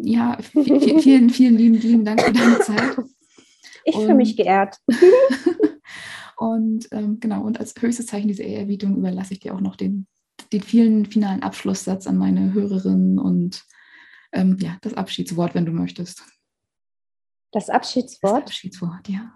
ja, 0.02 0.38
vielen, 0.42 1.30
vielen 1.30 1.56
lieben, 1.56 1.74
lieben 1.74 2.04
Dank 2.04 2.20
für 2.20 2.32
deine 2.32 2.58
Zeit. 2.60 2.96
Ich 3.82 3.96
fühle 3.96 4.14
mich 4.14 4.36
geehrt. 4.36 4.76
und 6.36 6.86
ähm, 6.92 7.18
genau, 7.18 7.42
und 7.42 7.58
als 7.58 7.74
höchstes 7.80 8.06
Zeichen 8.06 8.28
dieser 8.28 8.44
Ehrerbietung 8.44 8.94
überlasse 8.94 9.32
ich 9.32 9.40
dir 9.40 9.54
auch 9.54 9.62
noch 9.62 9.74
den, 9.74 10.06
den 10.52 10.60
vielen 10.60 11.06
finalen 11.06 11.42
Abschlusssatz 11.42 12.06
an 12.06 12.18
meine 12.18 12.52
Hörerinnen 12.52 13.18
und 13.18 13.64
ähm, 14.32 14.58
ja, 14.60 14.76
das 14.82 14.92
Abschiedswort, 14.92 15.54
wenn 15.54 15.64
du 15.64 15.72
möchtest. 15.72 16.22
Das 17.52 17.70
Abschiedswort? 17.70 18.42
Das 18.42 18.50
Abschiedswort, 18.50 19.08
ja. 19.08 19.32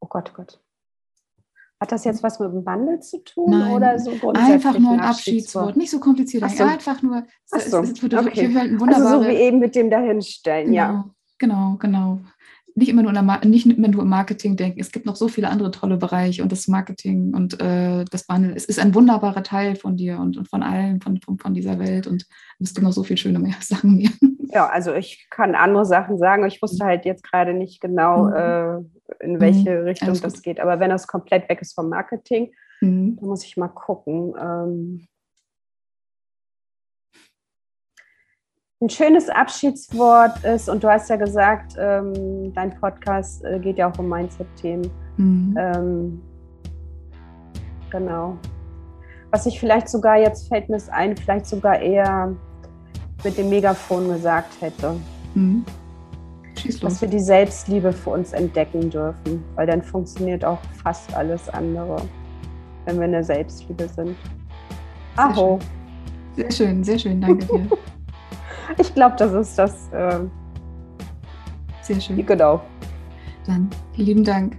Oh 0.00 0.06
Gott, 0.08 0.30
oh 0.32 0.36
Gott. 0.36 0.60
Hat 1.82 1.90
das 1.90 2.04
jetzt 2.04 2.22
was 2.22 2.38
mit 2.38 2.52
dem 2.52 2.64
Wandel 2.64 3.00
zu 3.00 3.24
tun 3.24 3.50
Nein, 3.50 3.72
oder 3.72 3.98
so 3.98 4.12
Einfach 4.34 4.78
nur 4.78 4.92
ein 4.92 5.00
Abschiedswort, 5.00 5.76
nicht 5.76 5.90
so 5.90 5.98
kompliziert. 5.98 6.48
So. 6.48 6.62
Einfach 6.62 7.02
nur, 7.02 7.24
es, 7.50 7.72
so. 7.72 7.80
es, 7.80 7.90
es, 7.90 8.02
es, 8.04 8.14
okay. 8.14 8.56
Also 8.86 9.08
so 9.08 9.26
wie 9.26 9.34
eben 9.34 9.58
mit 9.58 9.74
dem 9.74 9.90
Dahinstellen, 9.90 10.66
genau, 10.66 10.76
ja. 10.76 11.10
Genau, 11.38 11.76
genau 11.80 12.20
nicht 12.74 12.88
immer 12.88 13.02
nur, 13.02 13.12
der, 13.12 13.22
nicht 13.44 13.66
immer 13.66 13.88
nur 13.88 14.02
im 14.02 14.08
Marketing 14.08 14.56
denken. 14.56 14.80
Es 14.80 14.92
gibt 14.92 15.06
noch 15.06 15.16
so 15.16 15.28
viele 15.28 15.48
andere 15.48 15.70
tolle 15.70 15.96
Bereiche 15.96 16.42
und 16.42 16.52
das 16.52 16.68
Marketing 16.68 17.34
und 17.34 17.60
äh, 17.60 18.04
das 18.10 18.28
Wandel. 18.28 18.54
Es 18.54 18.64
ist 18.64 18.78
ein 18.78 18.94
wunderbarer 18.94 19.42
Teil 19.42 19.76
von 19.76 19.96
dir 19.96 20.18
und, 20.18 20.36
und 20.36 20.48
von 20.48 20.62
allen, 20.62 21.00
von, 21.00 21.20
von, 21.20 21.38
von 21.38 21.54
dieser 21.54 21.78
Welt 21.78 22.06
und 22.06 22.26
es 22.60 22.74
gibt 22.74 22.84
noch 22.84 22.92
so 22.92 23.02
viel 23.02 23.16
schöne 23.16 23.38
mehr 23.38 23.54
Sachen 23.60 23.96
mehr. 23.96 24.10
Ja, 24.52 24.66
also 24.68 24.92
ich 24.94 25.28
kann 25.30 25.54
andere 25.54 25.86
Sachen 25.86 26.18
sagen. 26.18 26.46
Ich 26.46 26.60
wusste 26.60 26.84
halt 26.84 27.04
jetzt 27.04 27.24
gerade 27.24 27.54
nicht 27.54 27.80
genau, 27.80 28.24
mhm. 28.24 28.34
äh, 28.34 29.24
in 29.24 29.40
welche 29.40 29.70
mhm. 29.70 29.84
Richtung 29.84 30.20
das 30.20 30.42
geht. 30.42 30.60
Aber 30.60 30.78
wenn 30.80 30.90
das 30.90 31.06
komplett 31.06 31.48
weg 31.48 31.60
ist 31.62 31.74
vom 31.74 31.88
Marketing, 31.88 32.52
mhm. 32.80 33.16
dann 33.16 33.28
muss 33.28 33.44
ich 33.44 33.56
mal 33.56 33.68
gucken. 33.68 34.34
Ähm, 34.38 35.06
ein 38.82 38.90
schönes 38.90 39.28
Abschiedswort 39.28 40.44
ist, 40.44 40.68
und 40.68 40.82
du 40.82 40.88
hast 40.88 41.08
ja 41.08 41.16
gesagt, 41.16 41.76
ähm, 41.78 42.52
dein 42.52 42.74
Podcast 42.80 43.44
äh, 43.44 43.60
geht 43.60 43.78
ja 43.78 43.90
auch 43.90 43.98
um 43.98 44.08
Mindset-Themen. 44.08 44.90
Mhm. 45.16 45.56
Ähm, 45.56 46.22
genau. 47.90 48.36
Was 49.30 49.46
ich 49.46 49.58
vielleicht 49.60 49.88
sogar, 49.88 50.18
jetzt 50.18 50.48
fällt 50.48 50.68
mir 50.68 50.76
es 50.76 50.88
ein, 50.88 51.16
vielleicht 51.16 51.46
sogar 51.46 51.78
eher 51.78 52.34
mit 53.22 53.38
dem 53.38 53.48
Megafon 53.50 54.08
gesagt 54.08 54.60
hätte. 54.60 54.96
Mhm. 55.34 55.64
Dass 56.80 57.00
wir 57.00 57.08
die 57.08 57.20
Selbstliebe 57.20 57.92
für 57.92 58.10
uns 58.10 58.32
entdecken 58.32 58.90
dürfen, 58.90 59.44
weil 59.54 59.66
dann 59.66 59.82
funktioniert 59.82 60.44
auch 60.44 60.58
fast 60.82 61.14
alles 61.14 61.48
andere, 61.48 62.02
wenn 62.84 62.98
wir 62.98 63.06
in 63.06 63.12
der 63.12 63.24
Selbstliebe 63.24 63.88
sind. 63.88 64.16
Aho. 65.16 65.60
Sehr 66.34 66.50
schön, 66.50 66.82
sehr 66.82 66.98
schön, 66.98 67.20
danke 67.20 67.46
dir. 67.46 67.68
ich 68.78 68.94
glaube, 68.94 69.16
das 69.16 69.32
ist 69.32 69.58
das. 69.58 69.88
Äh, 69.92 70.20
Sehr 71.82 72.00
schön. 72.00 72.24
Genau. 72.24 72.60
Dann 73.46 73.68
vielen 73.94 74.06
lieben 74.06 74.24
Dank. 74.24 74.56